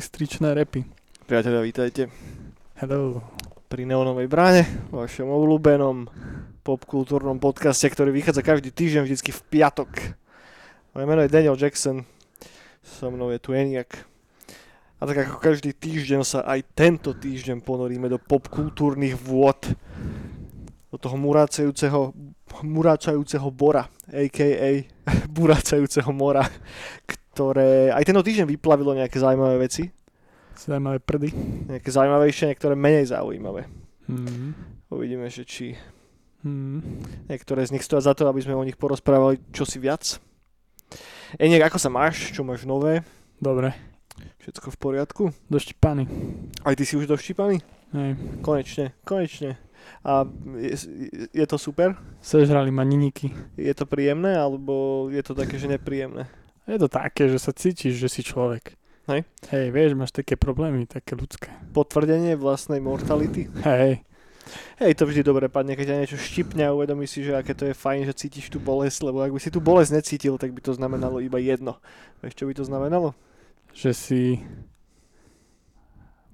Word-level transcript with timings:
Bystričné 0.00 0.56
repy. 0.56 0.80
Priatelia, 1.28 1.60
vítajte 1.60 2.08
Hello. 2.80 3.20
pri 3.68 3.84
Neonovej 3.84 4.32
bráne, 4.32 4.64
vašom 4.88 5.28
obľúbenom 5.28 6.08
popkultúrnom 6.64 7.36
podcaste, 7.36 7.84
ktorý 7.84 8.08
vychádza 8.08 8.40
každý 8.40 8.72
týždeň, 8.72 9.04
vždycky 9.04 9.28
v 9.28 9.44
piatok. 9.52 9.92
Moje 10.96 11.04
meno 11.04 11.20
je 11.20 11.28
Daniel 11.28 11.52
Jackson, 11.52 12.08
so 12.80 13.12
mnou 13.12 13.28
je 13.28 13.44
tu 13.44 13.52
Eniak. 13.52 14.08
A 14.96 15.04
tak 15.04 15.20
ako 15.20 15.36
každý 15.36 15.76
týždeň 15.76 16.24
sa 16.24 16.48
aj 16.48 16.64
tento 16.72 17.12
týždeň 17.12 17.60
ponoríme 17.60 18.08
do 18.08 18.16
popkultúrnych 18.16 19.20
vôd, 19.20 19.76
do 20.88 20.96
toho 20.96 21.20
murácajúceho, 21.20 22.16
murácajúceho 22.64 23.52
bora, 23.52 23.84
a.k.a. 24.08 24.80
burácajúceho 25.36 26.08
mora, 26.08 26.48
ktoré 27.30 27.94
aj 27.94 28.04
tento 28.04 28.20
týždeň 28.26 28.46
vyplavilo 28.52 28.92
nejaké 28.98 29.16
zaujímavé 29.16 29.64
veci. 29.64 29.99
Zaujímavé 30.60 31.00
prdy. 31.00 31.28
Nejaké 31.72 31.88
zaujímavejšie, 31.88 32.52
niektoré 32.52 32.76
menej 32.76 33.08
zaujímavé. 33.08 33.64
Hmm. 34.04 34.52
Uvidíme, 34.92 35.32
že 35.32 35.48
či 35.48 35.72
Hmm. 36.40 36.80
niektoré 37.28 37.60
z 37.68 37.76
nich 37.76 37.84
stoja 37.84 38.00
za 38.00 38.16
to, 38.16 38.24
aby 38.24 38.40
sme 38.40 38.56
o 38.56 38.64
nich 38.64 38.80
porozprávali 38.80 39.44
čosi 39.52 39.76
viac. 39.76 40.16
Eniek, 41.36 41.60
ako 41.60 41.76
sa 41.76 41.92
máš? 41.92 42.32
Čo 42.32 42.48
máš 42.48 42.64
nové? 42.64 43.04
Dobre. 43.36 43.76
Všetko 44.40 44.72
v 44.72 44.78
poriadku? 44.80 45.22
Doštípaný. 45.52 46.08
Aj 46.64 46.72
ty 46.72 46.88
si 46.88 46.96
už 46.96 47.12
doštípaný? 47.12 47.60
Hej. 47.92 48.16
Konečne, 48.40 48.96
konečne. 49.04 49.60
A 50.00 50.24
je, 50.56 50.76
je 51.28 51.44
to 51.44 51.60
super? 51.60 52.00
Sežrali 52.24 52.72
ma 52.72 52.88
niniky. 52.88 53.28
Je 53.60 53.72
to 53.76 53.84
príjemné, 53.84 54.32
alebo 54.32 55.08
je 55.12 55.20
to 55.20 55.36
také, 55.36 55.60
že 55.60 55.68
nepríjemné? 55.68 56.24
Je 56.64 56.80
to 56.80 56.88
také, 56.88 57.28
že 57.28 57.36
sa 57.36 57.52
cítiš, 57.52 58.00
že 58.00 58.08
si 58.08 58.24
človek. 58.24 58.79
Hej. 59.10 59.26
Hej, 59.50 59.74
vieš, 59.74 59.98
máš 59.98 60.14
také 60.14 60.38
problémy, 60.38 60.86
také 60.86 61.18
ľudské. 61.18 61.50
Potvrdenie 61.74 62.38
vlastnej 62.38 62.78
mortality? 62.78 63.50
Hej. 63.66 64.06
Hej, 64.78 65.02
to 65.02 65.02
vždy 65.02 65.26
dobre 65.26 65.50
padne, 65.50 65.74
keď 65.74 65.90
ťa 65.90 65.98
niečo 65.98 66.18
štipne 66.18 66.62
a 66.62 66.70
uvedomíš 66.70 67.18
si, 67.18 67.20
že 67.26 67.34
aké 67.34 67.58
to 67.58 67.66
je 67.66 67.74
fajn, 67.74 68.06
že 68.06 68.14
cítiš 68.14 68.54
tú 68.54 68.62
bolesť, 68.62 69.10
lebo 69.10 69.18
ak 69.18 69.34
by 69.34 69.42
si 69.42 69.50
tú 69.50 69.58
bolesť 69.58 69.98
necítil, 69.98 70.38
tak 70.38 70.54
by 70.54 70.62
to 70.62 70.78
znamenalo 70.78 71.18
iba 71.18 71.42
jedno. 71.42 71.82
Vieš, 72.22 72.38
čo 72.38 72.46
by 72.46 72.54
to 72.54 72.62
znamenalo? 72.62 73.18
Že 73.74 73.90
si... 73.98 74.20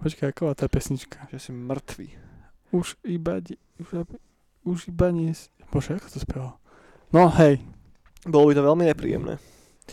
Počkaj, 0.05 0.37
aková 0.37 0.53
tá 0.53 0.69
pesnička? 0.69 1.33
Že 1.33 1.39
si 1.41 1.51
mŕtvý. 1.57 2.09
Už 2.77 3.01
iba... 3.09 3.41
Už, 3.81 3.89
už 4.69 4.79
iba 4.93 5.09
nie... 5.17 5.33
Bože, 5.73 5.97
ako 5.97 6.13
to 6.13 6.21
spieval? 6.21 6.53
No, 7.09 7.33
hej. 7.41 7.57
Bolo 8.29 8.53
by 8.53 8.55
to 8.61 8.69
veľmi 8.69 8.85
nepríjemné. 8.85 9.41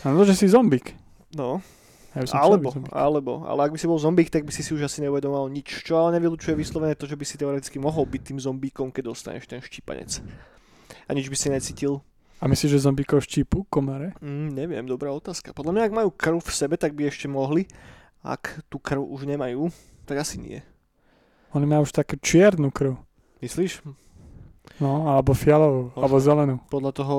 Áno, 0.04 0.20
že 0.28 0.36
si 0.36 0.52
zombik. 0.52 0.92
No, 1.32 1.64
Ja 2.14 2.22
alebo, 2.38 2.70
alebo, 2.94 3.32
ale 3.42 3.66
ak 3.66 3.74
by 3.74 3.78
si 3.82 3.90
bol 3.90 3.98
zombík, 3.98 4.30
tak 4.30 4.46
by 4.46 4.54
si 4.54 4.62
si 4.62 4.70
už 4.70 4.86
asi 4.86 5.02
neuvedomoval 5.02 5.50
nič, 5.50 5.82
čo 5.82 5.98
ale 5.98 6.14
nevylučuje 6.22 6.54
vyslovene 6.54 6.94
to, 6.94 7.10
že 7.10 7.18
by 7.18 7.26
si 7.26 7.34
teoreticky 7.34 7.82
mohol 7.82 8.06
byť 8.06 8.22
tým 8.22 8.38
zombíkom, 8.38 8.94
keď 8.94 9.10
dostaneš 9.10 9.50
ten 9.50 9.58
štípanec. 9.58 10.22
A 11.06 11.10
nič 11.10 11.26
by 11.26 11.34
si 11.34 11.50
necítil. 11.50 12.06
A 12.38 12.46
myslíš, 12.46 12.78
že 12.78 12.86
zombíkov 12.86 13.26
štípu 13.26 13.66
komare? 13.66 14.14
Mm, 14.22 14.48
neviem, 14.54 14.84
dobrá 14.86 15.10
otázka. 15.10 15.50
Podľa 15.50 15.72
mňa, 15.74 15.82
ak 15.90 15.96
majú 15.96 16.10
krv 16.14 16.38
v 16.38 16.50
sebe, 16.54 16.74
tak 16.78 16.94
by 16.94 17.10
ešte 17.10 17.26
mohli. 17.26 17.66
Ak 18.22 18.62
tú 18.70 18.78
krv 18.78 19.02
už 19.02 19.26
nemajú, 19.26 19.74
tak 20.06 20.22
asi 20.22 20.38
nie. 20.38 20.62
Oni 21.50 21.66
majú 21.66 21.82
už 21.82 21.94
takú 21.94 22.14
čiernu 22.18 22.70
krv. 22.70 22.94
Myslíš? 23.42 23.82
No, 24.80 25.10
alebo 25.10 25.34
fialovú, 25.36 25.92
Možno. 25.92 25.98
alebo 25.98 26.16
zelenú. 26.22 26.54
Podľa 26.70 26.92
toho, 26.94 27.16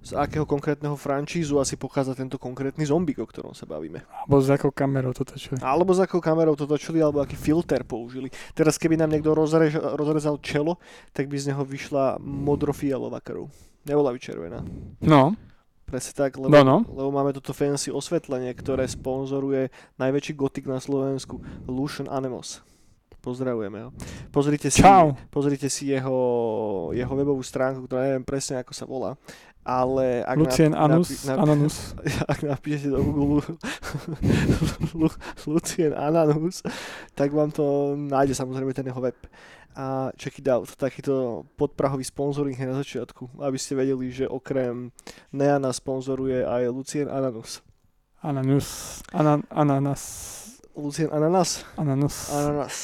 z 0.00 0.16
akého 0.16 0.48
konkrétneho 0.48 0.96
francízu 0.96 1.60
asi 1.60 1.76
pochádza 1.76 2.16
tento 2.16 2.40
konkrétny 2.40 2.88
zombík, 2.88 3.20
o 3.20 3.28
ktorom 3.28 3.52
sa 3.52 3.68
bavíme. 3.68 4.00
Alebo 4.24 4.40
s 4.40 4.48
akou 4.48 4.72
kamerou 4.72 5.12
to 5.12 5.28
točili. 5.28 5.60
Alebo 5.60 5.92
s 5.92 6.00
akou 6.00 6.24
kamerou 6.24 6.56
to 6.56 6.64
točili, 6.64 7.04
alebo 7.04 7.20
aký 7.20 7.36
filter 7.36 7.84
použili. 7.84 8.32
Teraz 8.56 8.80
keby 8.80 8.96
nám 8.96 9.12
niekto 9.12 9.36
rozrež, 9.36 9.76
rozrezal 9.76 10.40
čelo, 10.40 10.80
tak 11.12 11.28
by 11.28 11.36
z 11.36 11.52
neho 11.52 11.62
vyšla 11.68 12.16
modrofialová 12.20 13.20
krv. 13.20 13.52
Nebola 13.84 14.12
by 14.12 14.18
červená. 14.20 14.60
No, 15.04 15.36
Presne 15.90 16.14
tak, 16.14 16.38
lebo, 16.38 16.54
no, 16.54 16.62
no. 16.62 16.76
lebo 16.86 17.10
máme 17.10 17.34
toto 17.34 17.50
fancy 17.50 17.90
osvetlenie, 17.90 18.54
ktoré 18.54 18.86
sponzoruje 18.86 19.74
najväčší 19.98 20.38
gotik 20.38 20.70
na 20.70 20.78
Slovensku, 20.78 21.42
Lucian 21.66 22.06
Anemos. 22.06 22.62
Pozdravujeme 23.20 23.84
ho. 23.84 23.90
Pozrite 24.32 24.72
si, 24.72 24.80
Čau. 24.80 25.12
pozrite 25.28 25.68
si 25.68 25.92
jeho, 25.92 26.14
jeho 26.96 27.12
webovú 27.12 27.44
stránku, 27.44 27.84
ktorá 27.84 28.08
neviem 28.08 28.24
presne 28.24 28.62
ako 28.62 28.72
sa 28.72 28.88
volá. 28.88 29.18
Ale 29.60 30.24
ak 30.24 30.36
Lucien 30.40 30.72
napi- 30.72 30.80
Anus, 30.84 31.08
napi- 31.10 31.26
napi- 31.28 31.40
Ananus. 31.44 31.76
ak 32.32 32.38
napíšete 32.42 32.88
do 32.90 33.00
Google 33.04 33.44
Lu- 34.96 35.18
Lucien 35.46 35.92
Ananus, 35.92 36.64
tak 37.14 37.32
vám 37.32 37.52
to 37.52 37.94
nájde 37.96 38.34
samozrejme 38.34 38.72
ten 38.72 38.88
jeho 38.88 39.00
web. 39.00 39.16
A 39.76 40.10
check 40.18 40.38
it 40.42 40.48
out, 40.50 40.66
takýto 40.74 41.46
podprahový 41.54 42.02
sponzoring 42.02 42.58
je 42.58 42.66
na 42.66 42.74
začiatku, 42.74 43.38
aby 43.38 43.54
ste 43.54 43.78
vedeli, 43.78 44.10
že 44.10 44.26
okrem 44.26 44.90
Neana 45.30 45.70
sponzoruje 45.70 46.42
aj 46.42 46.66
Lucien 46.74 47.06
Ananus. 47.06 47.62
Ananus. 48.20 49.00
Anan, 49.14 49.46
ananas. 49.48 50.02
Lucien 50.74 51.08
Ananas? 51.12 51.62
Ananus. 51.76 52.32
Ananas. 52.32 52.76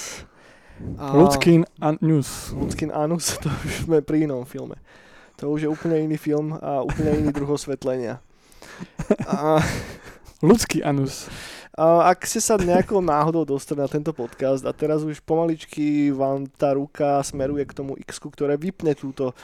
A 1.01 1.17
Ľudský 1.17 1.65
anus. 1.81 2.53
Ľudský 2.53 2.93
Anus, 2.93 3.35
to 3.43 3.49
už 3.49 3.89
sme 3.89 3.99
pri 4.05 4.29
inom 4.29 4.45
filme. 4.45 4.77
To 5.37 5.53
už 5.53 5.67
je 5.67 5.71
úplne 5.71 6.01
iný 6.01 6.17
film 6.17 6.57
a 6.57 6.81
úplne 6.81 7.13
iný 7.21 7.31
druh 7.33 7.51
osvetlenia. 7.51 8.21
A 9.29 9.61
Ľudský 10.45 10.85
anus. 10.85 11.33
A 11.77 12.09
ak 12.13 12.25
ste 12.29 12.41
sa 12.41 12.57
nejakou 12.57 13.01
náhodou 13.05 13.45
dostali 13.45 13.81
na 13.81 13.89
tento 13.89 14.13
podcast 14.13 14.65
a 14.65 14.73
teraz 14.73 15.05
už 15.05 15.21
pomaličky 15.21 16.09
vám 16.09 16.49
tá 16.49 16.73
ruka 16.73 17.21
smeruje 17.21 17.65
k 17.69 17.77
tomu 17.77 17.97
x 18.01 18.17
ktoré 18.17 18.57
vypne 18.57 18.97
túto, 18.97 19.37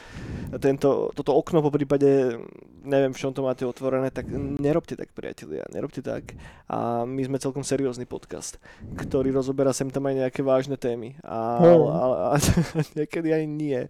tento, 0.57 1.13
toto 1.13 1.33
okno, 1.33 1.61
po 1.61 1.69
prípade 1.69 2.37
neviem, 2.85 3.13
v 3.13 3.21
čom 3.21 3.33
to 3.33 3.45
máte 3.45 3.65
otvorené, 3.65 4.09
tak 4.09 4.29
nerobte 4.33 4.97
tak, 4.97 5.13
priatelia, 5.13 5.65
nerobte 5.69 6.01
tak. 6.01 6.33
A 6.69 7.05
my 7.05 7.21
sme 7.25 7.37
celkom 7.37 7.61
seriózny 7.61 8.09
podcast, 8.09 8.57
ktorý 8.97 9.29
rozoberá 9.29 9.69
sem 9.73 9.89
tam 9.93 10.09
aj 10.09 10.25
nejaké 10.25 10.41
vážne 10.41 10.77
témy. 10.77 11.17
A, 11.21 11.57
Oh. 11.61 11.89
a, 11.89 12.01
a, 12.01 12.37
a 12.37 12.79
niekedy 12.97 13.29
aj 13.33 13.43
nie. 13.45 13.81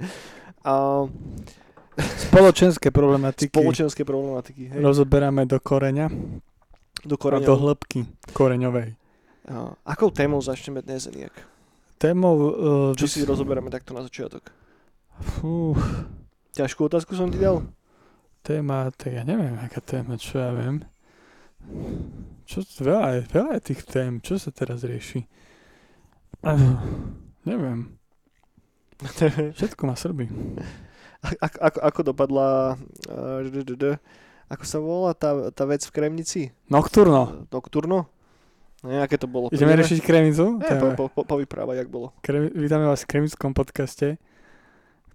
A 0.68 1.08
Spoločenské 2.00 2.90
problematiky 2.90 3.54
spoločenské 3.54 4.02
problematiky. 4.02 4.74
Hej, 4.74 4.80
rozoberáme 4.82 5.46
do 5.46 5.62
koreňa 5.62 6.10
do 7.04 7.16
a 7.16 7.22
koreňov. 7.22 7.46
do 7.46 7.56
hĺbky 7.60 8.00
koreňovej. 8.34 8.96
A, 9.52 9.76
akou 9.86 10.10
témou 10.10 10.40
začneme 10.40 10.80
dnes, 10.82 11.06
Eniak? 11.06 11.36
Témou... 12.00 12.36
Uh, 12.36 12.92
Čo 12.96 13.08
si 13.08 13.22
rozoberáme 13.28 13.68
takto 13.70 13.92
na 13.92 14.02
začiatok? 14.02 14.50
Fú, 15.20 15.78
Ťažkú 16.56 16.88
otázku 16.88 17.14
som 17.14 17.30
ti 17.30 17.38
dal? 17.38 17.64
téma, 18.44 18.92
tak 18.92 19.16
ja 19.16 19.24
neviem, 19.24 19.56
aká 19.56 19.80
téma, 19.80 20.20
čo 20.20 20.38
ja 20.38 20.52
viem. 20.52 20.84
Čo, 22.44 22.60
veľa 22.84 23.08
je, 23.16 23.22
veľa 23.32 23.52
je 23.56 23.62
tých 23.72 23.82
tém, 23.88 24.20
čo 24.20 24.36
sa 24.36 24.52
teraz 24.52 24.84
rieši? 24.84 25.24
Uh, 26.44 26.76
neviem, 27.48 27.96
všetko 29.56 29.82
má 29.88 29.96
Srby. 29.96 30.28
Ako, 31.24 31.58
ako, 31.60 31.80
ako 31.80 32.00
dopadla 32.04 32.48
d- 33.48 34.00
ako 34.52 34.64
sa 34.68 34.78
volá 34.78 35.12
tá, 35.16 35.50
tá 35.50 35.64
vec 35.66 35.82
v 35.82 35.92
Kremnici? 35.96 36.42
Nocturno. 36.68 37.48
Nocturno? 37.50 38.12
Aké 38.84 39.16
to 39.16 39.32
bolo? 39.32 39.48
Ideme 39.48 39.80
riešiť 39.80 40.04
Kremicu? 40.04 40.60
Ne, 40.60 40.76
po, 40.76 40.88
po, 40.94 41.04
po, 41.08 41.22
povyprávať, 41.24 41.88
jak 41.88 41.90
bolo. 41.90 42.12
Kremi, 42.20 42.52
vítame 42.52 42.84
vás 42.84 43.08
v 43.08 43.16
Kremickom 43.16 43.56
podcaste, 43.56 44.20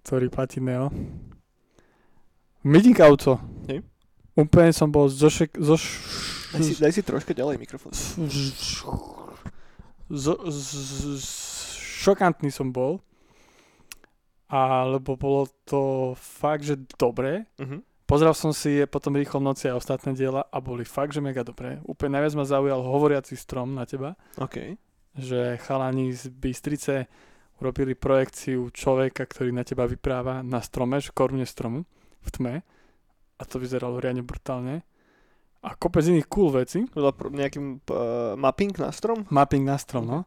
ktorý 0.01 0.33
platí 0.33 0.57
Neo. 0.57 0.89
Meeting 2.65 2.97
auto. 3.05 3.37
Hej. 3.69 3.85
Úplne 4.33 4.73
som 4.73 4.89
bol 4.89 5.05
zošek, 5.05 5.61
zoš, 5.61 5.83
Daj 6.49 6.61
si, 6.65 6.73
daj 6.81 6.91
si 6.97 7.01
troška 7.05 7.37
ďalej 7.37 7.61
mikrofón. 7.61 7.93
zo, 10.09 10.33
z, 10.49 10.57
z, 10.57 11.21
šokantný 12.01 12.49
som 12.49 12.73
bol. 12.73 12.97
Alebo 14.49 15.13
bolo 15.13 15.45
to 15.69 16.13
fakt, 16.17 16.65
že 16.65 16.75
dobré. 16.97 17.45
Uh-huh. 17.61 17.85
Pozrel 18.09 18.33
som 18.33 18.49
si 18.49 18.81
je 18.81 18.89
potom 18.89 19.13
rýchlo 19.13 19.37
v 19.37 19.53
noci 19.53 19.69
aj 19.69 19.77
ostatné 19.77 20.17
diela 20.17 20.41
a 20.49 20.57
boli 20.57 20.81
fakt, 20.81 21.13
že 21.13 21.21
mega 21.21 21.45
dobré. 21.45 21.77
Úplne 21.85 22.17
najviac 22.17 22.33
ma 22.33 22.45
zaujal 22.49 22.81
hovoriaci 22.81 23.37
strom 23.37 23.77
na 23.77 23.85
teba. 23.85 24.17
OK. 24.41 24.73
že 25.17 25.57
chalani 25.65 26.13
z 26.13 26.29
Bystrice 26.29 27.05
urobili 27.59 27.93
projekciu 27.93 28.71
človeka, 28.71 29.27
ktorý 29.27 29.51
na 29.51 29.67
teba 29.67 29.83
vypráva 29.83 30.39
na 30.45 30.63
strome, 30.63 31.03
v 31.03 31.11
korune 31.11 31.43
stromu, 31.43 31.83
v 32.23 32.29
tme. 32.31 32.55
A 33.39 33.41
to 33.43 33.59
vyzeralo 33.59 33.99
riadne 33.99 34.23
brutálne. 34.23 34.83
A 35.59 35.75
kopec 35.75 36.07
iných 36.07 36.27
cool 36.31 36.55
veci. 36.55 36.87
Nejaký 37.35 37.59
uh, 37.59 38.33
mapping 38.39 38.79
na 38.79 38.95
strom? 38.95 39.27
Mapping 39.27 39.67
na 39.67 39.75
strom, 39.75 40.07
no. 40.07 40.19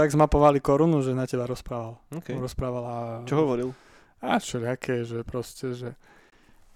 Tak 0.00 0.16
zmapovali 0.16 0.64
korunu, 0.64 1.04
že 1.04 1.12
na 1.12 1.28
teba 1.28 1.44
rozprával. 1.44 2.00
OK. 2.08 2.32
Rozprávala... 2.32 3.20
Čo 3.28 3.44
hovoril? 3.44 3.76
A 4.24 4.40
všelijaké, 4.40 5.04
že 5.04 5.20
proste, 5.28 5.76
že, 5.76 5.92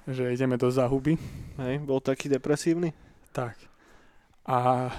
že 0.05 0.29
ideme 0.29 0.61
do 0.61 0.69
zahuby. 0.69 1.17
Hej, 1.57 1.81
bol 1.89 2.05
taký 2.05 2.29
depresívny? 2.29 2.93
Tak. 3.33 3.57
A 4.45 4.93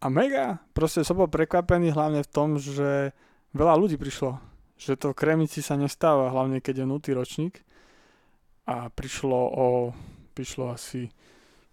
A 0.00 0.08
mega, 0.08 0.58
proste 0.72 1.04
som 1.04 1.20
bol 1.20 1.28
prekvapený 1.28 1.92
hlavne 1.92 2.24
v 2.24 2.32
tom, 2.32 2.56
že 2.56 3.12
veľa 3.52 3.76
ľudí 3.76 4.00
prišlo. 4.00 4.40
Že 4.80 4.92
to 4.96 5.06
v 5.12 5.18
Kremnici 5.20 5.60
sa 5.60 5.76
nestáva, 5.76 6.32
hlavne 6.32 6.64
keď 6.64 6.82
je 6.82 6.86
nutý 6.88 7.10
ročník. 7.12 7.60
A 8.64 8.88
prišlo 8.88 9.36
o, 9.36 9.66
prišlo 10.32 10.72
asi 10.72 11.12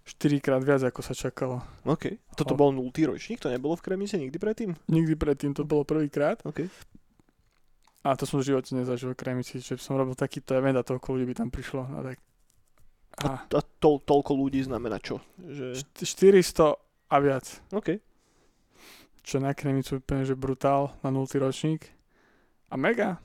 4 0.07 0.39
krát 0.39 0.63
viac, 0.63 0.79
ako 0.81 1.03
sa 1.03 1.11
čakalo. 1.11 1.59
OK. 1.83 2.15
Toto 2.33 2.55
O. 2.55 2.59
bol 2.59 2.71
0. 2.71 2.87
ročník? 3.11 3.43
To 3.43 3.51
nebolo 3.51 3.75
v 3.75 3.83
Kremice 3.83 4.15
nikdy 4.15 4.39
predtým? 4.39 4.71
Nikdy 4.87 5.13
predtým 5.19 5.51
to 5.51 5.67
bolo 5.67 5.83
prvýkrát. 5.83 6.39
OK. 6.47 6.63
A 8.07 8.15
to 8.15 8.23
som 8.23 8.39
v 8.39 8.47
živote 8.47 8.71
nezažil 8.71 9.11
v 9.11 9.19
Kremnici, 9.19 9.59
že 9.59 9.75
som 9.75 9.99
robil 9.99 10.15
takýto 10.15 10.55
event 10.55 10.79
a 10.79 10.87
toľko 10.87 11.11
ľudí 11.11 11.27
by 11.27 11.35
tam 11.35 11.49
prišlo. 11.51 11.83
A 11.91 11.99
tak. 12.07 12.17
A 13.19 13.43
A 13.51 13.59
to, 13.83 13.99
toľko 13.99 14.31
ľudí 14.31 14.63
znamená 14.63 14.95
čo? 15.03 15.19
Že... 15.35 15.83
št- 15.83 16.31
400 16.31 17.11
a 17.11 17.15
viac. 17.19 17.45
OK. 17.75 17.99
Čo 19.27 19.43
na 19.43 19.51
Kremnicu 19.51 19.99
úplne, 19.99 20.23
že 20.23 20.39
brutál 20.39 20.95
na 21.03 21.11
0. 21.11 21.27
ročník. 21.35 21.91
A 22.71 22.79
mega. 22.79 23.19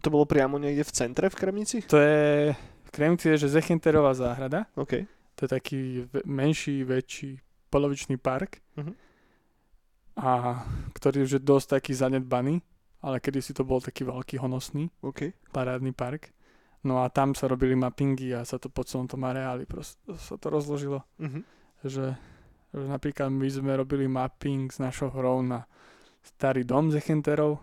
To 0.00 0.08
bolo 0.08 0.24
priamo 0.24 0.56
niekde 0.56 0.88
v 0.88 0.92
centre 0.96 1.28
v 1.28 1.36
Kremnici? 1.36 1.84
To 1.86 2.00
je, 2.00 2.50
v 2.56 2.90
Kremnici 2.90 3.28
je, 3.28 3.44
že 3.44 3.60
Zechenterová 3.60 4.16
záhrada. 4.16 4.64
OK. 4.74 5.04
To 5.34 5.44
je 5.44 5.50
taký 5.50 5.80
menší, 6.24 6.86
väčší 6.86 7.42
polovičný 7.70 8.16
park. 8.16 8.62
Mhm. 8.78 8.92
A 10.14 10.62
ktorý 10.94 11.26
už 11.26 11.30
je 11.38 11.42
dosť 11.42 11.80
taký 11.80 11.92
zanedbaný. 11.94 12.62
Ale 13.04 13.20
kedysi 13.20 13.52
to 13.52 13.68
bol 13.68 13.84
taký 13.84 14.08
veľký 14.08 14.40
honosný 14.40 14.88
OK. 15.04 15.36
parádny 15.52 15.92
park. 15.92 16.32
No 16.84 17.04
a 17.04 17.12
tam 17.12 17.36
sa 17.36 17.48
robili 17.48 17.76
mappingy 17.76 18.32
a 18.32 18.48
sa 18.48 18.56
to 18.56 18.72
po 18.72 18.80
celom 18.80 19.04
tom 19.04 19.28
areáli 19.28 19.68
sa 20.16 20.36
to 20.40 20.46
rozložilo. 20.48 21.04
Mhm. 21.20 21.40
Že, 21.84 22.16
že 22.72 22.84
napríklad 22.88 23.28
my 23.28 23.48
sme 23.50 23.76
robili 23.76 24.08
mapping 24.08 24.72
s 24.72 24.80
našou 24.80 25.12
hrou 25.12 25.44
na 25.44 25.68
starý 26.24 26.64
dom 26.64 26.88
Zechenterov. 26.88 27.60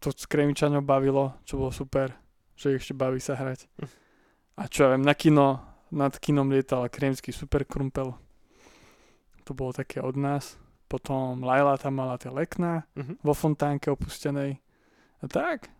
To 0.00 0.08
s 0.14 0.24
Kremičaňov 0.24 0.86
bavilo, 0.86 1.42
čo 1.44 1.58
bolo 1.60 1.74
super, 1.74 2.14
že 2.56 2.78
ešte 2.78 2.94
baví 2.96 3.20
sa 3.20 3.36
hrať. 3.36 3.68
Hm. 3.82 3.90
A 4.56 4.62
čo 4.70 4.86
ja 4.86 4.88
viem, 4.94 5.04
na 5.04 5.12
kino, 5.12 5.60
nad 5.90 6.14
kinom 6.14 6.48
lietal 6.48 6.86
kremský 6.86 7.30
super 7.30 7.64
krumpel. 7.64 8.14
To 9.44 9.52
bolo 9.52 9.72
také 9.72 9.98
od 9.98 10.14
nás. 10.14 10.54
Potom 10.86 11.42
Laila 11.42 11.74
tam 11.76 11.94
mala 11.96 12.16
tie 12.16 12.28
lekná 12.28 12.82
Mhm. 12.94 13.18
vo 13.20 13.32
fontánke 13.32 13.88
opustenej. 13.88 14.58
A 15.20 15.26
tak. 15.26 15.70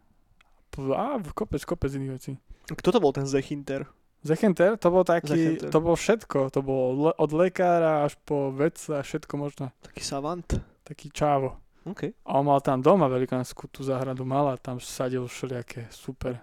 A 0.78 1.02
kopec, 1.34 1.64
kopec 1.64 1.90
iných 1.90 2.12
vecí. 2.12 2.32
Kto 2.68 2.88
to 2.90 3.00
bol 3.00 3.10
ten 3.10 3.26
Zechinter? 3.26 3.86
Zechenter, 4.22 4.76
to 4.76 4.90
bol 4.90 5.02
taký, 5.02 5.32
Zechenter. 5.56 5.70
to 5.72 5.78
bol 5.80 5.96
všetko. 5.96 6.50
To 6.50 6.60
bolo 6.60 6.84
le- 7.02 7.16
od 7.16 7.30
lekára 7.32 8.04
až 8.04 8.14
po 8.20 8.52
vedca 8.52 9.00
a 9.00 9.02
všetko 9.02 9.34
možné. 9.34 9.72
Taký 9.80 10.02
savant. 10.04 10.44
Taký 10.84 11.08
čávo. 11.10 11.56
OK. 11.88 12.12
A 12.22 12.36
on 12.36 12.44
mal 12.44 12.60
tam 12.60 12.78
doma 12.78 13.08
velikánsku 13.08 13.66
tú 13.66 13.80
záhradu 13.80 14.22
mal 14.22 14.46
a 14.48 14.60
tam 14.60 14.76
sadil 14.76 15.24
všelijaké 15.24 15.88
super 15.90 16.36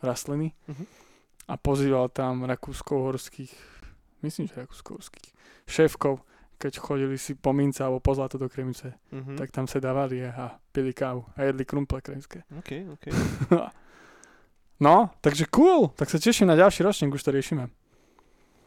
rastliny. 0.00 0.56
Mhm. 0.66 0.84
A 1.48 1.56
pozýval 1.56 2.12
tam 2.12 2.44
rakúsko-horských, 2.44 3.52
myslím, 4.22 4.46
že 4.46 4.60
rakúsko-horských 4.60 5.32
šéfkov, 5.64 6.20
keď 6.58 6.72
chodili 6.76 7.16
si 7.16 7.32
po 7.32 7.52
mince 7.52 7.80
alebo 7.80 8.00
po 8.00 8.12
zlato 8.12 8.36
do 8.36 8.48
Kremice, 8.48 8.94
Mhm. 9.12 9.36
tak 9.36 9.48
tam 9.50 9.64
sedávali 9.64 10.26
a 10.26 10.60
pili 10.72 10.92
kávu 10.92 11.24
a 11.36 11.42
jedli 11.42 11.64
krumple 11.64 12.00
kremské. 12.00 12.42
OK, 12.58 12.70
OK. 12.92 13.04
No, 14.78 15.10
takže 15.20 15.50
cool, 15.50 15.90
tak 15.98 16.06
sa 16.06 16.22
teším 16.22 16.46
na 16.46 16.54
ďalší 16.54 16.86
ročník, 16.86 17.10
už 17.10 17.26
to 17.26 17.34
riešime. 17.34 17.66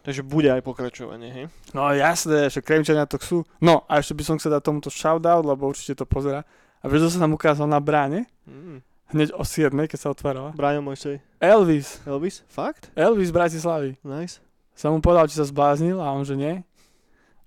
Takže 0.04 0.28
bude 0.28 0.52
aj 0.52 0.60
pokračovanie, 0.60 1.30
hej? 1.32 1.46
No 1.72 1.88
jasné, 1.94 2.52
že 2.52 2.60
Kremčania 2.60 3.08
to 3.08 3.16
chcú. 3.16 3.48
No 3.64 3.88
a 3.88 4.02
ešte 4.04 4.18
by 4.20 4.24
som 4.28 4.36
chcel 4.36 4.52
dať 4.52 4.64
tomuto 4.66 4.90
shoutout, 4.92 5.46
lebo 5.48 5.72
určite 5.72 5.96
to 5.96 6.04
pozera. 6.04 6.44
A 6.82 6.90
vieš, 6.90 7.16
sa 7.16 7.24
nám 7.24 7.38
ukázal 7.38 7.64
na 7.64 7.80
bráne? 7.80 8.28
Mm. 8.44 8.82
Hneď 9.12 9.32
o 9.34 9.44
7, 9.44 9.72
keď 9.86 10.00
sa 10.00 10.10
otvárala. 10.10 10.52
Braňo 10.52 10.80
Mojsej. 10.82 11.20
Elvis. 11.38 12.00
Elvis? 12.04 12.48
Fakt? 12.48 12.88
Elvis 12.94 13.28
z 13.28 13.34
Bratislavy. 13.34 13.92
Nice. 14.02 14.40
Som 14.72 14.96
mu 14.96 15.00
povedal, 15.00 15.28
či 15.28 15.36
sa 15.36 15.44
zbláznil 15.44 16.00
a 16.00 16.10
on, 16.10 16.24
že 16.24 16.34
nie. 16.34 16.64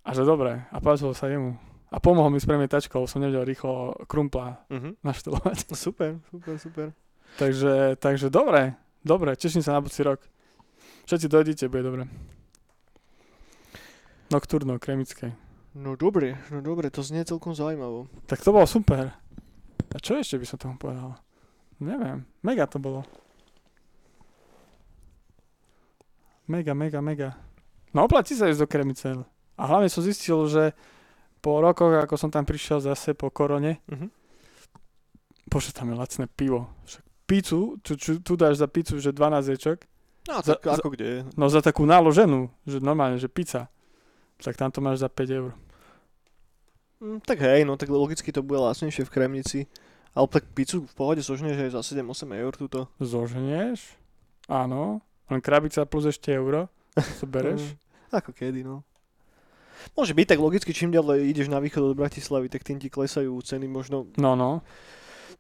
A 0.01 0.13
že 0.13 0.23
dobre. 0.23 0.61
A 0.69 0.77
páčilo 0.79 1.11
sa 1.11 1.27
jemu. 1.27 1.57
A 1.89 1.97
pomohol 1.97 2.29
mi 2.29 2.37
s 2.37 2.45
premietačkou, 2.45 3.07
som 3.07 3.19
nevedel 3.19 3.45
rýchlo 3.45 3.97
krumpla 4.05 4.61
Mhm. 4.69 5.01
naštelovať. 5.01 5.57
Super, 5.75 6.21
super, 6.27 6.55
super. 6.59 6.87
takže, 7.35 7.97
takže 7.97 8.29
dobre. 8.29 8.77
Dobre, 9.01 9.33
teším 9.33 9.61
sa 9.61 9.73
na 9.73 9.81
budúci 9.81 10.01
rok. 10.01 10.21
Všetci 11.05 11.27
dojdite, 11.27 11.65
bude 11.67 11.83
dobre. 11.83 12.03
Nocturno, 14.27 14.77
kremické. 14.77 15.33
No 15.73 15.95
dobre, 15.95 16.39
no 16.49 16.61
dobre, 16.61 16.89
to 16.89 17.01
znie 17.01 17.23
celkom 17.23 17.53
zaujímavo. 17.53 18.07
Tak 18.27 18.39
to 18.39 18.51
bolo 18.51 18.65
super. 18.65 19.11
A 19.87 19.99
čo 19.99 20.15
ešte 20.15 20.37
by 20.37 20.47
som 20.47 20.57
tomu 20.57 20.77
povedal? 20.77 21.19
Neviem. 21.76 22.23
Mega 22.41 22.67
to 22.67 22.79
bolo. 22.79 23.03
Mega, 26.44 26.73
mega, 26.73 27.00
mega. 27.00 27.31
No 27.91 28.05
oplatí 28.05 28.35
sa 28.35 28.47
ísť 28.47 28.61
do 28.61 28.69
Kremice. 28.69 29.09
A 29.55 29.62
hlavne 29.65 29.88
som 29.88 30.03
zistil, 30.03 30.37
že 30.44 30.76
po 31.41 31.59
rokoch, 31.59 31.94
ako 31.94 32.17
som 32.17 32.29
tam 32.29 32.44
prišiel 32.44 32.81
zase 32.81 33.12
po 33.12 33.29
korone, 33.29 33.81
Mhm. 33.87 34.09
bože, 35.47 35.73
tam 35.73 35.88
je 35.88 35.97
lacné 35.97 36.25
pivo. 36.26 36.69
Však 36.85 37.05
pizzu, 37.25 37.61
tu, 37.81 37.94
tu, 37.94 38.19
tu 38.19 38.32
dáš 38.35 38.56
za 38.56 38.67
pizzu, 38.67 38.99
že 38.99 39.11
12 39.11 39.49
ečok, 39.49 39.79
No 40.25 40.41
Za- 40.41 40.56
tak 40.56 40.81
ako 40.81 40.88
kde? 40.91 41.29
no 41.37 41.53
za 41.53 41.61
takú 41.61 41.85
náloženú, 41.85 42.49
že 42.65 42.81
normálne, 42.81 43.20
že 43.20 43.29
pizza. 43.29 43.69
Tak 44.41 44.56
tam 44.56 44.73
to 44.73 44.81
máš 44.81 44.99
za 44.99 45.12
5 45.12 45.29
eur. 45.31 45.53
Mm, 46.97 47.20
tak 47.20 47.44
hej, 47.44 47.69
no 47.69 47.77
tak 47.77 47.93
logicky 47.93 48.32
to 48.32 48.41
bude 48.41 48.56
lacnejšie 48.56 49.05
v 49.05 49.12
Kremnici. 49.12 49.61
Ale 50.15 50.27
tak 50.31 50.47
pizzu 50.51 50.87
v 50.87 50.95
pohode 50.95 51.19
zožneš 51.19 51.59
aj 51.59 51.71
za 51.75 51.83
7-8 51.83 52.07
eur 52.33 52.53
túto. 52.55 52.87
Zoženieš? 52.99 53.99
Áno. 54.47 55.03
Len 55.27 55.41
krabica 55.41 55.83
plus 55.83 56.07
ešte 56.07 56.31
euro. 56.31 56.71
To 57.21 57.27
bereš. 57.27 57.63
Mm, 58.05 58.23
ako 58.23 58.31
kedy, 58.31 58.63
no. 58.63 58.87
Môže 59.99 60.15
byť, 60.15 60.27
tak 60.31 60.39
logicky 60.39 60.71
čím 60.71 60.95
ďalej 60.95 61.27
ideš 61.27 61.51
na 61.51 61.59
východ 61.59 61.83
od 61.83 61.99
Bratislavy, 61.99 62.47
tak 62.47 62.63
tým 62.63 62.79
ti 62.79 62.87
klesajú 62.87 63.35
ceny 63.43 63.67
možno 63.67 64.07
No, 64.15 64.39
no. 64.39 64.63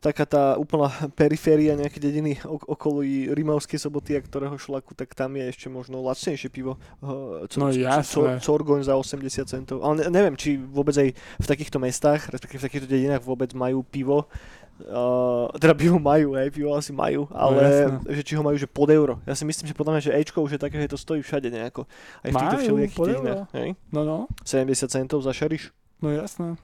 taká 0.02 0.26
tá 0.26 0.58
úplná 0.58 0.90
periféria, 1.14 1.78
nejaké 1.78 2.02
dediny 2.02 2.42
ok- 2.42 2.66
okolo 2.66 3.06
Rimavskej 3.30 3.78
soboty 3.78 4.18
a 4.18 4.20
ktorého 4.20 4.58
šlaku, 4.58 4.92
tak 4.92 5.14
tam 5.14 5.38
je 5.38 5.46
ešte 5.46 5.70
možno 5.70 6.02
lacnejšie 6.02 6.50
pivo. 6.50 6.82
Uh, 6.98 7.46
No 7.54 7.70
jasné. 7.70 8.42
Corgoň 8.42 8.82
za 8.82 8.98
80 8.98 9.46
centov. 9.46 9.86
Ale 9.86 10.02
ne, 10.02 10.10
neviem, 10.10 10.34
či 10.34 10.58
vôbec 10.58 10.98
aj 10.98 11.14
v 11.14 11.46
takýchto 11.46 11.78
mestách, 11.78 12.26
respektíve 12.26 12.58
v 12.58 12.66
takýchto 12.66 12.88
dedinách 12.90 13.22
vôbec 13.22 13.54
majú 13.54 13.86
pivo. 13.86 14.26
Uh, 14.74 15.46
teda 15.54 15.70
pivo 15.70 16.02
majú, 16.02 16.34
hej, 16.34 16.50
pivo 16.50 16.74
asi 16.74 16.90
majú, 16.90 17.30
ale 17.30 17.62
jasné. 17.62 18.10
že 18.10 18.22
či 18.26 18.34
ho 18.34 18.42
majú 18.42 18.58
že 18.58 18.66
pod 18.66 18.90
euro. 18.90 19.22
Ja 19.22 19.38
si 19.38 19.46
myslím, 19.46 19.70
že 19.70 19.74
podľa 19.74 19.92
mňa, 19.94 20.02
že 20.02 20.16
Ečko 20.18 20.42
už 20.42 20.58
je 20.58 20.60
také, 20.60 20.82
že 20.82 20.90
to 20.90 20.98
stojí 20.98 21.22
všade 21.22 21.46
nejako. 21.46 21.86
Aj 22.20 22.28
v 22.28 22.34
týchto 22.34 22.56
všelijakých 22.58 23.08
euro? 23.14 23.34
Hej? 23.54 23.68
No, 23.94 24.02
no. 24.02 24.18
70 24.42 24.90
centov 24.90 25.22
za 25.22 25.30
šariš. 25.30 25.70
No 26.02 26.10
jasné. 26.10 26.58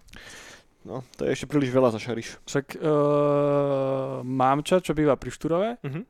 No, 0.83 1.07
to 1.15 1.23
je 1.23 1.37
ešte 1.37 1.47
príliš 1.47 1.71
veľa 1.71 1.93
za 1.93 2.01
šariš. 2.01 2.41
Však 2.45 2.83
uh, 2.83 4.27
mámča, 4.27 4.83
čo 4.83 4.91
býva 4.91 5.15
pri 5.15 5.31
Šturove, 5.31 5.69
Mhm. 5.87 6.03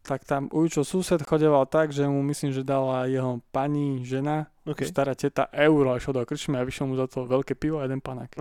Tak 0.00 0.24
tam 0.24 0.48
Ujčo 0.48 0.80
sused 0.80 1.20
chodeval 1.22 1.68
tak, 1.68 1.92
že 1.92 2.08
mu 2.08 2.24
myslím, 2.32 2.56
že 2.56 2.64
dala 2.64 3.04
jeho 3.04 3.44
pani, 3.52 4.00
žena, 4.02 4.48
OK. 4.64 4.88
stará 4.88 5.12
teta 5.12 5.46
euro 5.52 5.92
a 5.92 6.00
išiel 6.00 6.16
do 6.16 6.24
krčmy 6.24 6.56
a 6.56 6.64
vyšiel 6.64 6.88
mu 6.88 6.96
za 6.96 7.04
to 7.06 7.28
veľké 7.28 7.52
pivo 7.54 7.78
a 7.78 7.84
jeden 7.84 8.00
panák. 8.00 8.32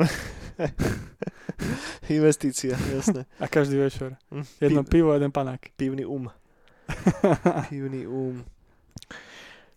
Investícia, 2.10 2.80
jasné. 2.96 3.26
A 3.40 3.48
každý 3.48 3.78
večer. 3.78 4.16
Hm, 4.32 4.46
Jedno 4.62 4.82
Pi- 4.84 4.90
pivo 5.00 5.12
a 5.12 5.20
jeden 5.20 5.32
panák. 5.32 5.60
pivný 5.76 6.06
um. 6.08 6.32
Pivný 7.70 8.08
um. 8.08 8.42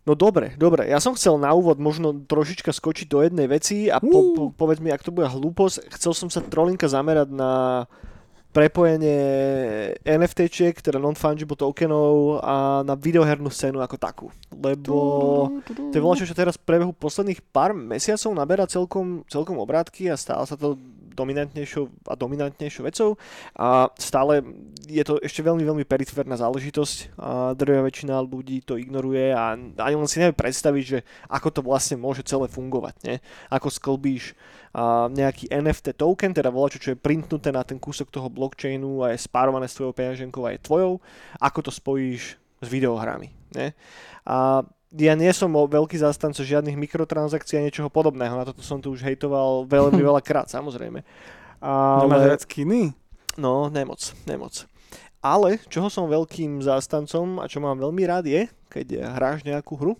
No 0.02 0.18
dobre, 0.18 0.58
dobre. 0.58 0.90
Ja 0.90 0.98
som 0.98 1.14
chcel 1.14 1.38
na 1.38 1.54
úvod 1.54 1.78
možno 1.78 2.10
trošička 2.26 2.74
skočiť 2.74 3.06
do 3.06 3.22
jednej 3.22 3.46
veci 3.46 3.86
a 3.86 4.02
po, 4.02 4.34
po, 4.34 4.42
povedz 4.50 4.82
mi, 4.82 4.90
ak 4.90 5.06
to 5.06 5.14
bude 5.14 5.30
hlúposť, 5.30 5.94
chcel 5.94 6.10
som 6.10 6.26
sa 6.26 6.42
trolinka 6.42 6.90
zamerať 6.90 7.30
na 7.30 7.86
prepojenie 8.52 9.20
NFTčiek, 10.04 10.76
teda 10.84 11.00
non-fungible 11.00 11.56
tokenov 11.56 12.44
a 12.44 12.84
na 12.84 12.92
videohernú 12.92 13.48
scénu 13.48 13.80
ako 13.80 13.96
takú. 13.96 14.26
Lebo 14.52 14.94
to 15.64 15.96
je 15.96 16.28
čo 16.28 16.36
teraz 16.36 16.60
v 16.60 16.64
priebehu 16.68 16.92
posledných 16.92 17.40
pár 17.48 17.72
mesiacov 17.72 18.30
naberá 18.36 18.68
celkom, 18.68 19.24
celkom 19.26 19.56
obrátky 19.56 20.12
a 20.12 20.20
stále 20.20 20.44
sa 20.44 20.54
to 20.60 20.76
dominantnejšou 21.12 22.08
a 22.08 22.16
dominantnejšou 22.16 22.82
vecou 22.88 23.10
a 23.52 23.92
stále 24.00 24.40
je 24.88 25.04
to 25.04 25.20
ešte 25.20 25.44
veľmi, 25.44 25.62
veľmi 25.62 25.84
periférna 25.84 26.40
záležitosť 26.40 27.16
a 27.20 27.52
drvia 27.52 27.84
väčšina 27.84 28.16
ľudí 28.24 28.64
to 28.64 28.80
ignoruje 28.80 29.30
a 29.30 29.54
ani 29.56 29.94
len 29.96 30.08
si 30.08 30.18
nevie 30.18 30.34
predstaviť, 30.34 30.84
že 30.84 30.98
ako 31.28 31.48
to 31.52 31.60
vlastne 31.60 32.00
môže 32.00 32.24
celé 32.24 32.48
fungovať, 32.48 32.94
ne? 33.04 33.16
Ako 33.52 33.68
sklbíš 33.68 34.32
nejaký 35.12 35.52
NFT 35.52 36.00
token, 36.00 36.32
teda 36.32 36.48
volačo, 36.48 36.80
čo 36.80 36.96
je 36.96 36.98
printnuté 37.00 37.52
na 37.52 37.60
ten 37.60 37.76
kúsok 37.76 38.08
toho 38.08 38.32
blockchainu 38.32 39.04
a 39.04 39.12
je 39.12 39.20
spárované 39.20 39.68
s 39.68 39.76
tvojou 39.76 39.92
peňaženkou 39.92 40.48
a 40.48 40.56
je 40.56 40.64
tvojou, 40.64 40.96
ako 41.36 41.58
to 41.60 41.70
spojíš 41.70 42.40
s 42.40 42.66
videohrami, 42.66 43.28
ne? 43.52 43.76
A 44.24 44.64
ja 44.92 45.12
nie 45.16 45.32
som 45.32 45.52
veľký 45.52 45.96
zastanca 46.00 46.44
žiadnych 46.44 46.76
mikrotransakcií 46.76 47.60
a 47.60 47.64
niečoho 47.64 47.88
podobného. 47.88 48.36
Na 48.36 48.44
toto 48.44 48.60
som 48.60 48.76
tu 48.80 48.92
už 48.92 49.00
hejtoval 49.04 49.64
veľmi 49.68 50.00
veľa 50.08 50.20
krát, 50.24 50.48
samozrejme. 50.48 51.04
Ale... 51.60 52.08
Nemáš 52.08 52.24
rád 52.28 52.42
skiny? 52.44 52.80
No, 53.40 53.72
nemoc, 53.72 54.12
nemoc. 54.28 54.68
Ale 55.22 55.62
čoho 55.70 55.86
som 55.86 56.10
veľkým 56.10 56.60
zástancom 56.60 57.40
a 57.40 57.46
čo 57.46 57.62
mám 57.62 57.78
veľmi 57.78 58.02
rád 58.04 58.26
je, 58.26 58.50
keď 58.68 59.16
hráš 59.16 59.46
nejakú 59.46 59.78
hru 59.78 59.94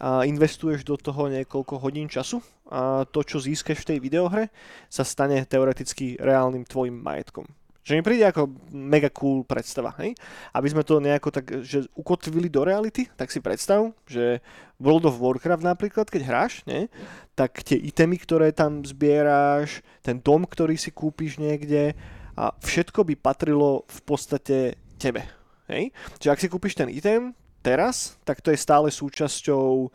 a 0.00 0.24
investuješ 0.24 0.84
do 0.84 0.96
toho 0.96 1.28
niekoľko 1.28 1.80
hodín 1.80 2.08
času 2.08 2.40
a 2.66 3.06
to, 3.06 3.22
čo 3.22 3.38
získaš 3.38 3.82
v 3.82 3.88
tej 3.94 3.98
videohre, 4.02 4.50
sa 4.90 5.06
stane 5.06 5.42
teoreticky 5.46 6.18
reálnym 6.18 6.66
tvojim 6.66 6.98
majetkom. 6.98 7.46
Že 7.86 7.94
mi 7.94 8.02
príde 8.02 8.26
ako 8.26 8.50
mega 8.74 9.06
cool 9.14 9.46
predstava, 9.46 9.94
hej? 10.02 10.18
Aby 10.50 10.74
sme 10.74 10.82
to 10.82 10.98
nejako 10.98 11.30
tak, 11.30 11.62
že 11.62 11.86
ukotvili 11.94 12.50
do 12.50 12.66
reality, 12.66 13.06
tak 13.14 13.30
si 13.30 13.38
predstav, 13.38 13.94
že 14.10 14.42
World 14.82 15.06
of 15.06 15.22
Warcraft 15.22 15.62
napríklad, 15.62 16.10
keď 16.10 16.22
hráš, 16.26 16.66
ne? 16.66 16.90
tak 17.38 17.62
tie 17.62 17.78
itemy, 17.78 18.18
ktoré 18.18 18.50
tam 18.50 18.82
zbieráš, 18.82 19.86
ten 20.02 20.18
dom, 20.18 20.42
ktorý 20.42 20.74
si 20.74 20.90
kúpiš 20.90 21.38
niekde, 21.38 21.94
a 22.34 22.50
všetko 22.58 23.06
by 23.06 23.14
patrilo 23.22 23.86
v 23.86 24.00
podstate 24.02 24.58
tebe. 24.98 25.22
Hej? 25.70 25.94
Čiže 26.18 26.32
ak 26.34 26.42
si 26.42 26.50
kúpiš 26.50 26.74
ten 26.74 26.90
item 26.90 27.38
teraz, 27.62 28.18
tak 28.26 28.42
to 28.42 28.50
je 28.50 28.58
stále 28.58 28.90
súčasťou 28.90 29.94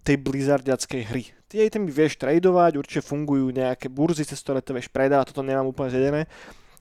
tej 0.00 0.16
blizzardiackej 0.24 1.02
hry. 1.04 1.35
Tie 1.46 1.62
itemy 1.62 1.86
vieš 1.94 2.18
tradovať, 2.18 2.74
určite 2.74 3.06
fungujú 3.06 3.54
nejaké 3.54 3.86
burzy, 3.86 4.26
cez 4.26 4.42
ktoré 4.42 4.58
to 4.58 4.74
vieš 4.74 4.90
predávať, 4.90 5.30
toto 5.30 5.46
nemám 5.46 5.70
úplne 5.70 5.94
zjedené, 5.94 6.22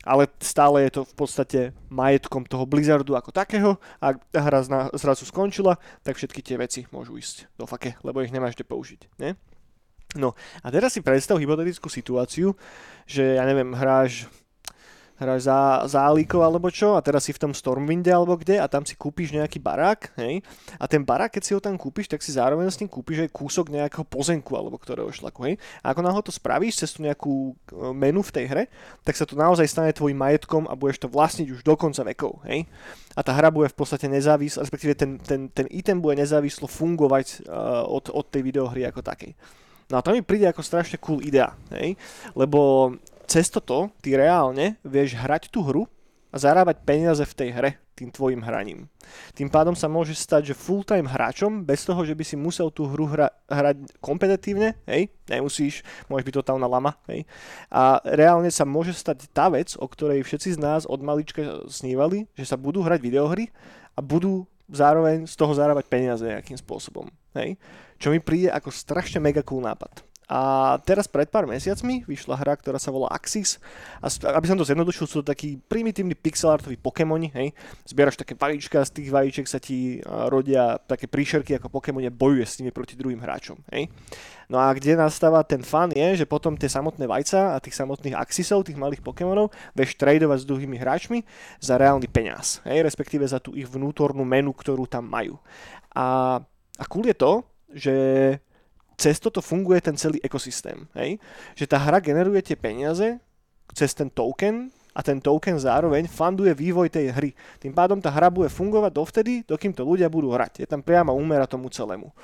ale 0.01 0.25
stále 0.41 0.89
je 0.89 0.97
to 0.97 1.01
v 1.05 1.13
podstate 1.13 1.59
majetkom 1.93 2.49
toho 2.49 2.65
Blizzardu 2.65 3.13
ako 3.13 3.29
takého 3.29 3.77
ak 4.01 4.21
hra 4.33 4.65
zrazu 4.97 5.25
skončila, 5.25 5.77
tak 6.01 6.17
všetky 6.17 6.41
tie 6.41 6.57
veci 6.57 6.89
môžu 6.89 7.13
ísť 7.17 7.45
do 7.61 7.69
fake, 7.69 8.01
lebo 8.01 8.25
ich 8.25 8.33
nemáš 8.33 8.57
kde 8.57 8.65
použiť. 8.65 9.01
Ne? 9.21 9.37
No 10.17 10.33
a 10.65 10.67
teraz 10.73 10.97
si 10.97 11.05
predstav 11.05 11.37
hypotetickú 11.37 11.85
situáciu, 11.85 12.57
že 13.05 13.37
ja 13.37 13.43
neviem, 13.45 13.69
hráš 13.75 14.25
hráš 15.15 15.47
za, 15.47 15.87
za 15.87 15.99
Alíkov 16.03 16.43
alebo 16.43 16.67
čo 16.67 16.95
a 16.95 17.03
teraz 17.03 17.27
si 17.27 17.31
v 17.31 17.39
tom 17.39 17.51
Stormwinde 17.55 18.11
alebo 18.11 18.35
kde 18.35 18.59
a 18.59 18.67
tam 18.67 18.83
si 18.83 18.99
kúpiš 18.99 19.31
nejaký 19.31 19.63
barák, 19.63 20.11
hej, 20.19 20.43
a 20.75 20.85
ten 20.85 21.01
barák, 21.07 21.31
keď 21.39 21.43
si 21.43 21.51
ho 21.55 21.61
tam 21.63 21.79
kúpiš, 21.79 22.11
tak 22.11 22.19
si 22.19 22.35
zároveň 22.35 22.67
s 22.67 22.79
tým 22.79 22.91
kúpiš 22.91 23.27
aj 23.27 23.29
kúsok 23.31 23.71
nejakého 23.71 24.03
pozemku 24.03 24.53
alebo 24.59 24.75
ktorého 24.75 25.07
šlaku, 25.11 25.47
hej. 25.47 25.55
A 25.79 25.95
ako 25.95 26.01
náhle 26.03 26.21
to 26.23 26.35
spravíš 26.35 26.83
cez 26.83 26.91
tú 26.91 27.03
nejakú 27.03 27.55
e, 27.55 27.95
menu 27.95 28.19
v 28.19 28.33
tej 28.35 28.45
hre, 28.51 28.63
tak 29.07 29.15
sa 29.15 29.23
to 29.23 29.39
naozaj 29.39 29.63
stane 29.71 29.95
tvojim 29.95 30.19
majetkom 30.19 30.67
a 30.67 30.75
budeš 30.75 31.03
to 31.03 31.07
vlastniť 31.07 31.47
už 31.55 31.63
do 31.63 31.73
konca 31.79 32.03
vekov, 32.03 32.43
hej. 32.43 32.67
A 33.15 33.23
tá 33.23 33.31
hra 33.31 33.47
bude 33.47 33.71
v 33.71 33.77
podstate 33.79 34.11
nezávislá, 34.11 34.67
respektíve 34.67 34.99
ten, 34.99 35.15
ten, 35.23 35.47
ten 35.47 35.71
item 35.71 36.03
bude 36.03 36.19
nezávislo 36.19 36.67
fungovať 36.67 37.47
uh, 37.47 37.87
od, 37.87 38.11
od 38.11 38.25
tej 38.27 38.43
videohry 38.43 38.83
ako 38.83 38.99
takej. 38.99 39.31
No 39.87 40.01
a 40.01 40.03
to 40.03 40.11
mi 40.11 40.25
príde 40.25 40.49
ako 40.49 40.65
strašne 40.65 40.97
cool 40.97 41.21
idea, 41.21 41.53
hej? 41.69 41.93
lebo 42.33 42.91
cez 43.25 43.49
toto 43.49 43.91
ty 43.99 44.13
reálne 44.15 44.77
vieš 44.85 45.17
hrať 45.17 45.49
tú 45.49 45.65
hru 45.65 45.83
a 46.31 46.37
zarábať 46.37 46.83
peniaze 46.83 47.23
v 47.23 47.37
tej 47.37 47.49
hre 47.55 47.71
tým 47.95 48.11
tvojim 48.11 48.43
hraním. 48.43 48.91
Tým 49.31 49.47
pádom 49.47 49.71
sa 49.71 49.87
môže 49.87 50.11
stať, 50.11 50.51
že 50.51 50.59
full-time 50.59 51.07
hráčom, 51.07 51.63
bez 51.63 51.87
toho, 51.87 52.03
že 52.03 52.11
by 52.11 52.23
si 52.27 52.35
musel 52.35 52.67
tú 52.67 52.91
hru 52.91 53.07
hra, 53.07 53.31
hrať 53.47 53.87
kompetitívne, 54.03 54.75
hej, 54.83 55.07
nemusíš, 55.31 55.79
môžeš 56.11 56.27
byť 56.27 56.35
totálna 56.43 56.67
lama, 56.67 56.99
hej. 57.07 57.23
A 57.71 58.03
reálne 58.03 58.51
sa 58.51 58.67
môže 58.67 58.91
stať 58.91 59.31
tá 59.31 59.47
vec, 59.47 59.79
o 59.79 59.87
ktorej 59.87 60.27
všetci 60.27 60.59
z 60.59 60.59
nás 60.59 60.83
od 60.83 60.99
malička 60.99 61.63
snívali, 61.71 62.27
že 62.35 62.43
sa 62.43 62.59
budú 62.59 62.83
hrať 62.83 62.99
videohry 62.99 63.47
a 63.95 64.03
budú 64.03 64.43
zároveň 64.67 65.23
z 65.23 65.35
toho 65.39 65.55
zarábať 65.55 65.87
peniaze 65.87 66.27
nejakým 66.27 66.59
spôsobom, 66.59 67.07
hej. 67.39 67.55
Čo 67.95 68.11
mi 68.11 68.19
príde 68.19 68.51
ako 68.51 68.75
strašne 68.75 69.23
mega 69.23 69.39
cool 69.39 69.63
nápad. 69.63 70.03
A 70.25 70.73
teraz 70.81 71.05
pred 71.05 71.29
pár 71.29 71.45
mesiacmi 71.45 72.01
vyšla 72.09 72.33
hra, 72.41 72.57
ktorá 72.57 72.81
sa 72.81 72.89
volá 72.89 73.13
Axis. 73.13 73.61
A 74.01 74.09
aby 74.09 74.49
som 74.49 74.57
to 74.57 74.65
zjednodušil, 74.65 75.05
sú 75.05 75.21
to 75.21 75.29
takí 75.29 75.61
primitívni 75.69 76.17
pixelartoví 76.17 76.81
Pokémoni, 76.81 77.29
hej. 77.37 77.53
Zbieraš 77.85 78.17
také 78.17 78.33
vajíčka, 78.33 78.81
z 78.81 78.91
tých 79.01 79.09
vajíček 79.13 79.45
sa 79.45 79.61
ti 79.61 80.01
rodia 80.05 80.81
také 80.81 81.05
príšerky 81.05 81.61
ako 81.61 81.69
Pokémoni 81.69 82.09
a 82.09 82.13
bojuje 82.13 82.45
s 82.45 82.57
nimi 82.57 82.73
proti 82.73 82.97
druhým 82.97 83.21
hráčom, 83.21 83.61
hej. 83.69 83.85
No 84.49 84.61
a 84.61 84.73
kde 84.73 84.97
nastáva 84.97 85.41
ten 85.45 85.61
fan 85.65 85.93
je, 85.93 86.21
že 86.21 86.29
potom 86.29 86.57
tie 86.57 86.69
samotné 86.69 87.05
vajca 87.09 87.57
a 87.57 87.61
tých 87.61 87.77
samotných 87.77 88.17
Axisov, 88.17 88.65
tých 88.65 88.77
malých 88.77 89.01
Pokémonov, 89.01 89.53
vieš 89.73 89.97
tradovať 89.97 90.41
s 90.41 90.49
druhými 90.49 90.77
hráčmi 90.77 91.21
za 91.61 91.77
reálny 91.77 92.05
peňaz, 92.09 92.65
hej, 92.65 92.81
respektíve 92.85 93.25
za 93.25 93.37
tú 93.41 93.53
ich 93.57 93.65
vnútornú 93.65 94.21
menu, 94.25 94.53
ktorú 94.53 94.85
tam 94.89 95.05
majú. 95.09 95.37
A, 95.93 96.37
a 96.77 96.83
cool 96.89 97.09
je 97.09 97.17
to, 97.17 97.33
že 97.73 97.95
cez 98.95 99.19
toto 99.19 99.43
funguje 99.43 99.79
ten 99.83 99.95
celý 99.99 100.19
ekosystém. 100.23 100.87
Hej? 100.95 101.19
Že 101.55 101.65
tá 101.67 101.77
hra 101.79 101.99
generuje 101.99 102.41
tie 102.41 102.55
peniaze 102.55 103.19
cez 103.75 103.91
ten 103.91 104.07
token 104.07 104.71
a 104.95 105.03
ten 105.03 105.19
token 105.19 105.59
zároveň 105.59 106.07
funduje 106.07 106.55
vývoj 106.55 106.87
tej 106.87 107.11
hry. 107.11 107.31
Tým 107.59 107.75
pádom 107.75 107.99
tá 107.99 108.07
hra 108.07 108.31
bude 108.31 108.47
fungovať 108.47 108.91
dovtedy, 108.95 109.33
dokým 109.43 109.75
to 109.75 109.83
ľudia 109.83 110.07
budú 110.07 110.31
hrať. 110.31 110.63
Je 110.63 110.67
tam 110.67 110.79
priama 110.79 111.11
úmera 111.11 111.43
tomu 111.43 111.67
celému. 111.67 112.15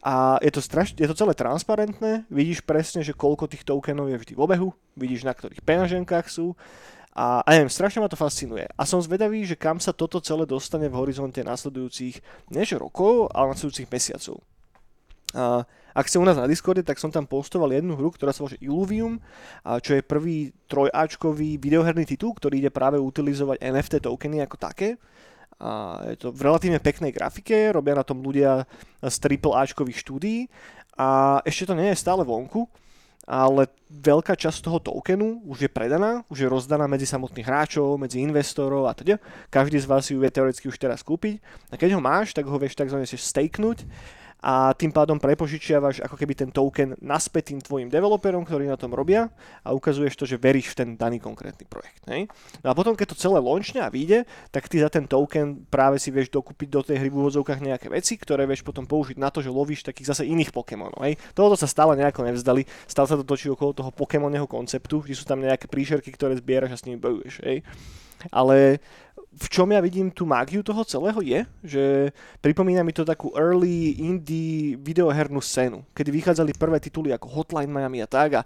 A 0.00 0.38
je 0.40 0.48
to, 0.54 0.62
straš- 0.62 0.94
je 0.94 1.04
to 1.04 1.12
celé 1.12 1.34
transparentné, 1.34 2.24
vidíš 2.30 2.62
presne, 2.62 3.02
že 3.02 3.12
koľko 3.12 3.50
tých 3.50 3.66
tokenov 3.66 4.08
je 4.08 4.16
vždy 4.16 4.32
v 4.38 4.40
obehu, 4.40 4.68
vidíš 4.94 5.26
na 5.26 5.34
ktorých 5.34 5.60
peňaženkách 5.60 6.26
sú 6.30 6.54
a, 7.18 7.42
a 7.42 7.48
neviem, 7.50 7.66
strašne 7.66 7.98
ma 7.98 8.06
to 8.06 8.14
fascinuje. 8.14 8.62
A 8.78 8.86
som 8.86 9.02
zvedavý, 9.02 9.42
že 9.42 9.58
kam 9.58 9.82
sa 9.82 9.90
toto 9.90 10.22
celé 10.22 10.46
dostane 10.46 10.86
v 10.86 10.94
horizonte 11.02 11.42
nasledujúcich, 11.42 12.22
než 12.54 12.78
rokov, 12.78 13.26
ale 13.34 13.58
nasledujúcich 13.58 13.90
mesiacov. 13.90 14.38
A 15.34 15.66
ak 15.98 16.06
ste 16.06 16.22
u 16.22 16.24
nás 16.24 16.38
na 16.38 16.46
Discorde, 16.46 16.86
tak 16.86 17.02
som 17.02 17.10
tam 17.10 17.26
postoval 17.26 17.74
jednu 17.74 17.98
hru, 17.98 18.14
ktorá 18.14 18.30
sa 18.30 18.46
volá 18.46 18.54
Illuvium, 18.62 19.18
čo 19.82 19.98
je 19.98 20.06
prvý 20.06 20.54
trojáčkový 20.70 21.58
videoherný 21.58 22.06
titul, 22.06 22.38
ktorý 22.38 22.62
ide 22.62 22.70
práve 22.70 23.02
utilizovať 23.02 23.58
NFT 23.58 24.06
tokeny 24.06 24.38
ako 24.46 24.56
také. 24.62 24.94
A 25.58 25.98
je 26.14 26.22
to 26.22 26.30
v 26.30 26.46
relatívne 26.46 26.78
peknej 26.78 27.10
grafike, 27.10 27.74
robia 27.74 27.98
na 27.98 28.06
tom 28.06 28.22
ľudia 28.22 28.62
z 29.02 29.16
AAAčkových 29.18 29.98
štúdií 29.98 30.46
a 30.94 31.42
ešte 31.42 31.66
to 31.66 31.74
nie 31.74 31.90
je 31.90 31.98
stále 31.98 32.22
vonku, 32.22 32.70
ale 33.26 33.66
veľká 33.90 34.38
časť 34.38 34.70
toho 34.70 34.78
tokenu 34.78 35.42
už 35.50 35.66
je 35.66 35.70
predaná, 35.70 36.22
už 36.30 36.46
je 36.46 36.48
rozdaná 36.48 36.86
medzi 36.86 37.10
samotných 37.10 37.44
hráčov, 37.44 37.98
medzi 37.98 38.22
investorov 38.22 38.86
a 38.86 38.94
teda. 38.94 39.18
Každý 39.50 39.82
z 39.82 39.90
vás 39.90 40.06
ju 40.06 40.22
vie 40.22 40.30
teoreticky 40.30 40.70
už 40.70 40.78
teraz 40.78 41.02
kúpiť. 41.02 41.42
A 41.68 41.76
keď 41.76 41.98
ho 41.98 42.00
máš, 42.00 42.32
tak 42.32 42.46
ho 42.46 42.54
vieš 42.54 42.78
tzv. 42.78 43.02
staknúť 43.04 43.82
a 44.38 44.70
tým 44.70 44.94
pádom 44.94 45.18
prepožičiavaš 45.18 45.98
ako 46.06 46.14
keby 46.14 46.34
ten 46.38 46.50
token 46.54 46.94
naspäť 47.02 47.50
tým 47.50 47.58
tvojim 47.58 47.88
developerom, 47.90 48.46
ktorí 48.46 48.70
na 48.70 48.78
tom 48.78 48.94
robia 48.94 49.34
a 49.66 49.74
ukazuješ 49.74 50.14
to, 50.14 50.24
že 50.30 50.38
veríš 50.38 50.72
v 50.72 50.76
ten 50.78 50.88
daný 50.94 51.18
konkrétny 51.18 51.66
projekt. 51.66 52.06
Ne? 52.06 52.30
No 52.62 52.70
a 52.70 52.74
potom, 52.78 52.94
keď 52.94 53.14
to 53.14 53.16
celé 53.18 53.42
launchne 53.42 53.82
a 53.82 53.90
vyjde, 53.90 54.30
tak 54.54 54.70
ty 54.70 54.78
za 54.78 54.86
ten 54.86 55.10
token 55.10 55.66
práve 55.66 55.98
si 55.98 56.14
vieš 56.14 56.30
dokúpiť 56.30 56.68
do 56.70 56.80
tej 56.86 57.02
hry 57.02 57.10
v 57.10 57.18
úvodzovkách 57.18 57.58
nejaké 57.58 57.90
veci, 57.90 58.14
ktoré 58.14 58.46
vieš 58.46 58.62
potom 58.62 58.86
použiť 58.86 59.18
na 59.18 59.34
to, 59.34 59.42
že 59.42 59.50
lovíš 59.50 59.82
takých 59.82 60.14
zase 60.14 60.30
iných 60.30 60.54
Pokémonov. 60.54 61.02
Hej? 61.02 61.18
Toto 61.34 61.58
sa 61.58 61.66
stále 61.66 61.98
nejako 61.98 62.30
nevzdali, 62.30 62.62
stále 62.86 63.10
sa 63.10 63.18
to 63.18 63.26
točí 63.26 63.50
okolo 63.50 63.74
toho 63.74 63.90
Pokémonného 63.90 64.46
konceptu, 64.46 65.02
kde 65.02 65.18
sú 65.18 65.26
tam 65.26 65.42
nejaké 65.42 65.66
príšerky, 65.66 66.14
ktoré 66.14 66.38
zbieraš 66.38 66.78
a 66.78 66.78
s 66.78 66.86
nimi 66.86 67.02
bojuješ. 67.02 67.42
Hej? 67.42 67.66
Ale 68.30 68.82
v 69.38 69.46
čom 69.46 69.70
ja 69.70 69.78
vidím 69.78 70.10
tú 70.10 70.26
mágiu 70.26 70.66
toho 70.66 70.82
celého 70.82 71.20
je, 71.22 71.40
že 71.62 71.82
pripomína 72.42 72.82
mi 72.82 72.90
to 72.90 73.06
takú 73.06 73.30
early 73.38 73.94
indie 74.02 74.74
videohernú 74.74 75.38
scénu, 75.38 75.86
kedy 75.94 76.10
vychádzali 76.10 76.58
prvé 76.58 76.82
tituly 76.82 77.14
ako 77.14 77.30
Hotline 77.30 77.70
Miami 77.70 78.02
a 78.02 78.08
tak 78.10 78.30
a 78.34 78.40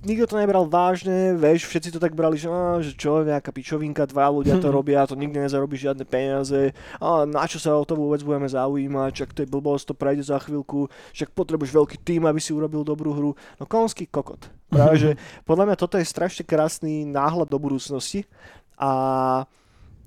nikto 0.00 0.24
to 0.24 0.40
nebral 0.40 0.64
vážne, 0.64 1.36
vieš, 1.36 1.68
všetci 1.68 1.92
to 1.92 2.00
tak 2.00 2.16
brali, 2.16 2.40
že, 2.40 2.48
á, 2.48 2.80
že 2.80 2.96
čo, 2.96 3.20
nejaká 3.20 3.52
pičovinka, 3.52 4.08
dva 4.08 4.32
ľudia 4.32 4.56
to 4.56 4.72
robia, 4.76 5.04
to 5.04 5.20
nikdy 5.20 5.36
nezarobí 5.36 5.76
žiadne 5.76 6.08
peniaze, 6.08 6.72
a 6.96 7.28
na 7.28 7.44
čo 7.44 7.60
sa 7.60 7.76
o 7.76 7.84
to 7.84 7.92
vôbec 7.92 8.24
budeme 8.24 8.48
zaujímať, 8.48 9.10
čak 9.12 9.30
to 9.36 9.44
je 9.44 9.52
blbosť, 9.52 9.92
to 9.92 9.94
prejde 9.94 10.24
za 10.24 10.40
chvíľku, 10.40 10.88
však 11.12 11.36
potrebuješ 11.36 11.76
veľký 11.76 11.96
tým, 12.00 12.24
aby 12.24 12.40
si 12.40 12.56
urobil 12.56 12.80
dobrú 12.80 13.12
hru. 13.12 13.30
No 13.60 13.64
konský 13.68 14.08
kokot. 14.08 14.48
Práve, 14.72 14.94
že 14.96 15.10
podľa 15.48 15.68
mňa 15.68 15.76
toto 15.76 16.00
je 16.00 16.06
strašne 16.08 16.46
krásny 16.46 17.04
náhľad 17.04 17.52
do 17.52 17.58
budúcnosti 17.60 18.24
a 18.80 19.44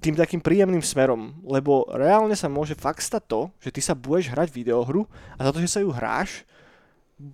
tým 0.03 0.19
takým 0.19 0.43
príjemným 0.43 0.83
smerom, 0.83 1.31
lebo 1.47 1.87
reálne 1.87 2.35
sa 2.35 2.51
môže 2.51 2.75
fakt 2.75 2.99
stať 2.99 3.23
to, 3.23 3.41
že 3.63 3.71
ty 3.71 3.79
sa 3.79 3.95
budeš 3.95 4.35
hrať 4.35 4.51
videohru 4.51 5.07
a 5.39 5.47
za 5.47 5.55
to, 5.55 5.63
že 5.63 5.71
sa 5.71 5.79
ju 5.79 5.95
hráš, 5.95 6.43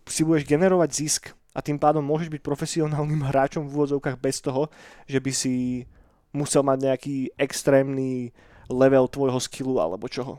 si 0.06 0.22
budeš 0.22 0.46
generovať 0.46 0.90
zisk 0.94 1.24
a 1.58 1.66
tým 1.66 1.82
pádom 1.82 2.06
môžeš 2.06 2.30
byť 2.30 2.46
profesionálnym 2.46 3.26
hráčom 3.34 3.66
v 3.66 3.74
úvodzovkách 3.74 4.22
bez 4.22 4.38
toho, 4.46 4.70
že 5.10 5.18
by 5.18 5.32
si 5.34 5.90
musel 6.30 6.62
mať 6.62 6.78
nejaký 6.78 7.16
extrémny 7.42 8.30
level 8.70 9.10
tvojho 9.10 9.42
skillu 9.42 9.82
alebo 9.82 10.06
čoho. 10.06 10.38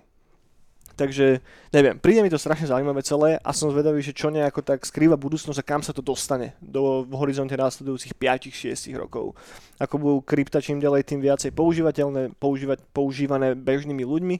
Takže 1.00 1.40
neviem, 1.72 1.96
príde 1.96 2.20
mi 2.20 2.28
to 2.28 2.36
strašne 2.36 2.68
zaujímavé 2.68 3.00
celé 3.00 3.40
a 3.40 3.56
som 3.56 3.72
zvedavý, 3.72 4.04
že 4.04 4.12
čo 4.12 4.28
nejako 4.28 4.60
tak 4.60 4.84
skrýva 4.84 5.16
budúcnosť 5.16 5.56
a 5.56 5.64
kam 5.64 5.80
sa 5.80 5.96
to 5.96 6.04
dostane 6.04 6.52
do, 6.60 7.08
v 7.08 7.16
horizonte 7.16 7.56
následujúcich 7.56 8.20
5-6 8.20 8.92
rokov. 9.00 9.32
Ako 9.80 9.96
budú 9.96 10.20
krypta 10.20 10.60
čím 10.60 10.76
ďalej 10.76 11.08
tým 11.08 11.24
viacej 11.24 11.56
používateľné, 11.56 12.36
používať, 12.36 12.84
používané 12.92 13.56
bežnými 13.56 14.04
ľuďmi, 14.04 14.36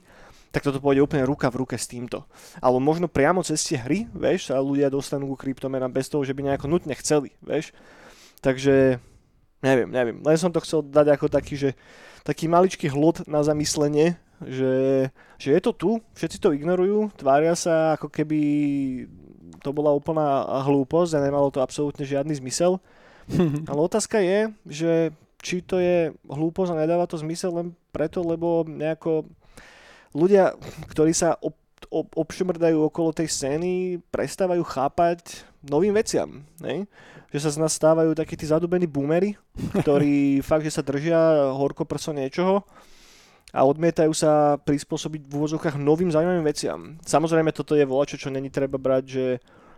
tak 0.53 0.61
toto 0.61 0.77
pôjde 0.77 1.01
úplne 1.01 1.25
ruka 1.25 1.49
v 1.49 1.65
ruke 1.65 1.73
s 1.73 1.89
týmto. 1.89 2.29
Alebo 2.61 2.77
možno 2.77 3.09
priamo 3.09 3.41
cez 3.41 3.65
tie 3.65 3.81
hry, 3.81 4.05
vieš, 4.13 4.53
sa 4.53 4.61
ľudia 4.61 4.93
dostanú 4.93 5.33
ku 5.33 5.41
kryptomenám 5.41 5.89
bez 5.89 6.13
toho, 6.13 6.21
že 6.21 6.37
by 6.37 6.45
nejako 6.45 6.69
nutne 6.69 6.93
chceli, 6.93 7.33
vieš. 7.41 7.73
Takže 8.45 9.01
neviem, 9.65 9.89
neviem. 9.89 10.21
Len 10.21 10.37
som 10.37 10.53
to 10.53 10.61
chcel 10.61 10.85
dať 10.85 11.17
ako 11.17 11.25
taký, 11.25 11.57
že 11.57 11.69
taký 12.21 12.45
maličký 12.45 12.85
hlod 12.85 13.25
na 13.25 13.41
zamyslenie, 13.41 14.21
že, 14.45 15.07
že 15.37 15.49
je 15.53 15.61
to 15.61 15.71
tu, 15.73 15.91
všetci 16.17 16.37
to 16.41 16.53
ignorujú, 16.57 17.13
tvária 17.13 17.53
sa 17.53 17.93
ako 17.97 18.09
keby 18.09 18.39
to 19.61 19.69
bola 19.69 19.93
úplná 19.93 20.41
hlúposť 20.65 21.17
a 21.17 21.23
nemalo 21.23 21.53
to 21.53 21.61
absolútne 21.61 22.01
žiadny 22.01 22.33
zmysel. 22.41 22.81
Ale 23.69 23.79
otázka 23.85 24.17
je, 24.17 24.49
že 24.65 24.91
či 25.41 25.61
to 25.61 25.77
je 25.77 26.13
hlúposť 26.25 26.73
a 26.73 26.81
nedáva 26.81 27.05
to 27.05 27.21
zmysel 27.21 27.53
len 27.53 27.67
preto, 27.93 28.25
lebo 28.25 28.65
nejako 28.65 29.29
ľudia, 30.13 30.57
ktorí 30.89 31.13
sa 31.13 31.37
ob, 31.41 31.53
ob, 31.89 32.09
obšmrdajú 32.13 32.77
okolo 32.89 33.13
tej 33.13 33.29
scény, 33.29 34.01
prestávajú 34.09 34.61
chápať 34.65 35.45
novým 35.65 35.93
veciam. 35.93 36.45
Ne? 36.61 36.89
Že 37.29 37.39
sa 37.41 37.49
z 37.53 37.57
nás 37.61 37.73
stávajú 37.73 38.13
takí 38.17 38.37
tí 38.37 38.45
zadubení 38.49 38.85
boomery, 38.89 39.37
ktorí 39.81 40.39
fakt, 40.49 40.65
že 40.65 40.73
sa 40.73 40.85
držia 40.85 41.53
horko 41.53 41.85
prso 41.85 42.13
niečoho 42.13 42.65
a 43.51 43.67
odmietajú 43.67 44.11
sa 44.15 44.55
prispôsobiť 44.63 45.27
v 45.27 45.33
úvozovkách 45.35 45.75
novým 45.75 46.11
zaujímavým 46.11 46.47
veciam. 46.47 46.79
Samozrejme, 47.03 47.51
toto 47.51 47.75
je 47.75 47.83
volačo, 47.83 48.15
čo 48.15 48.31
není 48.31 48.47
treba 48.47 48.79
brať, 48.79 49.03
že, 49.07 49.27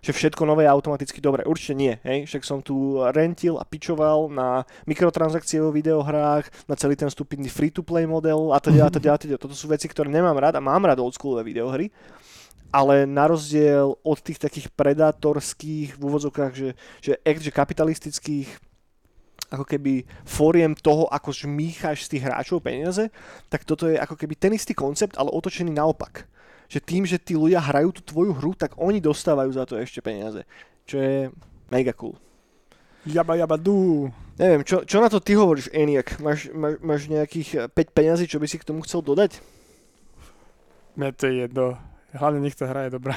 že 0.06 0.12
všetko 0.14 0.46
nové 0.46 0.66
je 0.66 0.74
automaticky 0.74 1.18
dobré. 1.18 1.42
Určite 1.44 1.74
nie, 1.74 1.98
hej? 2.06 2.30
Však 2.30 2.46
som 2.46 2.62
tu 2.62 3.02
rentil 3.02 3.58
a 3.58 3.66
pičoval 3.66 4.30
na 4.30 4.62
mikrotransakcie 4.86 5.58
vo 5.58 5.74
videohrách, 5.74 6.70
na 6.70 6.76
celý 6.78 6.94
ten 6.94 7.10
stupidný 7.10 7.50
free-to-play 7.50 8.06
model 8.06 8.54
a 8.54 8.62
teda, 8.62 8.88
a 8.88 8.92
teda, 8.94 9.10
a 9.14 9.18
teda. 9.18 9.36
Toto 9.42 9.58
sú 9.58 9.66
veci, 9.70 9.90
ktoré 9.90 10.08
nemám 10.08 10.38
rád 10.38 10.58
a 10.58 10.62
mám 10.62 10.86
rád 10.86 11.02
oldschoolové 11.02 11.42
videohry. 11.42 11.90
Ale 12.74 13.06
na 13.06 13.30
rozdiel 13.30 13.94
od 14.02 14.18
tých 14.18 14.42
takých 14.42 14.74
predátorských 14.74 15.94
v 15.94 16.02
úvodzovkách, 16.02 16.54
že, 16.58 16.74
že, 17.06 17.22
že 17.22 17.52
kapitalistických 17.54 18.73
ako 19.54 19.70
keby 19.70 20.02
fóriem 20.26 20.74
toho, 20.74 21.06
ako 21.14 21.30
žmýcháš 21.30 22.10
z 22.10 22.18
tých 22.18 22.26
hráčov 22.26 22.66
peniaze, 22.66 23.14
tak 23.54 23.62
toto 23.70 23.86
je 23.86 24.02
ako 24.02 24.18
keby 24.18 24.34
ten 24.34 24.58
istý 24.58 24.74
koncept, 24.74 25.14
ale 25.14 25.30
otočený 25.30 25.70
naopak. 25.70 26.26
Že 26.66 26.80
tým, 26.82 27.04
že 27.06 27.22
tí 27.22 27.38
ľudia 27.38 27.62
hrajú 27.62 27.94
tú 27.94 28.02
tvoju 28.02 28.34
hru, 28.34 28.58
tak 28.58 28.74
oni 28.82 28.98
dostávajú 28.98 29.54
za 29.54 29.70
to 29.70 29.78
ešte 29.78 30.02
peniaze. 30.02 30.42
Čo 30.90 30.98
je 30.98 31.18
mega 31.70 31.94
cool. 31.94 32.18
Jaba 33.06 33.38
jaba 33.38 33.62
dú. 33.62 34.10
Neviem, 34.40 34.66
čo, 34.66 34.82
čo 34.82 34.98
na 34.98 35.12
to 35.12 35.22
ty 35.22 35.38
hovoríš, 35.38 35.70
Eniak? 35.70 36.18
Máš, 36.18 36.50
máš, 36.50 36.82
máš 36.82 37.02
nejakých 37.06 37.70
5 37.70 37.94
peňazí, 37.94 38.26
čo 38.26 38.42
by 38.42 38.48
si 38.50 38.58
k 38.58 38.66
tomu 38.66 38.82
chcel 38.82 39.06
dodať? 39.06 39.38
Mne 40.98 41.14
to 41.14 41.30
je 41.30 41.46
jedno. 41.46 41.78
Hlavne 42.16 42.42
nech 42.42 42.58
to 42.58 42.66
hra 42.66 42.90
je 42.90 42.96
dobrá. 42.98 43.14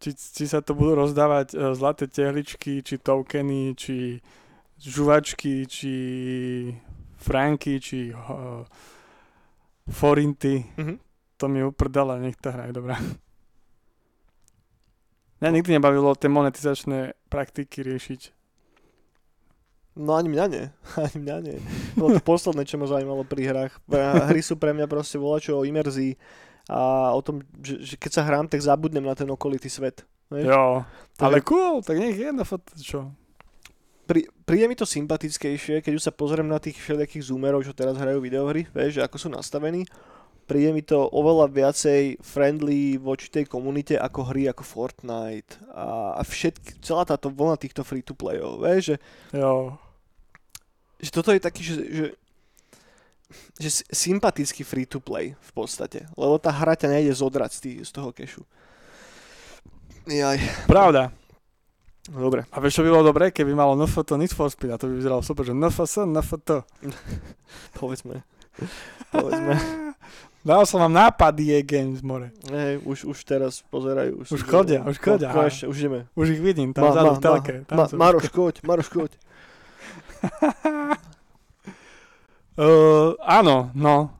Či, 0.00 0.16
či 0.16 0.44
sa 0.48 0.60
to 0.60 0.76
budú 0.76 1.00
rozdávať 1.00 1.56
e, 1.56 1.72
zlaté 1.72 2.04
tehličky, 2.08 2.84
či 2.84 3.00
tokeny, 3.00 3.72
či 3.72 4.20
žuvačky, 4.78 5.66
či 5.66 5.94
franky, 7.16 7.80
či 7.80 8.12
uh, 8.12 8.64
forinty. 9.88 10.64
Mhm. 10.76 10.94
To 11.42 11.50
mi 11.50 11.66
uprdala, 11.66 12.22
nech 12.22 12.38
tá 12.38 12.54
hra 12.54 12.70
je 12.70 12.78
dobrá. 12.78 12.96
Mňa 15.42 15.50
nikdy 15.50 15.76
nebavilo 15.76 16.14
tie 16.14 16.30
monetizačné 16.30 17.18
praktiky 17.26 17.82
riešiť. 17.82 18.32
No 19.98 20.14
ani 20.18 20.30
mňa 20.30 20.44
nie. 20.50 20.64
Ani 21.04 21.16
mňa 21.22 21.36
nie. 21.42 21.58
Bolo 21.94 22.18
to 22.18 22.22
posledné, 22.22 22.66
čo 22.66 22.78
ma 22.78 22.86
zaujímalo 22.90 23.22
pri 23.26 23.46
hrách. 23.46 23.74
Hry 24.30 24.40
sú 24.42 24.58
pre 24.58 24.74
mňa 24.74 24.90
proste 24.90 25.18
volačo 25.18 25.58
o 25.58 25.66
imerzii 25.66 26.18
a 26.66 27.12
o 27.12 27.20
tom, 27.20 27.44
že, 27.60 27.82
že 27.82 27.94
keď 28.00 28.10
sa 28.10 28.22
hrám, 28.24 28.48
tak 28.48 28.64
zabudnem 28.64 29.04
na 29.04 29.14
ten 29.14 29.28
okolitý 29.28 29.68
svet. 29.68 30.02
Vieš? 30.32 30.48
Jo, 30.48 30.82
ale 31.20 31.44
cool, 31.44 31.84
tak 31.84 32.00
nech 32.00 32.16
je 32.16 32.32
na 32.32 32.42
foto, 32.42 32.72
čo? 32.80 33.12
Pri, 34.04 34.28
príde 34.44 34.68
mi 34.68 34.76
to 34.76 34.84
sympatickejšie, 34.84 35.80
keď 35.80 35.92
už 35.96 36.04
sa 36.04 36.12
pozriem 36.12 36.44
na 36.44 36.60
tých 36.60 36.76
všelijakých 36.76 37.32
zoomerov, 37.32 37.64
čo 37.64 37.72
teraz 37.72 37.96
hrajú 37.96 38.20
videohry, 38.20 38.68
vieš, 38.68 39.00
že 39.00 39.04
ako 39.04 39.16
sú 39.16 39.28
nastavení. 39.32 39.88
Príde 40.44 40.76
mi 40.76 40.84
to 40.84 41.08
oveľa 41.08 41.48
viacej 41.48 42.20
friendly 42.20 43.00
voči 43.00 43.32
tej 43.32 43.48
komunite 43.48 43.96
ako 43.96 44.28
hry 44.28 44.44
ako 44.52 44.60
Fortnite 44.60 45.56
a, 45.72 46.20
a 46.20 46.22
všetky, 46.22 46.84
celá 46.84 47.08
táto 47.08 47.32
vlna 47.32 47.56
týchto 47.56 47.80
free-to-playov, 47.80 48.60
vieš, 48.60 48.92
že, 48.92 48.96
Jo, 49.40 49.80
že 51.04 51.10
toto 51.12 51.32
je 51.32 51.40
taký, 51.40 51.60
že, 51.64 51.74
že, 51.80 52.06
že 53.60 53.70
sympatický 53.92 54.64
free-to-play 54.64 55.36
v 55.36 55.52
podstate, 55.52 56.08
lebo 56.16 56.40
tá 56.40 56.48
hra 56.48 56.76
ťa 56.76 56.88
nejde 56.92 57.12
zodrať 57.12 57.50
z, 57.56 57.58
tý, 57.60 57.72
z 57.84 57.90
toho 57.92 58.12
kešu. 58.12 58.44
Jaj, 60.04 60.68
pravda. 60.68 61.12
Dobre. 62.12 62.44
A 62.52 62.60
vieš, 62.60 62.80
čo 62.80 62.84
by 62.84 62.90
bolo 62.92 63.08
dobré, 63.08 63.32
keby 63.32 63.56
malo 63.56 63.72
NFT 63.80 64.20
Need 64.20 64.36
for 64.36 64.52
Speed 64.52 64.74
a 64.74 64.76
to 64.76 64.92
by 64.92 65.00
vyzeralo 65.00 65.24
super, 65.24 65.46
že 65.48 65.56
NFS, 65.56 66.04
NFT. 66.12 66.48
Povedzme. 67.80 68.20
Povedzme. 69.08 69.54
Dal 70.44 70.68
som 70.68 70.76
vám 70.76 70.92
nápady, 70.92 71.56
je 71.56 71.58
games, 71.64 72.04
more. 72.04 72.28
Hej, 72.52 72.84
už, 72.84 73.08
už 73.08 73.18
teraz 73.24 73.64
pozerajú. 73.72 74.20
Už 74.20 74.28
sú- 74.28 74.44
chodia, 74.44 74.84
už 74.84 75.00
chodia. 75.00 75.32
Ko, 75.32 75.40
konečne, 75.40 75.72
už 75.72 75.76
ideme. 75.80 76.00
Už 76.12 76.36
ich 76.36 76.40
vidím, 76.44 76.76
tam 76.76 76.92
vzadu 76.92 77.16
v 77.16 77.20
telke. 77.24 77.54
Tam 77.64 77.80
ma. 77.80 77.88
Maroš, 77.88 78.28
koď, 78.28 78.60
Maroš, 78.60 78.92
koď. 78.92 79.16
Uh, 82.60 83.16
áno, 83.40 83.72
no. 83.72 84.12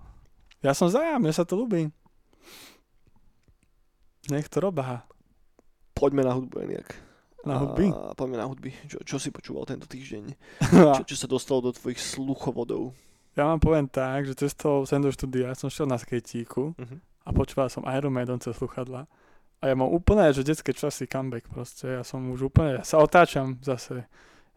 Ja 0.64 0.73
som 0.73 0.88
za, 0.88 1.20
mne 1.20 1.29
sa 1.37 1.44
to 1.44 1.61
ľúbi. 1.61 1.92
Nech 4.33 4.49
to 4.49 4.64
robá. 4.64 5.05
Poďme 5.92 6.25
na 6.25 6.33
hudbu, 6.33 6.64
Eniak. 6.64 7.03
Na 7.44 7.61
hudby? 7.61 7.92
A, 7.92 8.16
poďme 8.16 8.37
na 8.40 8.46
hudby. 8.48 8.72
Čo, 8.88 8.98
čo 9.04 9.16
si 9.20 9.28
počúval 9.28 9.68
tento 9.68 9.85
týždeň? 9.85 10.24
Čo, 11.00 11.02
čo 11.04 11.16
sa 11.16 11.28
dostalo 11.28 11.61
do 11.61 11.72
tvojich 11.72 12.00
sluchovodov? 12.00 12.92
ja 13.35 13.50
vám 13.50 13.59
poviem 13.59 13.90
tak, 13.90 14.30
že 14.30 14.38
cestou 14.38 14.87
sem 14.87 15.02
do 15.02 15.11
štúdia 15.11 15.50
som 15.59 15.66
šiel 15.66 15.90
na 15.90 15.98
skejtíku 15.98 16.70
Uh-huh. 16.78 16.98
a 17.26 17.35
počúval 17.35 17.66
som 17.66 17.83
Iron 17.90 18.14
Maiden 18.14 18.38
cez 18.38 18.54
sluchadla. 18.54 19.11
A 19.59 19.64
ja 19.66 19.74
mám 19.74 19.90
úplne, 19.90 20.30
že 20.30 20.46
detské 20.46 20.70
časy 20.70 21.11
comeback 21.11 21.50
proste. 21.50 21.88
Ja 21.98 22.07
som 22.07 22.22
už 22.30 22.52
úplne, 22.52 22.78
ja 22.78 22.85
sa 22.87 23.02
otáčam 23.02 23.59
zase. 23.59 24.07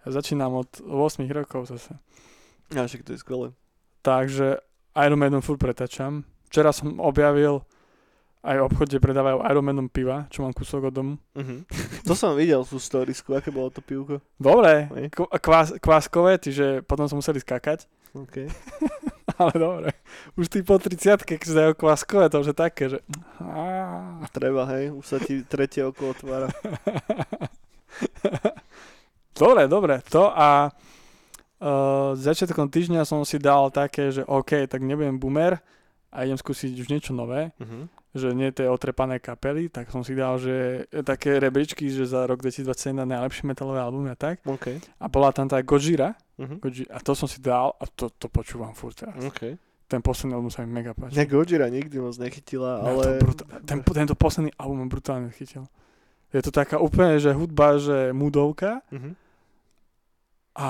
Ja 0.06 0.08
začínam 0.14 0.54
od 0.54 0.70
8 0.86 1.26
rokov 1.32 1.74
zase. 1.74 1.98
Ja, 2.70 2.86
však 2.86 3.02
to 3.02 3.16
je 3.16 3.24
skvelé. 3.24 3.48
Takže 4.06 4.62
Iron 4.94 5.20
Maiden 5.20 5.42
furt 5.42 5.58
pretačam. 5.58 6.28
Včera 6.52 6.70
som 6.70 7.02
objavil 7.02 7.66
aj 8.48 8.56
v 8.64 8.66
obchode 8.72 8.96
predávajú 9.04 9.44
Iron 9.44 9.66
Maiden 9.68 9.90
piva, 9.92 10.24
čo 10.32 10.40
mám 10.40 10.56
kúsok 10.56 10.88
od 10.88 10.94
domu. 10.96 11.14
Uh-huh. 11.36 11.68
to 12.08 12.16
som 12.16 12.32
videl, 12.32 12.64
tú 12.64 12.80
storisku, 12.80 13.36
aké 13.36 13.52
bolo 13.52 13.68
to 13.68 13.84
pivko. 13.84 14.24
Dobre. 14.40 14.88
K- 15.12 15.36
kvás, 15.44 15.76
kváskové, 15.84 16.40
čiže 16.40 16.80
potom 16.88 17.12
som 17.12 17.20
museli 17.20 17.44
skakať. 17.44 17.84
Okay. 18.16 18.48
Ale 19.42 19.54
dobre. 19.60 19.90
Už 20.40 20.48
tí 20.48 20.64
po 20.64 20.80
30 20.80 21.28
keď 21.28 21.38
si 21.44 21.54
dajú 21.54 21.74
kváskové, 21.76 22.32
to 22.32 22.42
už 22.42 22.56
je 22.56 22.58
také, 22.58 22.84
že... 22.90 23.00
Treba, 24.34 24.66
hej, 24.74 24.96
už 24.96 25.06
sa 25.06 25.18
ti 25.20 25.44
tretie 25.44 25.84
oko 25.84 26.16
otvára. 26.16 26.50
dobre, 29.44 29.70
dobre. 29.70 30.02
To 30.10 30.32
a 30.34 30.72
uh, 30.72 32.18
začiatkom 32.18 32.72
týždňa 32.72 33.06
som 33.06 33.22
si 33.28 33.38
dal 33.38 33.70
také, 33.70 34.10
že 34.10 34.26
OK, 34.26 34.66
tak 34.66 34.82
nebudem 34.82 35.20
boomer 35.22 35.62
a 36.10 36.26
idem 36.26 36.40
skúsiť 36.40 36.74
už 36.80 36.88
niečo 36.90 37.12
nové. 37.14 37.54
Uh-huh. 37.62 37.86
Že 38.18 38.30
nie 38.32 38.50
tie 38.50 38.66
otrepané 38.66 39.18
kapely, 39.18 39.68
tak 39.68 39.88
som 39.88 40.02
si 40.02 40.12
dal, 40.12 40.36
že 40.36 40.54
také 41.02 41.38
rebríčky, 41.38 41.86
že 41.86 42.04
za 42.04 42.24
rok 42.24 42.42
2021 42.42 42.68
najlepšie 43.08 43.44
metalové 43.46 43.80
albumy 43.80 44.10
a 44.10 44.18
tak. 44.18 44.42
OK. 44.44 44.82
A 44.98 45.06
bola 45.08 45.30
tam 45.30 45.46
tá 45.46 45.62
Gojira, 45.62 46.18
Uh-huh. 46.36 46.54
Goji- 46.60 46.86
a 46.86 47.00
to 47.00 47.14
som 47.14 47.26
si 47.26 47.42
dal 47.42 47.74
a 47.74 47.86
to, 47.88 48.10
to 48.12 48.26
počúvam 48.28 48.70
furt 48.72 48.94
teraz. 48.94 49.18
OK. 49.20 49.58
Ten 49.84 50.00
posledný 50.00 50.36
album 50.36 50.50
sa 50.50 50.62
mi 50.62 50.70
mega 50.72 50.94
páči. 50.94 51.14
Mňa 51.14 51.26
Gojira 51.26 51.66
nikdy 51.66 51.98
moc 51.98 52.14
nechytila, 52.14 52.78
to 52.78 52.86
ale... 52.86 53.06
brutá- 53.18 53.50
ten, 53.64 53.82
tento 53.82 54.14
posledný 54.14 54.54
album 54.56 54.86
brutálne 54.86 55.32
chytil. 55.32 55.66
Je 56.30 56.38
to 56.40 56.52
taká 56.52 56.78
úplne, 56.78 57.18
že 57.18 57.34
hudba, 57.34 57.78
že 57.78 58.12
mudovka 58.12 58.86
Uh-huh. 58.88 59.18
a, 60.54 60.70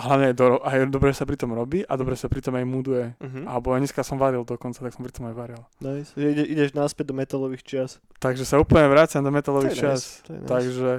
a 0.00 0.08
hlavne 0.08 0.32
do, 0.32 0.64
aj 0.64 0.88
dobre 0.88 1.12
sa 1.12 1.28
pri 1.28 1.36
tom 1.36 1.52
robí 1.52 1.84
a 1.84 1.92
dobre 2.00 2.16
sa 2.16 2.32
pri 2.32 2.40
tom 2.40 2.56
aj 2.56 2.64
muduje. 2.64 3.12
Uh-huh. 3.20 3.44
Alebo 3.44 3.76
aj 3.76 3.84
dneska 3.84 4.00
som 4.00 4.16
varil 4.16 4.48
dokonca, 4.48 4.80
tak 4.80 4.96
som 4.96 5.04
pri 5.04 5.12
tom 5.12 5.28
aj 5.28 5.36
varil. 5.36 5.60
Nice. 5.84 6.16
Ide, 6.16 6.48
ideš 6.48 6.72
naspäť 6.72 7.12
do 7.12 7.14
metalových 7.20 7.60
čias. 7.68 8.00
Takže 8.16 8.48
sa 8.48 8.56
úplne 8.56 8.88
vraciam 8.88 9.20
do 9.20 9.28
metalových 9.28 9.76
nice. 9.76 10.24
Je 10.24 10.40
nice. 10.40 10.48
Takže, 10.48 10.92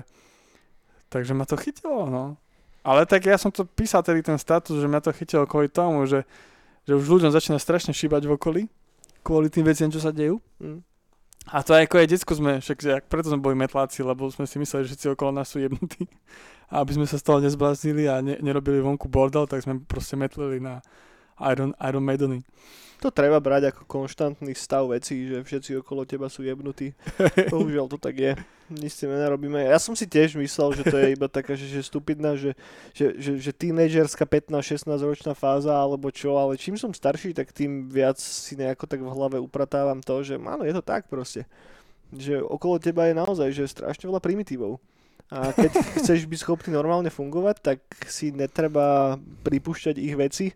takže 1.09 1.33
ma 1.33 1.49
to 1.49 1.57
chytilo, 1.57 2.05
no. 2.05 2.37
Ale 2.85 3.09
tak 3.09 3.25
ja 3.25 3.41
som 3.41 3.49
to 3.49 3.65
písal 3.65 4.05
tedy 4.05 4.21
ten 4.21 4.37
status, 4.37 4.77
že 4.77 4.85
mňa 4.85 5.01
to 5.01 5.17
chytilo 5.17 5.49
kvôli 5.49 5.65
tomu, 5.65 6.05
že, 6.05 6.21
že 6.85 6.93
už 6.93 7.17
ľuďom 7.17 7.33
začína 7.33 7.57
strašne 7.57 7.97
šíbať 7.97 8.29
v 8.29 8.37
okolí 8.37 8.63
kvôli 9.25 9.49
tým 9.49 9.65
veciam, 9.65 9.89
čo 9.89 9.97
sa 9.97 10.13
dejú. 10.13 10.37
Mm. 10.61 10.81
A 11.49 11.65
to 11.65 11.73
aj 11.73 11.89
ako 11.89 11.95
aj 11.97 12.07
decko 12.09 12.33
sme, 12.37 12.51
však 12.61 13.09
preto 13.09 13.33
sme 13.33 13.41
boli 13.41 13.57
metláci, 13.57 14.05
lebo 14.05 14.29
sme 14.29 14.45
si 14.45 14.61
mysleli, 14.61 14.85
že 14.85 14.93
všetci 14.93 15.07
okolo 15.17 15.41
nás 15.41 15.49
sú 15.49 15.57
jebnutí. 15.57 16.05
A 16.71 16.79
aby 16.79 16.95
sme 16.95 17.05
sa 17.05 17.19
z 17.19 17.27
toho 17.27 17.43
nezbláznili 17.43 18.07
a 18.07 18.23
ne, 18.23 18.39
nerobili 18.39 18.79
vonku 18.79 19.12
bordel, 19.12 19.43
tak 19.45 19.67
sme 19.67 19.84
proste 19.84 20.15
metlili 20.15 20.63
na 20.63 20.79
Iron, 21.43 21.75
Iron 21.84 22.05
Maideny. 22.07 22.39
To 23.01 23.10
treba 23.10 23.41
brať 23.41 23.73
ako 23.73 23.89
konštantný 23.89 24.53
stav 24.53 24.86
vecí, 24.86 25.25
že 25.25 25.41
všetci 25.41 25.81
okolo 25.81 26.05
teba 26.05 26.29
sú 26.29 26.45
jebnutí. 26.45 26.93
Bohužiaľ 27.53 27.89
to 27.89 27.97
tak 27.97 28.13
je. 28.13 28.38
Nič 28.69 28.93
s 28.93 28.99
tým 29.01 29.10
nenarobíme. 29.10 29.57
Ja 29.57 29.81
som 29.81 29.97
si 29.97 30.05
tiež 30.05 30.38
myslel, 30.38 30.77
že 30.77 30.84
to 30.86 31.01
je 31.01 31.17
iba 31.17 31.25
taká, 31.25 31.57
že, 31.57 31.65
že 31.65 31.81
stupidná, 31.81 32.38
že, 32.38 32.53
že, 32.93 33.17
že, 33.17 33.41
že 33.41 33.51
tínedžerská 33.57 34.29
15-16 34.29 34.86
ročná 35.01 35.34
fáza 35.34 35.73
alebo 35.73 36.13
čo, 36.13 36.38
ale 36.38 36.62
čím 36.62 36.77
som 36.77 36.93
starší, 36.93 37.34
tak 37.34 37.49
tým 37.49 37.89
viac 37.89 38.21
si 38.21 38.53
nejako 38.53 38.86
tak 38.86 39.01
v 39.01 39.10
hlave 39.10 39.41
upratávam 39.41 39.97
to, 40.05 40.21
že 40.21 40.38
áno, 40.38 40.62
je 40.62 40.73
to 40.77 40.86
tak 40.86 41.10
proste. 41.10 41.49
Že 42.13 42.45
okolo 42.45 42.77
teba 42.77 43.10
je 43.10 43.17
naozaj, 43.17 43.49
že 43.49 43.65
strašne 43.65 44.13
veľa 44.13 44.21
primitívov. 44.21 44.77
A 45.32 45.56
keď 45.56 45.72
chceš 46.04 46.28
byť 46.28 46.39
schopný 46.44 46.76
normálne 46.76 47.08
fungovať, 47.08 47.56
tak 47.63 47.80
si 48.12 48.36
netreba 48.36 49.15
pripúšťať 49.48 49.96
ich 49.96 50.15
veci 50.20 50.52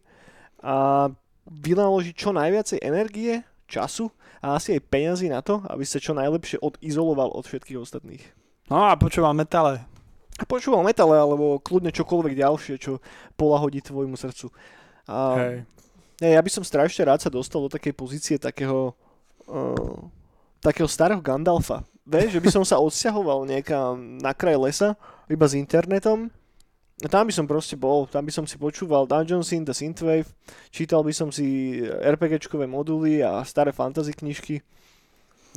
a 0.60 1.08
vynaložiť 1.48 2.16
čo 2.16 2.36
najviacej 2.36 2.84
energie, 2.84 3.40
času 3.66 4.12
a 4.44 4.60
asi 4.60 4.78
aj 4.78 4.88
peňazí 4.92 5.28
na 5.32 5.42
to, 5.42 5.62
aby 5.66 5.82
sa 5.88 5.98
čo 5.98 6.14
najlepšie 6.14 6.62
odizoloval 6.62 7.34
od 7.34 7.46
všetkých 7.48 7.82
ostatných. 7.82 8.24
No 8.70 8.90
a 8.90 8.98
počúvam 8.98 9.34
metále. 9.34 9.82
A 10.36 10.44
počúval 10.44 10.84
metale 10.84 11.16
alebo 11.16 11.62
kľudne 11.64 11.96
čokoľvek 11.96 12.34
ďalšie, 12.36 12.76
čo 12.76 13.00
polahodí 13.40 13.80
tvojmu 13.80 14.20
srdcu. 14.20 14.52
A 15.08 15.18
Hej. 15.40 15.56
ja, 16.20 16.30
ja 16.36 16.42
by 16.42 16.50
som 16.52 16.64
strašne 16.66 17.08
rád 17.08 17.24
sa 17.24 17.32
dostal 17.32 17.64
do 17.64 17.72
takej 17.72 17.94
pozície 17.96 18.36
takého, 18.36 18.92
uh, 19.48 19.98
takého 20.60 20.90
starého 20.90 21.24
Gandalfa. 21.24 21.88
Vieš, 22.06 22.38
že 22.38 22.42
by 22.42 22.50
som 22.54 22.62
sa 22.62 22.78
odsťahoval 22.78 23.50
niekam 23.50 24.22
na 24.22 24.30
kraj 24.38 24.62
lesa, 24.62 24.94
iba 25.26 25.50
s 25.50 25.58
internetom. 25.58 26.30
A 27.04 27.12
tam 27.12 27.28
by 27.28 27.34
som 27.34 27.50
proste 27.50 27.76
bol, 27.76 28.08
tam 28.08 28.24
by 28.24 28.32
som 28.32 28.46
si 28.48 28.56
počúval 28.56 29.10
Dungeons 29.10 29.52
in 29.52 29.68
the 29.68 29.76
Synthwave, 29.76 30.30
čítal 30.72 31.04
by 31.04 31.12
som 31.12 31.28
si 31.28 31.82
RPGčkové 31.84 32.70
moduly 32.72 33.20
a 33.20 33.44
staré 33.44 33.76
fantasy 33.76 34.16
knižky, 34.16 34.64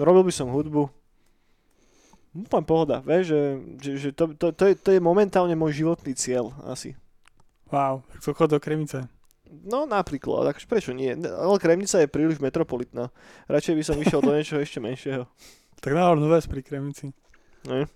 robil 0.03 0.27
by 0.27 0.35
som 0.35 0.51
hudbu. 0.51 0.91
Úplne 2.35 2.67
pohoda, 2.67 2.97
vieš, 3.07 3.31
že, 3.31 3.41
že, 3.79 3.91
že 4.03 4.09
to, 4.11 4.35
to, 4.35 4.51
to, 4.51 4.65
je, 4.67 4.75
to 4.75 4.91
je 4.97 5.01
momentálne 5.01 5.55
môj 5.55 5.79
životný 5.79 6.19
cieľ 6.19 6.51
asi. 6.67 6.99
Wow, 7.71 8.03
tak 8.11 8.19
to 8.25 8.35
chod 8.35 8.51
do 8.51 8.59
Kremice. 8.59 9.07
No 9.49 9.87
napríklad, 9.87 10.43
akože 10.51 10.67
prečo 10.67 10.91
nie? 10.91 11.15
Ale 11.15 11.63
Kremnica 11.63 12.03
je 12.03 12.11
príliš 12.11 12.43
metropolitná. 12.43 13.15
Radšej 13.47 13.75
by 13.79 13.83
som 13.85 13.97
išiel 14.03 14.21
do 14.21 14.35
niečoho 14.35 14.59
ešte 14.59 14.83
menšieho. 14.83 15.25
Tak 15.79 15.93
náhodnú 15.95 16.27
ves 16.27 16.47
pri 16.51 16.61
Kremici. 16.63 17.15
Ne? 17.67 17.87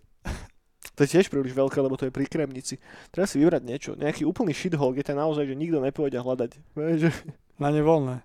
To 0.93 1.09
je 1.09 1.19
tiež 1.19 1.33
príliš 1.33 1.57
veľké, 1.57 1.81
lebo 1.81 1.97
to 1.97 2.05
je 2.05 2.13
pri 2.13 2.29
Kremnici. 2.29 2.77
Treba 3.09 3.25
si 3.25 3.41
vybrať 3.41 3.63
niečo. 3.65 3.91
Nejaký 3.97 4.29
úplný 4.29 4.53
shithole, 4.53 4.93
kde 4.93 5.09
to 5.09 5.13
naozaj, 5.17 5.49
že 5.49 5.57
nikto 5.57 5.81
nepôjde 5.81 6.21
hľadať. 6.21 6.51
Vieš, 6.77 6.97
že 7.01 7.11
Na 7.57 7.73
ne 7.73 7.81
voľné. 7.81 8.21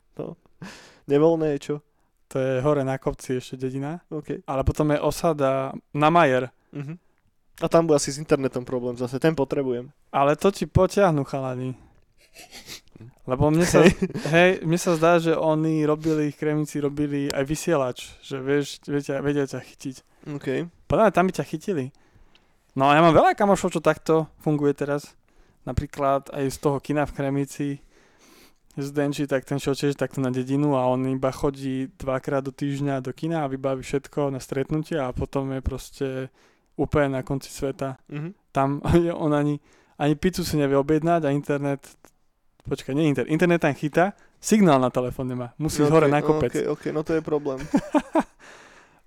nevoľné 1.07 1.47
je 1.55 1.59
čo. 1.63 1.75
To 2.27 2.35
je 2.43 2.59
hore 2.59 2.83
na 2.83 2.99
kopci 2.99 3.39
ešte 3.39 3.55
dedina. 3.55 4.03
OK. 4.11 4.43
Ale 4.43 4.61
potom 4.67 4.91
je 4.91 4.99
osada 4.99 5.71
na 5.95 6.09
Majer. 6.11 6.51
Mhm. 6.75 6.99
A 7.57 7.65
tam 7.71 7.87
bude 7.89 7.97
asi 7.97 8.13
s 8.13 8.21
internetom 8.21 8.61
problém 8.61 8.93
zase, 8.99 9.17
ten 9.17 9.33
potrebujem. 9.33 9.89
Ale 10.13 10.37
to 10.37 10.53
ti 10.53 10.69
potiahnu 10.69 11.25
chalani. 11.25 11.73
Lebo 13.29 13.53
mne 13.53 13.65
sa, 13.67 13.85
Hej. 14.33 14.65
mne 14.65 14.79
sa 14.79 14.97
zdá, 14.97 15.21
že 15.21 15.37
oni 15.37 15.85
robili, 15.85 16.33
kremnici 16.33 16.81
robili 16.81 17.29
aj 17.29 17.43
vysielač, 17.45 18.17
že 18.25 18.41
vieš, 18.41 18.81
vedia, 18.89 19.21
vedia 19.21 19.45
ťa 19.45 19.59
chytiť. 19.61 19.95
OK. 20.33 20.47
Podľa 20.89 21.13
tam 21.13 21.29
by 21.29 21.33
ťa 21.37 21.45
chytili. 21.45 21.93
No 22.77 22.89
a 22.89 22.97
ja 22.97 23.01
mám 23.01 23.13
veľa 23.13 23.37
kamošov, 23.37 23.73
čo 23.73 23.81
takto 23.81 24.29
funguje 24.41 24.73
teraz. 24.73 25.13
Napríklad 25.65 26.29
aj 26.31 26.45
z 26.53 26.57
toho 26.57 26.77
kina 26.79 27.05
v 27.05 27.15
Kremici 27.17 27.69
z 28.77 28.93
Denči, 28.93 29.25
tak 29.25 29.41
ten 29.41 29.57
šiel 29.57 29.73
tiež 29.73 29.97
takto 29.97 30.21
na 30.21 30.29
dedinu 30.29 30.77
a 30.77 30.85
on 30.85 31.01
iba 31.09 31.33
chodí 31.33 31.89
dvakrát 31.97 32.45
do 32.45 32.53
týždňa 32.53 33.01
do 33.01 33.09
kina 33.09 33.41
a 33.41 33.49
vybaví 33.49 33.81
všetko 33.81 34.29
na 34.29 34.37
stretnutie 34.37 35.01
a 35.01 35.09
potom 35.09 35.49
je 35.49 35.61
proste 35.65 36.07
úplne 36.77 37.17
na 37.17 37.21
konci 37.25 37.49
sveta. 37.49 37.97
Mhm. 38.13 38.29
Tam 38.53 38.85
on 39.25 39.33
ani, 39.33 39.57
ani 39.97 40.13
pizzu 40.13 40.45
si 40.45 40.61
nevie 40.61 40.77
objednať 40.77 41.25
a 41.25 41.33
internet, 41.33 41.81
počkaj, 42.67 42.93
nie 42.93 43.07
internet, 43.07 43.31
internet 43.31 43.59
tam 43.63 43.73
chytá, 43.73 44.05
signál 44.37 44.77
na 44.77 44.91
telefón 44.91 45.31
nemá, 45.31 45.55
musí 45.57 45.81
ísť 45.81 45.89
OK, 45.89 45.95
hore 45.95 46.07
na 46.07 46.19
kopec. 46.21 46.51
OK, 46.51 46.67
OK, 46.67 46.83
no 46.91 47.01
to 47.01 47.15
je 47.15 47.21
problém. 47.23 47.59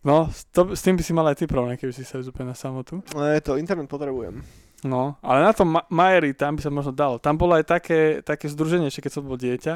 No, 0.00 0.32
s, 0.32 0.48
to, 0.48 0.72
s 0.72 0.80
tým 0.80 0.96
by 0.96 1.02
si 1.04 1.12
mal 1.12 1.28
aj 1.28 1.36
ty 1.36 1.44
problém, 1.44 1.76
keby 1.76 1.92
si 1.92 2.08
sa 2.08 2.16
úplne 2.24 2.52
na 2.52 2.56
samotu. 2.56 3.04
No 3.12 3.20
je 3.28 3.40
to, 3.44 3.60
internet 3.60 3.84
potrebujem. 3.84 4.40
No, 4.80 5.20
ale 5.20 5.44
na 5.44 5.52
tom 5.52 5.76
Ma- 5.76 5.84
Majeri, 5.92 6.32
tam 6.32 6.56
by 6.56 6.64
sa 6.64 6.72
možno 6.72 6.96
dalo. 6.96 7.20
Tam 7.20 7.36
bolo 7.36 7.52
aj 7.52 7.68
také, 7.68 8.24
také 8.24 8.48
združenie, 8.48 8.88
ešte 8.88 9.04
keď 9.04 9.12
som 9.12 9.28
bol 9.28 9.36
dieťa, 9.36 9.74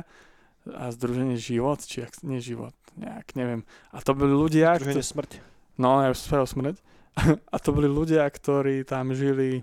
a 0.80 0.88
združenie 0.88 1.36
život, 1.36 1.76
či 1.84 2.08
ak, 2.08 2.24
nie 2.24 2.40
život, 2.40 2.72
nejak, 2.96 3.36
neviem. 3.36 3.68
A 3.92 4.00
to 4.00 4.16
boli 4.16 4.32
ľudia, 4.32 4.80
Združenie 4.80 5.04
kto- 5.04 5.12
smrť. 5.12 5.30
no, 5.76 6.00
ja 6.00 6.08
už 6.08 6.16
smrť. 6.24 6.76
a 7.54 7.56
to 7.60 7.68
boli 7.76 7.84
ľudia, 7.84 8.24
ktorí 8.24 8.88
tam 8.88 9.12
žili, 9.12 9.60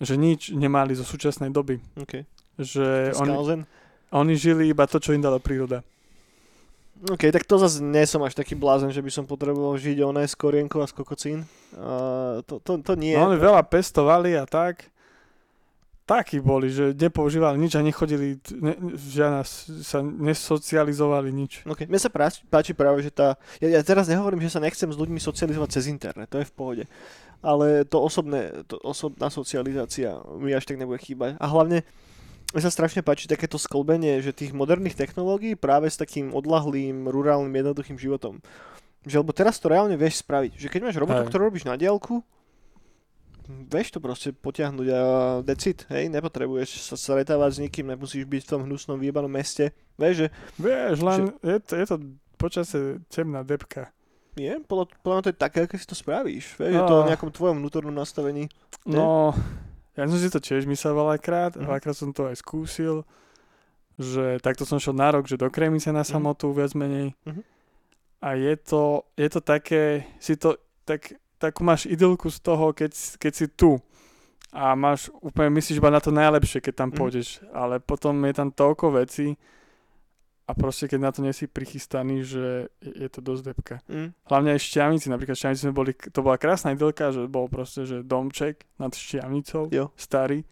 že 0.00 0.16
nič 0.16 0.48
nemali 0.56 0.96
zo 0.96 1.04
súčasnej 1.04 1.52
doby. 1.52 1.76
OK. 2.00 2.24
Že 2.58 3.14
oni, 3.22 3.62
oni 4.10 4.34
žili 4.34 4.74
iba 4.74 4.84
to, 4.90 4.98
čo 4.98 5.14
im 5.14 5.22
dala 5.22 5.38
príroda. 5.38 5.86
OK, 7.06 7.30
tak 7.30 7.46
to 7.46 7.62
zase 7.62 7.78
nie 7.78 8.02
som 8.10 8.18
až 8.26 8.34
taký 8.34 8.58
blázen, 8.58 8.90
že 8.90 8.98
by 8.98 9.10
som 9.14 9.22
potreboval 9.22 9.78
žiť 9.78 10.02
oné 10.02 10.26
z 10.26 10.34
korienkov 10.34 10.82
a 10.82 10.90
z 10.90 10.94
kokocín. 10.98 11.38
A 11.78 12.42
to, 12.42 12.58
to, 12.58 12.82
to 12.82 12.92
nie. 12.98 13.14
No, 13.14 13.30
oni 13.30 13.38
veľa 13.38 13.62
pestovali 13.70 14.34
a 14.34 14.42
tak. 14.42 14.90
Takí 16.08 16.40
boli, 16.42 16.72
že 16.72 16.96
nepoužívali 16.96 17.60
nič 17.60 17.76
a 17.76 17.84
nechodili, 17.84 18.40
ne, 18.58 18.74
žiadna, 18.96 19.44
sa 19.84 20.00
nesocializovali 20.00 21.28
nič. 21.30 21.68
OK, 21.68 21.84
mne 21.84 22.00
sa 22.00 22.08
páči, 22.08 22.42
páči 22.48 22.72
práve, 22.72 23.04
že 23.04 23.12
tá... 23.12 23.36
Ja, 23.60 23.78
ja 23.78 23.82
teraz 23.84 24.08
nehovorím, 24.08 24.40
že 24.40 24.56
sa 24.56 24.58
nechcem 24.58 24.88
s 24.88 24.96
ľuďmi 24.96 25.20
socializovať 25.20 25.68
cez 25.68 25.84
internet, 25.86 26.32
to 26.32 26.40
je 26.40 26.48
v 26.48 26.54
pohode. 26.56 26.84
Ale 27.44 27.84
to 27.84 28.00
osobné, 28.00 28.64
to 28.66 28.80
osobná 28.82 29.28
socializácia 29.28 30.18
mi 30.40 30.50
až 30.56 30.64
tak 30.64 30.80
nebude 30.80 30.98
chýbať. 30.98 31.36
A 31.38 31.46
hlavne 31.46 31.84
mne 32.48 32.62
sa 32.62 32.70
strašne 32.70 33.00
páči 33.00 33.26
takéto 33.26 33.56
sklbenie, 33.56 34.18
že 34.18 34.32
tých 34.32 34.52
moderných 34.52 34.96
technológií 34.96 35.52
práve 35.52 35.86
s 35.86 35.94
takým 35.94 36.32
odlahlým, 36.32 37.04
rurálnym, 37.04 37.52
jednoduchým 37.52 37.96
životom. 37.96 38.40
Že 39.02 39.20
lebo 39.20 39.32
teraz 39.32 39.56
to 39.56 39.68
reálne 39.68 39.94
vieš 39.94 40.20
spraviť. 40.20 40.56
Že 40.56 40.68
keď 40.68 40.80
máš 40.82 40.96
robotu, 40.96 41.22
ktorú 41.24 41.42
robíš 41.46 41.64
na 41.64 41.76
diálku, 41.76 42.24
vieš 43.48 43.92
to 43.92 43.98
proste 43.98 44.32
potiahnuť 44.34 44.86
a 44.88 45.00
decit, 45.40 45.88
hej, 45.88 46.08
nepotrebuješ 46.08 46.84
sa 46.84 46.96
stretávať 46.96 47.50
s 47.50 47.62
nikým, 47.62 47.88
nemusíš 47.88 48.24
byť 48.24 48.42
v 48.44 48.50
tom 48.50 48.60
hnusnom 48.64 48.96
vyjebanom 48.96 49.30
meste. 49.30 49.72
Vieš, 49.96 50.14
že 50.14 50.26
Vieš, 50.56 50.96
len 51.00 51.20
je 51.40 51.56
to, 51.58 51.72
je 51.74 51.86
to 51.86 51.96
počasie 52.36 52.80
temná 53.08 53.40
depka. 53.40 53.88
je, 54.36 54.60
podľa, 54.62 54.84
podľa 55.00 55.20
to 55.20 55.28
je 55.28 55.38
také, 55.38 55.58
ako 55.64 55.74
si 55.74 55.86
to 55.86 55.96
spravíš. 55.96 56.54
Vieš, 56.54 56.70
je 56.70 56.82
to 56.82 56.94
o 56.94 57.02
Ah. 57.02 57.08
nejakom 57.08 57.28
tvojom 57.28 57.58
vnútornom 57.58 57.90
nastavení. 57.90 58.46
Nie? 58.84 59.00
No, 59.00 59.32
ja 59.98 60.06
som 60.06 60.14
si 60.14 60.30
to 60.30 60.38
tiež 60.38 60.62
myslel 60.64 60.94
veľakrát, 60.94 61.58
Mhm. 61.58 61.66
veľakrát 61.66 61.96
som 61.98 62.14
to 62.14 62.30
aj 62.30 62.38
skúsil, 62.38 63.02
že 63.98 64.38
takto 64.38 64.62
som 64.62 64.78
šiel 64.78 64.94
na 64.94 65.10
rok, 65.10 65.26
že 65.26 65.34
do 65.34 65.50
Kremice 65.50 65.90
na 65.90 66.06
Mhm. 66.06 66.08
samotu 66.08 66.54
viac 66.54 66.70
menej. 66.72 67.18
Mhm. 67.26 67.42
A 68.22 68.34
je 68.34 68.54
to, 68.56 68.82
je 69.14 69.28
to 69.28 69.40
také, 69.40 69.82
si 70.18 70.34
to, 70.34 70.58
tak, 70.82 71.14
takú 71.38 71.62
máš 71.62 71.86
idylku 71.86 72.30
z 72.30 72.38
toho, 72.38 72.70
keď, 72.70 72.90
keď 73.18 73.32
si 73.34 73.46
tu. 73.46 73.78
A 74.50 74.72
máš 74.74 75.06
úplne, 75.20 75.52
myslíš 75.52 75.78
iba 75.78 75.92
na 75.92 76.00
to 76.00 76.10
najlepšie, 76.10 76.58
keď 76.58 76.74
tam 76.74 76.90
Mhm. 76.90 76.96
pôjdeš. 76.96 77.28
Ale 77.52 77.78
potom 77.78 78.14
je 78.24 78.34
tam 78.34 78.48
toľko 78.50 78.90
vecí 78.96 79.34
a 80.48 80.56
proste 80.56 80.88
keď 80.88 81.00
na 81.04 81.10
to 81.12 81.20
nie 81.20 81.36
si 81.36 81.44
prichystaný, 81.44 82.24
že 82.24 82.72
je, 82.80 83.08
to 83.12 83.20
dosť 83.20 83.42
depka. 83.44 83.76
Mm. 83.84 84.16
Hlavne 84.32 84.56
aj 84.56 84.64
šťavnici, 84.64 85.12
napríklad 85.12 85.36
šťavnici 85.36 85.62
sme 85.68 85.76
boli, 85.76 85.92
to 85.92 86.24
bola 86.24 86.40
krásna 86.40 86.72
idylka, 86.72 87.12
že 87.12 87.28
bol 87.28 87.52
proste, 87.52 87.84
že 87.84 88.00
domček 88.00 88.64
nad 88.80 88.96
šťavnicou, 88.96 89.68
Jo. 89.68 89.92
starý, 89.92 90.48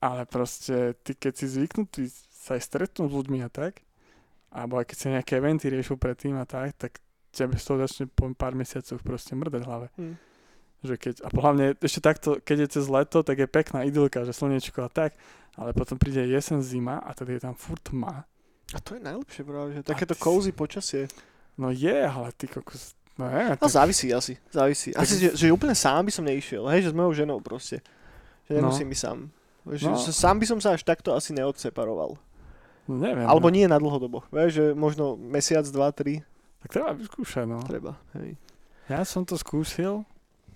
ale 0.00 0.24
proste 0.24 0.96
ty 1.04 1.12
keď 1.12 1.32
si 1.36 1.46
zvyknutý 1.52 2.08
sa 2.32 2.56
aj 2.56 2.64
stretnúť 2.64 3.12
s 3.12 3.16
ľuďmi 3.20 3.44
a 3.44 3.52
tak, 3.52 3.84
alebo 4.48 4.80
aj 4.80 4.88
keď 4.88 4.96
sa 4.96 5.08
nejaké 5.12 5.32
eventy 5.36 5.68
riešil 5.68 6.00
predtým 6.00 6.40
a 6.40 6.48
tak, 6.48 6.72
tak 6.80 7.04
tebe 7.36 7.60
z 7.60 7.64
toho 7.68 7.84
začne 7.84 8.08
po 8.08 8.32
pár 8.32 8.56
mesiacoch 8.56 9.04
proste 9.04 9.36
mrdať 9.36 9.62
hlave. 9.68 9.92
Mm. 10.00 10.16
Že 10.80 10.94
keď, 10.96 11.14
a 11.20 11.28
hlavne 11.28 11.64
ešte 11.84 12.00
takto, 12.00 12.40
keď 12.40 12.64
je 12.64 12.68
cez 12.80 12.88
leto, 12.88 13.20
tak 13.20 13.36
je 13.36 13.44
pekná 13.44 13.84
idylka, 13.84 14.24
že 14.24 14.32
slnečko 14.32 14.88
a 14.88 14.90
tak, 14.90 15.12
ale 15.60 15.76
potom 15.76 16.00
príde 16.00 16.24
jesen, 16.24 16.64
zima 16.64 16.96
a 17.04 17.12
tedy 17.12 17.36
je 17.36 17.44
tam 17.44 17.52
furt 17.52 17.84
tma. 17.84 18.24
A 18.70 18.78
to 18.78 18.94
je 18.94 19.00
najlepšie 19.00 19.42
práve, 19.42 19.68
že 19.72 19.80
takéto 19.82 20.12
ty 20.12 20.20
cozy 20.20 20.50
počasie. 20.50 21.10
No 21.54 21.68
je, 21.68 21.92
ale 22.00 22.30
ty 22.32 22.46
kokos, 22.46 22.94
no 23.14 23.26
je, 23.26 23.54
No 23.54 23.66
závisí 23.66 24.08
asi, 24.10 24.38
závisí. 24.48 24.92
Tak- 24.92 25.02
Asi, 25.02 25.14
že, 25.18 25.28
že 25.34 25.50
úplne 25.50 25.74
sám 25.74 26.02
by 26.02 26.12
som 26.12 26.22
neišiel, 26.22 26.64
hej, 26.68 26.80
že 26.82 26.90
s 26.90 26.96
mojou 26.96 27.12
ženou 27.12 27.38
proste. 27.38 27.82
Že 28.46 28.52
No. 28.52 28.58
nemusím 28.64 28.88
byť 28.88 28.98
sám. 28.98 29.18
Že, 29.66 29.84
No. 29.86 29.98
že 29.98 30.10
sám 30.10 30.36
by 30.36 30.46
som 30.46 30.58
sa 30.58 30.72
až 30.72 30.82
takto 30.82 31.12
asi 31.12 31.30
neodseparoval. 31.32 32.16
No, 32.86 32.94
neviem. 32.96 33.22
Alebo 33.24 33.46
no. 33.46 33.54
nie 33.54 33.66
na 33.66 33.76
dlhodobo. 33.76 34.24
Vieš, 34.28 34.50
že 34.52 34.64
možno 34.72 35.14
mesiac, 35.14 35.62
dva, 35.64 35.90
tri 35.90 36.22
Tak 36.60 36.70
treba 36.72 36.90
vyskúšať, 36.92 37.44
no. 37.44 37.58
treba. 37.62 37.98
Hej. 38.14 38.34
Ja 38.86 39.02
som 39.02 39.22
to 39.22 39.34
skúsil 39.34 40.02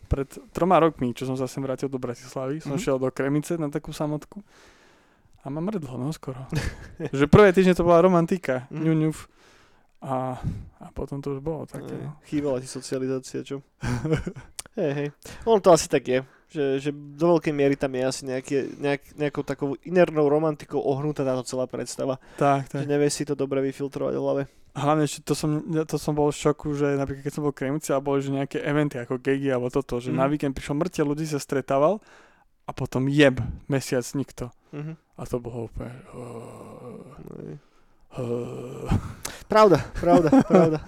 pred 0.04 0.26
troma 0.50 0.76
rokmi, 0.76 1.10
čo 1.10 1.24
som 1.24 1.32
sa 1.32 1.44
sem 1.44 1.60
vrátil 1.60 1.86
do 1.86 1.96
Bratislavy. 1.96 2.58
Som 2.58 2.74
Mhm. 2.74 2.80
šiel 2.80 2.96
do 2.96 3.08
Kremice 3.08 3.54
na 3.54 3.66
takú 3.66 3.90
samotku. 3.90 4.42
A 5.44 5.50
mám 5.50 5.64
mrdlo, 5.64 5.94
no 5.94 6.08
skoro. 6.10 6.48
že 7.12 7.28
prvé 7.28 7.52
týždne 7.52 7.72
to 7.72 7.84
bola 7.84 8.00
romantika. 8.00 8.64
Mhm. 8.72 8.80
ňuňuf. 8.82 9.18
A, 10.00 10.36
a 10.80 10.86
potom 10.92 11.16
to 11.18 11.32
už 11.32 11.40
bolo 11.40 11.64
také. 11.64 11.96
No. 11.96 12.20
Chýbala 12.24 12.60
ti 12.60 12.66
socializácia, 12.66 13.40
čo? 13.40 13.64
hej, 14.76 14.92
hej. 14.94 15.08
On 15.44 15.56
to 15.58 15.70
asi 15.70 15.88
tak 15.88 16.04
je. 16.04 16.20
Že, 16.46 16.64
že 16.78 16.90
do 16.92 17.34
veľkej 17.34 17.50
miery 17.50 17.74
tam 17.74 17.88
je 17.90 18.02
asi 18.04 18.22
nejaké, 18.22 18.68
nejak, 18.76 19.02
nejakou 19.16 19.42
takou 19.42 19.74
inernou 19.82 20.28
romantikou 20.28 20.76
ohnutá 20.78 21.24
táto 21.24 21.42
celá 21.42 21.64
predstava. 21.64 22.20
Tak, 22.36 22.68
Že 22.68 22.84
tak. 22.84 22.86
nevieš 22.86 23.12
si 23.14 23.24
to 23.24 23.34
dobre 23.34 23.64
vyfiltrovať 23.64 24.12
v 24.12 24.20
hlave. 24.20 24.42
Hlavne 24.70 25.02
ešte 25.04 25.24
to 25.24 25.32
som, 25.32 25.50
to 25.82 25.96
som 25.96 26.12
bol 26.12 26.28
v 26.28 26.36
šoku, 26.36 26.74
že 26.74 26.94
napríklad 26.94 27.22
keď 27.22 27.32
som 27.32 27.42
bol 27.42 27.54
v 27.54 27.58
Kremici 27.58 27.90
a 27.90 27.98
boli 27.98 28.20
že 28.20 28.30
nejaké 28.30 28.58
eventy 28.60 28.98
ako 28.98 29.18
gegy 29.18 29.48
alebo 29.48 29.66
toto, 29.68 29.98
že 29.98 30.10
Mhm. 30.10 30.18
na 30.18 30.26
víkend 30.26 30.52
prišlo 30.52 30.74
mŕte 30.76 31.00
ľudí 31.00 31.24
sa 31.24 31.38
stretával 31.38 32.02
a 32.62 32.70
potom 32.70 33.08
jeb 33.08 33.40
mesiac 33.66 34.04
nikto. 34.12 34.52
Mhm. 34.70 34.94
A 35.14 35.22
to 35.24 35.38
bolo 35.38 35.70
úplne... 35.70 35.94
Hej. 37.38 37.58
Uh, 38.14 38.86
Pravda, 39.44 39.78
pravda, 39.94 40.30
pravda. 40.46 40.78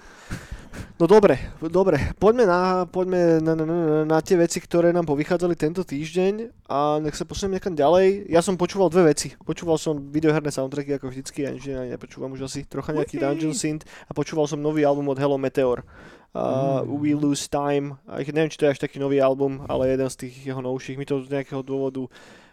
No 0.97 1.05
dobre, 1.05 1.37
dobre. 1.61 1.97
Poďme, 2.17 2.49
na, 2.49 2.59
poďme 2.89 3.37
na, 3.37 3.53
na, 3.53 3.63
na, 3.69 3.77
na 4.03 4.17
tie 4.17 4.33
veci, 4.33 4.57
ktoré 4.57 4.89
nám 4.89 5.05
povychádzali 5.05 5.53
tento 5.53 5.85
týždeň 5.85 6.65
a 6.65 6.97
nech 6.97 7.13
sa 7.13 7.21
posuniem 7.21 7.61
niekam 7.61 7.77
ďalej. 7.77 8.25
Ja 8.33 8.41
som 8.41 8.57
počúval 8.57 8.89
dve 8.89 9.13
veci. 9.13 9.37
Počúval 9.37 9.77
som 9.77 10.09
videoherné 10.09 10.49
soundtracky 10.49 10.97
ako 10.97 11.13
vždycky, 11.13 11.45
ja 11.45 11.53
nič 11.53 11.69
iné 11.69 11.93
nepočúvam 11.93 12.33
už 12.33 12.49
asi. 12.49 12.65
Trocha 12.65 12.97
nejaký. 12.97 13.21
Dungeon 13.21 13.53
Synth 13.53 13.85
a 14.09 14.11
počúval 14.17 14.49
som 14.49 14.57
nový 14.57 14.81
album 14.89 15.05
od 15.13 15.21
Hello 15.21 15.37
Meteor. 15.37 15.85
Uh, 16.33 16.81
Mm. 16.85 17.01
We 17.01 17.13
Lose 17.17 17.45
Time. 17.49 17.97
A 18.05 18.21
ich- 18.21 18.29
neviem, 18.29 18.49
či 18.49 18.57
to 18.61 18.65
je 18.69 18.73
až 18.73 18.81
taký 18.81 18.97
nový 18.97 19.17
album, 19.21 19.65
ale 19.65 19.89
jeden 19.93 20.05
z 20.09 20.27
tých 20.27 20.49
jeho 20.49 20.61
novších. 20.61 20.97
Mi 20.97 21.05
to 21.05 21.21
z 21.21 21.33
nejakého 21.33 21.61
dôvodu 21.61 22.05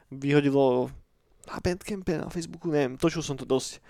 vyhodilo 0.08 0.88
na 1.46 1.60
Bandcampe, 1.60 2.18
na 2.18 2.28
Facebooku, 2.32 2.72
neviem, 2.72 2.96
točil 2.96 3.22
som 3.22 3.36
to 3.36 3.44
dosť. 3.44 3.80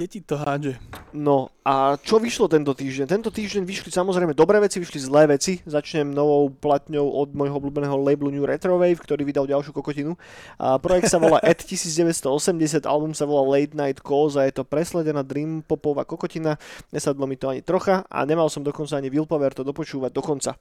deti 0.00 0.24
to 0.24 0.40
hádže. 0.40 0.80
No 1.12 1.52
a 1.62 1.94
čo 1.94 2.18
vyšlo 2.18 2.50
tento 2.50 2.74
týždeň? 2.74 3.06
Tento 3.06 3.30
týždeň 3.30 3.62
vyšli 3.62 3.94
samozrejme 3.94 4.34
dobré 4.34 4.58
veci, 4.58 4.82
vyšli 4.82 4.98
zlé 4.98 5.30
veci. 5.30 5.62
Začnem 5.62 6.10
novou 6.10 6.50
platňou 6.50 7.06
od 7.06 7.38
môjho 7.38 7.54
obľúbeného 7.54 7.94
labelu 8.02 8.34
New 8.34 8.42
Retrowave, 8.42 8.98
ktorý 8.98 9.22
vydal 9.22 9.46
ďalšiu 9.46 9.70
kokotinu. 9.70 10.18
A 10.58 10.82
projekt 10.82 11.06
sa 11.06 11.22
volá 11.22 11.38
At 11.46 11.62
1980, 11.62 12.82
album 12.82 13.14
sa 13.14 13.30
volá 13.30 13.46
Late 13.46 13.78
Night 13.78 14.02
Calls 14.02 14.34
a 14.34 14.42
je 14.42 14.58
to 14.58 14.66
presledená 14.66 15.22
dream 15.22 15.62
popová 15.62 16.02
kokotina. 16.02 16.58
Nesadlo 16.90 17.30
mi 17.30 17.38
to 17.38 17.46
ani 17.54 17.62
trocha 17.62 18.02
a 18.10 18.26
nemal 18.26 18.50
som 18.50 18.66
dokonca 18.66 18.98
ani 18.98 19.06
willpower 19.06 19.54
to 19.54 19.62
dopočúvať 19.62 20.10
dokonca. 20.10 20.58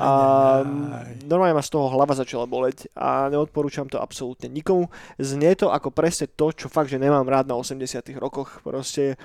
A 0.00 0.08
normálne 1.28 1.52
ma 1.52 1.60
z 1.60 1.68
toho 1.68 1.92
hlava 1.92 2.16
začala 2.16 2.48
boleť 2.48 2.88
a 2.96 3.28
neodporúčam 3.28 3.92
to 3.92 4.00
absolútne 4.00 4.48
nikomu. 4.48 4.88
Znie 5.20 5.52
to 5.52 5.68
ako 5.68 5.92
presne 5.92 6.32
to, 6.32 6.48
čo 6.48 6.72
fakt, 6.72 6.88
že 6.88 6.96
nemám 6.96 7.28
rád 7.28 7.44
na 7.44 7.60
80 7.60 8.08
rokoch. 8.16 8.64
Proste 8.64 9.20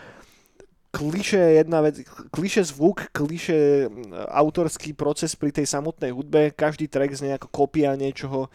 kliše 0.95 1.35
je 1.35 1.51
jedna 1.59 1.83
vec, 1.83 1.99
kliše 2.31 2.63
zvuk, 2.71 3.11
kliše 3.11 3.91
mm, 3.91 4.15
autorský 4.31 4.95
proces 4.95 5.35
pri 5.35 5.51
tej 5.51 5.67
samotnej 5.67 6.15
hudbe, 6.15 6.55
každý 6.55 6.87
track 6.87 7.11
znie 7.11 7.35
ako 7.35 7.51
kopia 7.51 7.99
niečoho 7.99 8.47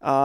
a 0.00 0.16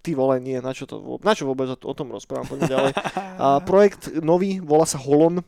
ty 0.00 0.16
vole, 0.16 0.40
nie, 0.40 0.56
na 0.64 0.72
čo, 0.72 0.88
to, 0.88 1.20
na 1.20 1.36
čo 1.36 1.44
vôbec 1.44 1.68
o, 1.68 1.76
o 1.76 1.94
tom 1.96 2.08
rozprávam, 2.08 2.48
poďme 2.48 2.72
ďalej. 2.72 2.92
A 3.36 3.60
projekt 3.60 4.08
nový, 4.24 4.60
volá 4.64 4.88
sa 4.88 4.96
Holon, 4.96 5.44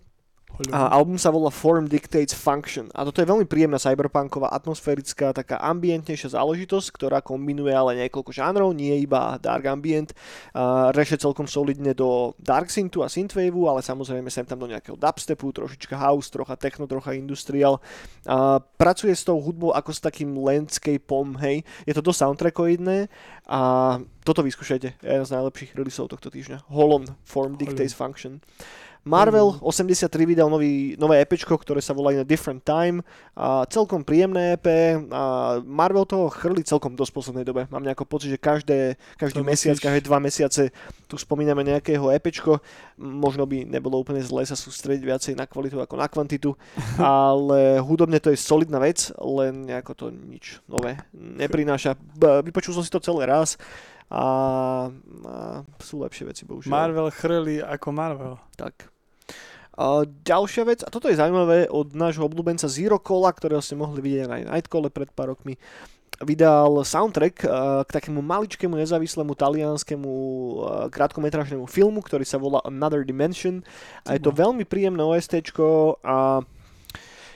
a 0.70 0.92
album 0.92 1.16
sa 1.16 1.32
volá 1.32 1.48
Form 1.48 1.88
Dictates 1.88 2.36
Function. 2.36 2.92
A 2.92 3.02
toto 3.08 3.24
je 3.24 3.26
veľmi 3.26 3.48
príjemná 3.48 3.80
cyberpunková, 3.80 4.52
atmosférická, 4.52 5.32
taká 5.32 5.58
ambientnejšia 5.58 6.36
záležitosť, 6.36 6.92
ktorá 6.92 7.18
kombinuje 7.24 7.72
ale 7.72 7.98
niekoľko 8.04 8.30
žánrov, 8.30 8.76
nie 8.76 8.92
iba 9.00 9.40
dark 9.40 9.66
ambient. 9.66 10.12
A 10.52 10.92
reše 10.92 11.16
celkom 11.16 11.48
solidne 11.48 11.96
do 11.96 12.36
dark 12.38 12.68
synthu 12.68 13.00
a 13.02 13.10
synthwaveu, 13.10 13.66
ale 13.66 13.80
samozrejme 13.80 14.28
sem 14.28 14.44
tam 14.46 14.60
do 14.60 14.70
nejakého 14.70 14.94
dubstepu, 14.94 15.50
trošička 15.50 15.96
house, 15.96 16.28
trocha 16.28 16.54
techno, 16.54 16.84
trocha 16.84 17.16
industrial. 17.16 17.80
A 18.28 18.60
pracuje 18.60 19.16
s 19.16 19.26
tou 19.26 19.40
hudbou 19.40 19.72
ako 19.72 19.90
s 19.90 20.04
takým 20.04 20.36
landscapeom, 20.36 21.40
hej. 21.42 21.66
Je 21.88 21.96
to 21.96 22.04
dosť 22.04 22.28
soundtrackoidné 22.28 23.10
a 23.48 23.60
toto 24.22 24.46
vyskúšajte. 24.46 24.88
Je 25.02 25.08
jeden 25.10 25.26
z 25.26 25.34
najlepších 25.34 25.74
releaseov 25.74 26.12
tohto 26.12 26.30
týždňa. 26.30 26.70
Holon 26.70 27.08
Form 27.26 27.58
Dictates 27.58 27.96
Function. 27.96 28.38
Marvel 29.02 29.58
83 29.58 30.06
vydal 30.30 30.46
nový, 30.46 30.94
nové 30.94 31.18
EPčko, 31.26 31.58
ktoré 31.58 31.82
sa 31.82 31.90
volá 31.90 32.14
In 32.14 32.22
a 32.22 32.26
Different 32.26 32.62
Time. 32.62 33.02
A 33.34 33.66
celkom 33.66 34.06
príjemné 34.06 34.54
EP. 34.54 34.66
A 35.10 35.58
Marvel 35.66 36.06
toho 36.06 36.30
chrli 36.30 36.62
celkom 36.62 36.94
dosť 36.94 37.10
v 37.10 37.18
poslednej 37.18 37.46
dobe. 37.46 37.66
Mám 37.66 37.82
nejako 37.82 38.06
pocit, 38.06 38.30
že 38.30 38.38
každé, 38.38 38.94
každý 39.18 39.42
To 39.42 39.46
mesiac, 39.46 39.74
musíš- 39.74 39.86
každé 39.90 40.00
dva 40.06 40.18
mesiace 40.22 40.62
tu 41.10 41.18
spomíname 41.18 41.66
nejakého 41.66 42.14
EPčko. 42.14 42.62
Možno 43.02 43.42
by 43.42 43.66
nebolo 43.66 43.98
úplne 43.98 44.22
zlé 44.22 44.46
sa 44.46 44.54
sústrediť 44.54 45.02
viacej 45.02 45.32
na 45.34 45.50
kvalitu 45.50 45.82
ako 45.82 45.98
na 45.98 46.06
kvantitu, 46.06 46.54
ale 47.02 47.82
hudobne 47.82 48.22
to 48.22 48.30
je 48.30 48.38
solidná 48.38 48.78
vec, 48.78 49.10
len 49.18 49.66
nejako 49.66 49.92
to 49.98 50.06
nič 50.14 50.62
nové 50.70 50.94
neprináša. 51.12 51.98
Vypočul 52.46 52.70
som 52.70 52.86
si 52.86 52.92
to 52.92 53.02
celé 53.02 53.26
raz 53.26 53.58
a, 54.12 54.26
a 54.92 55.34
sú 55.80 56.04
lepšie 56.04 56.28
veci, 56.28 56.42
bohužiaľ. 56.44 56.68
Marvel 56.68 57.08
chrli 57.08 57.64
ako 57.64 57.88
Marvel. 57.96 58.34
Tak. 58.60 58.92
A 59.72 60.04
ďalšia 60.04 60.68
vec, 60.68 60.84
a 60.84 60.92
toto 60.92 61.08
je 61.08 61.16
zaujímavé 61.16 61.72
od 61.72 61.96
nášho 61.96 62.28
obľúbenca 62.28 62.68
Zero 62.68 63.00
Cola, 63.00 63.32
ktorého 63.32 63.64
ste 63.64 63.72
mohli 63.72 64.04
vidieť 64.04 64.28
aj 64.28 64.42
na 64.44 64.52
Nightcole 64.52 64.92
pred 64.92 65.08
pár 65.16 65.32
rokmi, 65.32 65.56
vydal 66.20 66.84
soundtrack 66.84 67.36
k 67.82 67.88
takému 67.88 68.20
maličkému 68.20 68.76
nezávislému 68.78 69.32
talianskému 69.32 70.12
krátkometrážnemu 70.92 71.64
filmu, 71.66 72.04
ktorý 72.04 72.22
sa 72.28 72.36
volá 72.36 72.60
Another 72.68 73.02
Dimension 73.02 73.64
a 74.06 74.14
je 74.14 74.20
to 74.22 74.30
veľmi 74.30 74.68
príjemné 74.68 75.02
OSTčko 75.02 75.98
a 76.04 76.44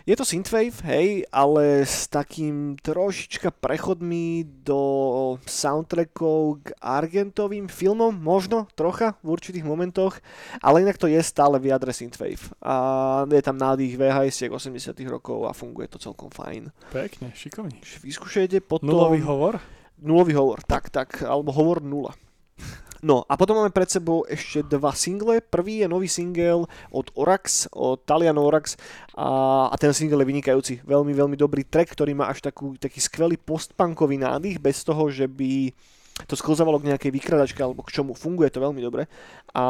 je 0.07 0.15
to 0.15 0.23
synthwave, 0.23 0.79
hej, 0.87 1.27
ale 1.35 1.83
s 1.83 2.07
takým 2.07 2.79
trošička 2.79 3.51
prechodmi 3.51 4.47
do 4.63 4.79
soundtrackov 5.43 6.63
k 6.63 6.67
argentovým 6.79 7.67
filmom, 7.67 8.15
možno 8.15 8.71
trocha 8.79 9.19
v 9.27 9.35
určitých 9.35 9.67
momentoch, 9.67 10.23
ale 10.63 10.87
inak 10.87 10.95
to 10.95 11.11
je 11.11 11.19
stále 11.19 11.59
v 11.59 11.75
jadre 11.75 11.91
synthwave. 11.91 12.39
A 12.63 13.27
je 13.27 13.43
tam 13.43 13.59
nádych 13.59 13.99
VHS 13.99 14.47
80 14.47 14.95
rokov 15.11 15.43
a 15.43 15.51
funguje 15.51 15.91
to 15.91 15.99
celkom 15.99 16.31
fajn. 16.31 16.71
Pekne, 16.95 17.35
šikovný. 17.35 17.83
Čiže 17.83 18.07
Vyskúšajte 18.07 18.57
potom... 18.63 18.87
Nulový 18.87 19.27
hovor? 19.27 19.59
Nulový 19.99 20.39
hovor, 20.39 20.63
tak, 20.63 20.87
tak, 20.95 21.27
alebo 21.27 21.51
hovor 21.51 21.83
nula. 21.83 22.15
No 23.05 23.29
a 23.29 23.37
potom 23.37 23.61
máme 23.61 23.75
pred 23.75 23.89
sebou 23.89 24.25
ešte 24.25 24.65
dva 24.65 24.97
single. 24.97 25.41
Prvý 25.45 25.85
je 25.85 25.89
nový 25.89 26.09
single 26.09 26.65
od 26.89 27.07
Orax, 27.17 27.69
od 27.73 28.01
Taliano 28.09 28.41
Orax 28.41 28.81
a, 29.13 29.69
a 29.69 29.77
ten 29.77 29.93
single 29.93 30.25
je 30.25 30.31
vynikajúci. 30.33 30.75
Veľmi, 30.85 31.13
veľmi 31.13 31.37
dobrý 31.37 31.65
track, 31.65 31.93
ktorý 31.93 32.17
má 32.17 32.33
až 32.33 32.45
takú, 32.45 32.77
taký 32.81 33.01
skvelý 33.03 33.37
postpunkový 33.37 34.17
nádych, 34.17 34.63
bez 34.63 34.81
toho, 34.87 35.09
že 35.13 35.29
by 35.29 35.73
to 36.25 36.33
sklzávalo 36.33 36.81
k 36.81 36.89
nejakej 36.89 37.13
vykradačke 37.13 37.61
alebo 37.61 37.85
k 37.85 37.93
čomu. 37.93 38.17
Funguje 38.17 38.49
to 38.49 38.65
veľmi 38.65 38.81
dobre 38.81 39.05
a 39.53 39.65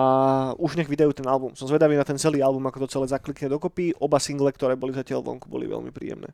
už 0.55 0.79
nech 0.79 0.87
vydajú 0.87 1.11
ten 1.11 1.27
album. 1.27 1.59
Som 1.59 1.67
zvedavý 1.67 1.99
na 1.99 2.07
ten 2.07 2.15
celý 2.23 2.39
album, 2.39 2.63
ako 2.71 2.87
to 2.87 2.93
celé 2.95 3.11
zaklikne 3.11 3.51
dokopy. 3.51 3.99
Oba 3.99 4.23
single, 4.23 4.55
ktoré 4.55 4.79
boli 4.79 4.95
zatiaľ 4.95 5.27
vonku, 5.27 5.51
boli 5.51 5.67
veľmi 5.67 5.91
príjemné. 5.91 6.31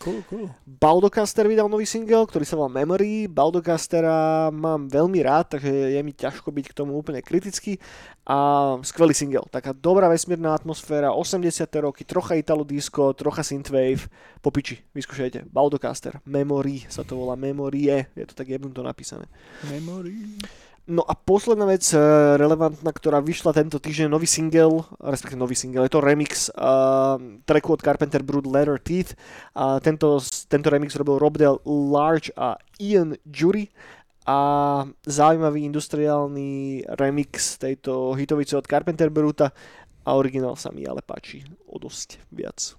Cool, 0.00 0.24
cool. 0.32 0.48
Baldocaster 0.64 1.44
vydal 1.44 1.68
nový 1.68 1.84
single, 1.84 2.24
ktorý 2.24 2.48
sa 2.48 2.56
volá 2.56 2.72
Memory. 2.72 3.28
Baldocastera 3.28 4.48
mám 4.48 4.88
veľmi 4.88 5.20
rád, 5.20 5.60
takže 5.60 5.68
je 5.68 6.00
mi 6.00 6.16
ťažko 6.16 6.48
byť 6.48 6.72
k 6.72 6.76
tomu 6.80 6.96
úplne 6.96 7.20
kritický. 7.20 7.76
A 8.24 8.80
skvelý 8.80 9.12
single, 9.12 9.44
taká 9.52 9.76
dobrá 9.76 10.08
vesmírna 10.08 10.56
atmosféra, 10.56 11.12
80. 11.12 11.44
roky, 11.84 12.08
trocha 12.08 12.32
italo 12.32 12.64
disco, 12.64 13.12
trocha 13.12 13.44
synthwave. 13.44 14.08
Po 14.40 14.48
piči, 14.48 14.80
vyskúšajte. 14.96 15.52
Baldocaster, 15.52 16.16
Memory 16.24 16.88
sa 16.88 17.04
to 17.04 17.20
volá, 17.20 17.36
Memorie, 17.36 18.08
je 18.16 18.24
to 18.24 18.32
tak 18.32 18.48
jebnuto 18.48 18.80
napísané. 18.80 19.28
Memory. 19.68 20.40
No 20.90 21.06
a 21.06 21.14
posledná 21.14 21.70
vec 21.70 21.86
eh, 21.94 22.02
relevantná, 22.34 22.90
ktorá 22.90 23.22
vyšla 23.22 23.54
tento 23.54 23.78
týždeň, 23.78 24.10
nový 24.10 24.26
single, 24.26 24.82
respektíve 24.98 25.38
nový 25.38 25.54
single, 25.54 25.86
je 25.86 25.94
to 25.94 26.02
remix 26.02 26.50
uh, 26.50 27.14
tracku 27.46 27.78
od 27.78 27.84
Carpenter 27.86 28.26
Brood 28.26 28.50
Leather 28.50 28.74
Teeth. 28.82 29.14
A 29.54 29.78
tento, 29.78 30.18
tento 30.50 30.66
remix 30.66 30.98
robil 30.98 31.22
Rob 31.22 31.38
Del 31.38 31.62
Large 31.62 32.34
a 32.34 32.58
Ian 32.82 33.14
Jury 33.22 33.70
a 34.26 34.38
zaujímavý 35.06 35.62
industriálny 35.70 36.82
remix 36.98 37.54
tejto 37.62 38.18
hitovice 38.18 38.58
od 38.58 38.66
Carpenter 38.66 39.14
Bruta 39.14 39.54
a 40.02 40.10
originál 40.18 40.58
sa 40.58 40.74
mi 40.74 40.82
ale 40.90 41.06
páči 41.06 41.46
o 41.70 41.78
dosť 41.78 42.18
viac. 42.34 42.74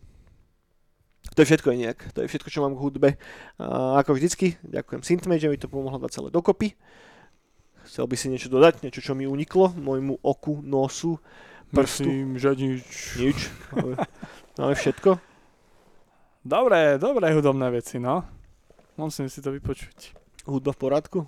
To 1.32 1.40
je 1.40 1.48
všetko 1.48 1.72
nejak, 1.72 2.12
to 2.12 2.28
je 2.28 2.28
všetko, 2.28 2.52
čo 2.52 2.60
mám 2.60 2.76
k 2.76 2.84
hudbe. 2.84 3.10
A 3.56 4.04
ako 4.04 4.20
vždycky, 4.20 4.60
ďakujem 4.68 5.00
Synthmage, 5.00 5.48
že 5.48 5.52
mi 5.52 5.56
to 5.56 5.72
pomohlo 5.72 5.96
dať 5.96 6.12
celé 6.12 6.28
dokopy. 6.28 6.76
Chcel 7.92 8.08
by 8.08 8.16
si 8.16 8.32
niečo 8.32 8.48
dodať, 8.48 8.88
niečo, 8.88 9.04
čo 9.04 9.12
mi 9.12 9.28
uniklo, 9.28 9.76
môjmu 9.76 10.24
oku, 10.24 10.64
nosu, 10.64 11.20
Prstu? 11.76 12.08
Myslím, 12.08 12.40
že 12.40 12.56
nič. 12.56 12.88
Nič. 13.20 13.40
Máme 14.56 14.76
všetko? 14.80 15.20
Dobré, 16.40 16.96
dobré 16.96 17.36
hudobné 17.36 17.68
veci, 17.68 18.00
no. 18.00 18.24
Musím 18.96 19.28
si 19.28 19.44
to 19.44 19.52
vypočuť. 19.52 20.16
Hudba 20.48 20.72
v 20.72 20.80
poradku? 20.80 21.20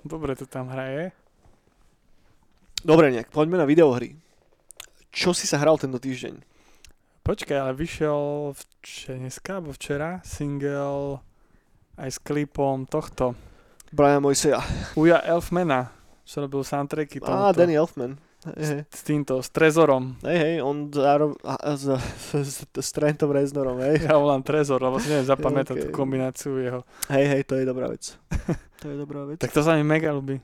Dobre 0.00 0.32
to 0.32 0.48
tam 0.48 0.72
hraje. 0.72 1.12
Dobre, 2.80 3.12
nejak, 3.12 3.28
poďme 3.28 3.60
na 3.60 3.68
videohry. 3.68 4.16
Čo 5.12 5.36
si 5.36 5.44
sa 5.44 5.60
hral 5.60 5.76
tento 5.76 6.00
týždeň? 6.00 6.40
Počkaj, 7.20 7.58
ale 7.60 7.76
vyšiel 7.76 8.56
vč- 8.56 9.12
dneska, 9.12 9.60
alebo 9.60 9.76
včera 9.76 10.24
single 10.24 11.20
aj 12.00 12.16
s 12.16 12.18
klipom 12.20 12.88
tohto. 12.88 13.36
Brian 13.92 14.20
Moiseja. 14.20 14.60
Uja 15.00 15.20
Elfmana, 15.24 15.97
čo 16.28 16.44
robil 16.44 16.60
soundtracky 16.60 17.24
tomuto. 17.24 17.48
Á, 17.48 17.56
Danny 17.56 17.80
Elfman. 17.80 18.20
Hej. 18.54 18.86
S 18.86 19.02
týmto, 19.02 19.42
s 19.42 19.50
Trezorom. 19.50 20.14
Hej, 20.22 20.38
hej, 20.38 20.54
on 20.62 20.92
zároveň 20.94 21.34
s, 21.74 21.84
s, 22.38 22.56
s 22.70 22.88
Trentom 22.94 23.34
Reznorom, 23.34 23.82
hej. 23.82 24.06
Ja 24.06 24.14
volám 24.14 24.46
Trezor, 24.46 24.78
lebo 24.78 25.02
si 25.02 25.10
neviem 25.10 25.26
zapamätať 25.34 25.74
Okay. 25.74 25.82
tú 25.82 25.88
kombináciu 25.90 26.54
jeho. 26.60 26.80
Hej, 27.10 27.24
hej, 27.34 27.42
to 27.48 27.58
je 27.58 27.64
dobrá 27.64 27.88
vec. 27.90 28.14
To 28.78 28.86
je 28.86 28.94
dobrá 28.94 29.26
vec. 29.26 29.42
Tak 29.42 29.50
to 29.50 29.66
sa 29.66 29.74
mi 29.74 29.82
mega 29.82 30.14
ľúbi. 30.14 30.38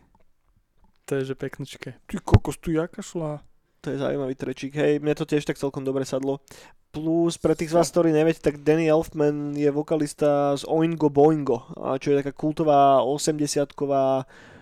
To 1.07 1.23
je 1.23 1.23
že 1.23 1.39
peknočké. 1.39 2.03
Ty 2.03 2.15
kokos, 2.19 2.59
tu 2.59 2.75
jaká 2.75 2.99
šla. 2.99 3.39
To 3.79 3.95
je 3.95 4.03
zaujímavý 4.03 4.35
trečík. 4.35 4.75
Hej, 4.75 4.99
mne 4.99 5.15
to 5.15 5.23
tiež 5.23 5.47
tak 5.47 5.55
celkom 5.55 5.87
dobre 5.87 6.03
sadlo. 6.03 6.43
Plus, 6.91 7.39
pre 7.39 7.55
tých 7.55 7.71
z 7.71 7.79
vás, 7.79 7.95
ktorí 7.95 8.11
neviete, 8.11 8.43
tak 8.43 8.67
Danny 8.67 8.91
Elfman 8.91 9.55
je 9.55 9.71
vokalista 9.71 10.59
z 10.59 10.67
Oingo 10.67 11.15
Boingo, 11.15 11.63
čo 12.03 12.11
je 12.11 12.27
taká 12.27 12.35
kultová 12.35 13.07
80-ková 13.07 14.27
mm, 14.27 14.54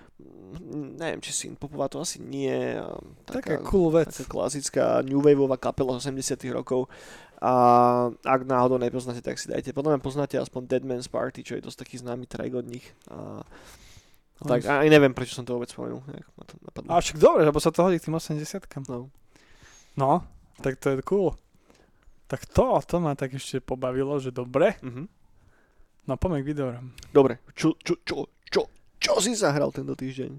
neviem, 0.99 1.21
či 1.25 1.33
synpopová 1.33 1.89
to 1.89 2.03
asi 2.03 2.21
nie. 2.21 2.53
Taká 3.25 3.63
Taká, 3.63 3.69
cool 3.69 3.89
vec. 3.93 4.13
taká 4.13 4.29
klasická 4.29 5.01
new 5.01 5.21
waveová 5.23 5.57
kapela 5.57 5.97
z 5.97 6.13
80 6.13 6.39
rokov. 6.53 6.87
A 7.43 7.53
ak 8.23 8.47
náhodou 8.47 8.79
nepoznáte, 8.79 9.19
tak 9.19 9.35
si 9.35 9.51
dajte. 9.51 9.75
Potom 9.75 9.91
poznáte 9.99 10.39
aspoň 10.39 10.63
Dead 10.71 10.85
Man's 10.87 11.11
Party, 11.11 11.43
čo 11.43 11.59
je 11.59 11.67
dosť 11.67 11.79
taký 11.83 11.99
známy 11.99 12.31
track 12.31 12.55
od 12.55 12.67
nich. 12.71 12.87
A, 13.11 13.43
a 14.39 14.43
tak, 14.47 14.63
aj 14.63 14.87
neviem, 14.87 15.11
prečo 15.11 15.35
som 15.35 15.43
to 15.43 15.59
vôbec 15.59 15.67
spomenul. 15.67 16.07
A 16.87 17.03
však 17.03 17.19
dobre, 17.19 17.43
lebo 17.43 17.59
sa 17.59 17.75
to 17.75 17.83
hodí 17.83 17.99
k 17.99 18.07
tým 18.07 18.15
80 18.15 18.39
No. 18.87 19.11
No, 19.99 20.23
tak 20.63 20.79
to 20.79 20.95
je 20.95 21.03
cool. 21.03 21.35
Tak 22.31 22.47
to, 22.47 22.79
to 22.87 22.97
ma 23.03 23.19
tak 23.19 23.35
ešte 23.35 23.59
pobavilo, 23.59 24.17
že 24.23 24.31
dobre. 24.31 24.79
Mhm. 24.81 25.05
No 26.03 26.19
poďme 26.19 26.43
k 26.43 26.51
videoram. 26.51 26.87
Dobre, 27.15 27.39
čo, 27.55 27.79
čo, 27.79 27.95
čo, 28.03 28.27
čo, 28.51 28.67
čo 29.03 29.19
si 29.19 29.35
zahral 29.35 29.69
tento 29.69 29.93
týždeň? 29.93 30.31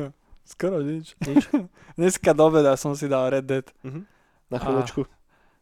Skoro 0.46 0.80
nič. 0.80 1.16
Nič? 1.20 1.48
Dneska 1.98 2.30
do 2.30 2.44
obeda 2.44 2.74
som 2.74 2.92
si 2.92 3.06
dal 3.06 3.30
Red 3.30 3.46
Dead. 3.46 3.66
Mhm. 3.80 4.00
Na 4.50 4.58
chvíľočku. 4.58 5.06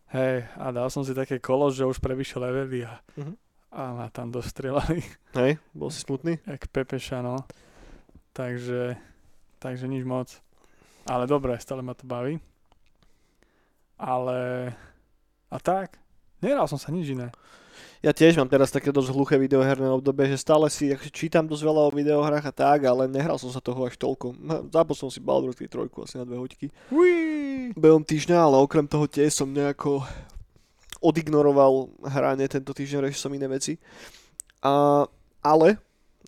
Hej, 0.09 0.49
a 0.57 0.73
dal 0.73 0.89
som 0.89 1.05
si 1.05 1.13
také 1.13 1.37
kolo, 1.37 1.69
že 1.69 1.85
už 1.85 2.01
prevyšil 2.01 2.41
levely 2.41 2.83
a, 2.83 2.97
Mhm. 3.15 3.35
a 3.69 3.81
ma 3.95 4.07
tam 4.09 4.29
dostrelali, 4.29 5.05
Hej, 5.35 5.61
bol 5.71 5.93
si 5.93 6.01
smutný? 6.01 6.41
jak 6.49 6.67
Pepeša, 6.67 7.21
no. 7.21 7.37
Takže, 8.33 8.97
takže 9.59 9.85
nič 9.85 10.03
moc. 10.03 10.33
Ale 11.05 11.25
dobre, 11.25 11.53
stále 11.57 11.81
ma 11.81 11.93
to 11.93 12.05
baví. 12.05 12.41
Ale, 13.99 14.73
a 15.49 15.57
tak, 15.59 15.99
nehral 16.39 16.65
som 16.65 16.79
sa 16.79 16.89
nič 16.89 17.11
iné. 17.11 17.29
Ja 17.99 18.15
tiež 18.15 18.39
mám 18.39 18.47
teraz 18.47 18.71
také 18.71 18.95
dosť 18.95 19.11
hluché 19.11 19.35
videoherné 19.37 19.91
obdobie, 19.91 20.31
že 20.31 20.39
stále 20.39 20.71
si 20.71 20.95
akože 20.95 21.11
čítam 21.11 21.51
dosť 21.51 21.63
veľa 21.67 21.83
o 21.87 21.91
videohrách 21.91 22.47
a 22.47 22.55
tak, 22.55 22.87
ale 22.87 23.11
nehral 23.11 23.37
som 23.43 23.51
sa 23.51 23.59
toho 23.59 23.83
až 23.87 23.99
toľko. 23.99 24.39
No, 24.39 24.63
Zapol 24.71 24.95
som 24.95 25.11
si 25.11 25.19
Baldur's 25.19 25.59
Gate 25.59 25.75
3 25.75 25.91
asi 26.07 26.15
na 26.17 26.25
dve 26.25 26.39
hoďky. 26.39 26.71
Behom 27.75 28.07
týždňa, 28.07 28.39
ale 28.39 28.63
okrem 28.63 28.87
toho 28.87 29.11
tiež 29.11 29.35
som 29.35 29.51
nejako 29.51 30.07
odignoroval 31.03 31.91
hranie 32.07 32.47
tento 32.51 32.75
týždeň, 32.75 33.07
riešil 33.07 33.23
som 33.31 33.35
iné 33.35 33.47
veci. 33.47 33.79
A, 34.63 35.07
ale 35.43 35.79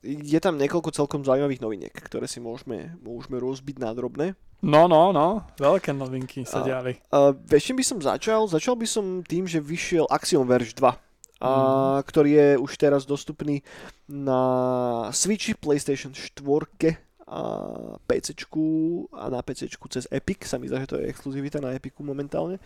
je 0.02 0.38
tam 0.40 0.56
niekoľko 0.56 0.94
celkom 0.94 1.20
zaujímavých 1.26 1.60
noviniek, 1.60 1.94
ktoré 1.94 2.24
si 2.24 2.40
môžeme, 2.40 2.96
môžeme 3.04 3.36
rozbiť 3.36 3.76
na 3.82 3.90
drobné. 3.92 4.38
No, 4.60 4.84
no, 4.84 5.08
no, 5.08 5.40
veľké 5.56 5.96
novinky 5.96 6.44
sa 6.44 6.60
A- 6.60 6.66
diali. 6.66 7.00
Uh, 7.08 7.32
vieš, 7.48 7.72
by 7.72 7.84
som 7.84 7.98
začal? 8.00 8.44
Začal 8.44 8.76
by 8.76 8.86
som 8.88 9.04
tým, 9.24 9.48
že 9.48 9.56
vyšiel 9.56 10.04
Axiom 10.12 10.44
Verge 10.44 10.76
2, 10.76 10.84
a, 11.40 12.04
ktorý 12.04 12.30
je 12.30 12.48
už 12.60 12.72
teraz 12.76 13.02
dostupný 13.08 13.64
na 14.06 14.40
Switchi, 15.10 15.56
PlayStation 15.56 16.12
4 16.12 16.40
a 17.30 17.42
PC 18.10 18.34
a 19.14 19.24
na 19.30 19.38
PC 19.38 19.70
cez 19.70 20.04
Epic. 20.10 20.42
Sa 20.50 20.58
mi 20.58 20.66
zdá, 20.66 20.82
že 20.82 20.90
to 20.90 20.98
je 20.98 21.06
exkluzivita 21.06 21.62
na 21.62 21.78
Epiku 21.78 22.02
momentálne. 22.02 22.58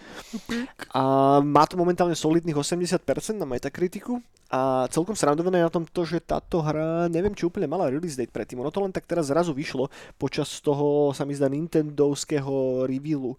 A 0.97 1.03
má 1.45 1.69
to 1.69 1.77
momentálne 1.77 2.17
solidných 2.17 2.57
80% 2.57 2.97
na 3.37 3.45
Metakritiku 3.45 4.25
a 4.49 4.89
celkom 4.89 5.13
srandované 5.13 5.61
na 5.61 5.69
tom 5.69 5.85
to, 5.85 6.09
že 6.09 6.25
táto 6.25 6.65
hra, 6.65 7.13
neviem 7.13 7.37
či 7.37 7.45
úplne 7.45 7.69
mala 7.69 7.93
release 7.93 8.17
date 8.17 8.33
predtým, 8.33 8.61
ono 8.61 8.73
to 8.73 8.81
len 8.81 8.93
tak 8.93 9.05
teraz 9.05 9.29
zrazu 9.29 9.53
vyšlo 9.53 9.93
počas 10.17 10.49
toho, 10.65 11.13
sa 11.13 11.29
mi 11.29 11.37
zdá, 11.37 11.51
Nintendovského 11.51 12.89
revealu 12.89 13.37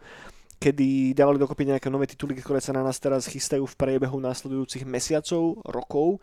kedy 0.66 1.14
dávali 1.14 1.38
dokopy 1.38 1.70
nejaké 1.70 1.94
nové 1.94 2.10
tituly, 2.10 2.34
ktoré 2.34 2.58
sa 2.58 2.74
na 2.74 2.82
nás 2.82 2.98
teraz 2.98 3.30
chystajú 3.30 3.70
v 3.70 3.78
priebehu 3.78 4.18
následujúcich 4.18 4.82
mesiacov, 4.82 5.62
rokov. 5.62 6.18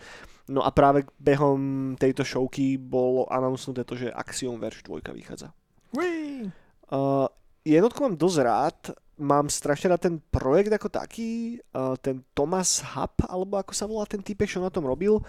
No 0.50 0.66
a 0.66 0.74
práve 0.74 1.06
behom 1.22 1.94
tejto 1.94 2.26
showky 2.26 2.74
bolo 2.74 3.30
announcnuté 3.30 3.86
to, 3.86 3.94
že 3.94 4.10
Axiom 4.10 4.58
Verge 4.58 4.82
2 4.82 4.98
vychádza. 5.14 5.54
Uí. 5.94 6.50
Uh, 6.90 7.30
jednotku 7.62 8.02
mám 8.02 8.18
dosť 8.18 8.38
rád, 8.42 8.78
mám 9.22 9.46
strašne 9.46 9.94
rád 9.94 10.10
ten 10.10 10.18
projekt 10.18 10.74
ako 10.74 10.90
taký, 10.90 11.62
uh, 11.78 11.94
ten 12.02 12.26
Thomas 12.34 12.82
Hub, 12.82 13.14
alebo 13.30 13.62
ako 13.62 13.70
sa 13.70 13.86
volá 13.86 14.10
ten 14.10 14.26
typek, 14.26 14.50
čo 14.50 14.58
na 14.58 14.74
tom 14.74 14.90
robil, 14.90 15.22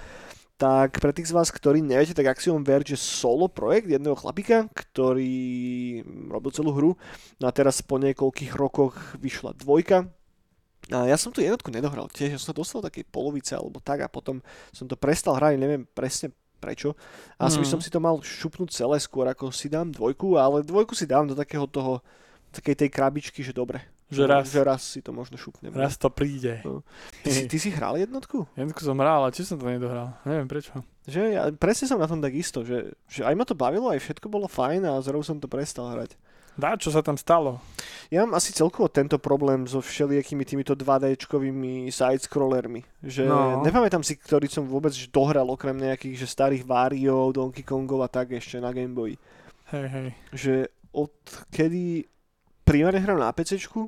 tak 0.64 1.04
pre 1.04 1.12
tých 1.12 1.28
z 1.28 1.36
vás, 1.36 1.52
ktorí 1.52 1.84
neviete, 1.84 2.16
tak 2.16 2.32
Axiom 2.32 2.64
Verge 2.64 2.96
je 2.96 3.00
solo 3.04 3.52
projekt 3.52 3.92
jedného 3.92 4.16
chlapika, 4.16 4.72
ktorý 4.72 6.00
robil 6.32 6.52
celú 6.56 6.72
hru. 6.72 6.92
No 7.36 7.46
a 7.46 7.52
teraz 7.52 7.84
po 7.84 8.00
niekoľkých 8.00 8.56
rokoch 8.56 8.96
vyšla 9.20 9.60
dvojka. 9.60 10.08
A 10.88 11.12
ja 11.12 11.20
som 11.20 11.36
tu 11.36 11.44
jednotku 11.44 11.68
nedohral 11.68 12.08
tiež, 12.08 12.32
ja 12.32 12.40
som 12.40 12.56
sa 12.56 12.56
dostal 12.56 12.80
do 12.80 12.88
takej 12.88 13.04
polovice 13.12 13.52
alebo 13.60 13.84
tak 13.84 14.04
a 14.04 14.08
potom 14.08 14.40
som 14.72 14.88
to 14.88 14.96
prestal 14.96 15.36
hrať, 15.36 15.60
neviem 15.60 15.84
presne 15.92 16.32
prečo. 16.64 16.96
A 17.36 17.52
asi 17.52 17.60
by 17.60 17.68
Mhm. 17.68 17.74
som 17.76 17.84
si 17.84 17.92
to 17.92 18.00
mal 18.00 18.24
šupnúť 18.24 18.72
celé 18.72 18.96
skôr, 19.04 19.28
ako 19.28 19.52
si 19.52 19.68
dám 19.68 19.92
dvojku, 19.92 20.40
ale 20.40 20.64
dvojku 20.64 20.96
si 20.96 21.04
dám 21.04 21.28
do 21.28 21.36
takého 21.36 21.68
toho, 21.68 22.00
takej 22.56 22.88
tej 22.88 22.90
krabičky, 22.92 23.44
že 23.44 23.52
dobre. 23.52 23.84
Že 24.12 24.24
raz, 24.28 24.46
že 24.52 24.62
raz 24.62 24.82
si 24.84 25.00
to 25.00 25.10
možno 25.12 25.38
šupnem. 25.38 25.72
raz 25.74 25.96
to 25.98 26.10
príde. 26.12 26.62
No. 26.66 26.82
Ty, 27.24 27.30
si, 27.32 27.42
ty 27.48 27.58
si 27.58 27.70
hral 27.72 27.98
jednotku? 27.98 28.46
Jednotku 28.54 28.84
som 28.84 29.00
hral, 29.00 29.26
ale 29.26 29.32
či 29.34 29.42
som 29.42 29.58
to 29.58 29.66
nedohral. 29.66 30.14
Neviem 30.28 30.46
prečo. 30.46 30.84
Že 31.08 31.22
ja 31.34 31.50
presne 31.52 31.90
som 31.90 31.98
na 31.98 32.06
tom 32.06 32.22
tak 32.22 32.32
isto, 32.32 32.62
že, 32.64 32.94
že 33.10 33.26
aj 33.26 33.34
ma 33.34 33.44
to 33.44 33.58
bavilo, 33.58 33.90
aj 33.90 34.00
všetko 34.00 34.28
bolo 34.30 34.46
fajn 34.46 34.86
a 34.86 35.02
zrovna 35.02 35.26
som 35.26 35.38
to 35.40 35.48
prestal 35.48 35.90
hrať. 35.92 36.14
Dá, 36.54 36.78
čo 36.78 36.94
sa 36.94 37.02
tam 37.02 37.18
stalo? 37.18 37.58
Ja 38.14 38.22
mám 38.22 38.38
asi 38.38 38.54
celkovo 38.54 38.86
tento 38.86 39.18
problém 39.18 39.66
so 39.66 39.82
všelijakými 39.82 40.46
týmito 40.46 40.78
2D-čkovými 40.78 41.90
side-scrollermi. 41.90 42.86
Že 43.02 43.26
No. 43.26 43.66
nepamätám 43.66 44.06
si, 44.06 44.14
ktorý 44.14 44.46
som 44.46 44.70
vôbec 44.70 44.94
dohral, 45.10 45.50
okrem 45.50 45.74
nejakých 45.74 46.22
že 46.22 46.28
starých 46.30 46.62
Wario, 46.62 47.34
Donkey 47.34 47.66
Kongov 47.66 48.06
a 48.06 48.10
tak 48.10 48.38
ešte 48.38 48.62
na 48.62 48.70
Game 48.70 48.94
Boy. 48.94 49.18
Hej, 49.74 49.86
hej. 49.90 50.08
Že 50.30 50.54
od 50.94 51.14
kedy 51.50 52.06
primárne 52.64 53.00
hram 53.00 53.16
na 53.16 53.30
PCčku, 53.30 53.88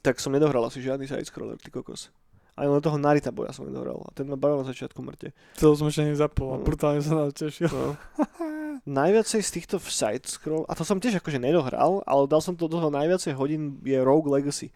tak 0.00 0.20
som 0.20 0.30
nedohral 0.30 0.62
asi 0.62 0.78
žiadny 0.78 1.06
side-scroller, 1.06 1.56
ty 1.56 1.70
kokos. 1.70 2.12
Aj 2.54 2.68
len 2.68 2.78
toho 2.78 2.94
Narita 2.94 3.34
boja 3.34 3.50
som 3.50 3.66
nedohral. 3.66 3.98
A 4.06 4.14
ten 4.14 4.26
ma 4.26 4.38
bavil 4.38 4.62
na 4.62 4.68
začiatku 4.68 5.02
mŕte. 5.02 5.34
To 5.58 5.74
som 5.74 5.90
ešte 5.90 6.06
nezapol 6.06 6.54
a 6.54 6.56
No. 6.58 6.62
brutálne 6.62 7.02
sa 7.02 7.14
na 7.16 7.26
tešil. 7.28 7.66
No. 7.66 7.98
Najviacej 8.86 9.40
z 9.40 9.50
týchto 9.50 9.76
side 9.80 10.28
scroll, 10.28 10.62
a 10.68 10.76
to 10.76 10.84
som 10.84 11.00
tiež 11.00 11.18
akože 11.18 11.40
nedohral, 11.40 12.04
ale 12.04 12.22
dal 12.28 12.38
som 12.38 12.54
to 12.54 12.68
do 12.68 12.76
toho 12.76 12.92
najviacej 12.92 13.32
hodín 13.34 13.80
je 13.80 13.96
Rogue 13.98 14.28
Legacy. 14.28 14.70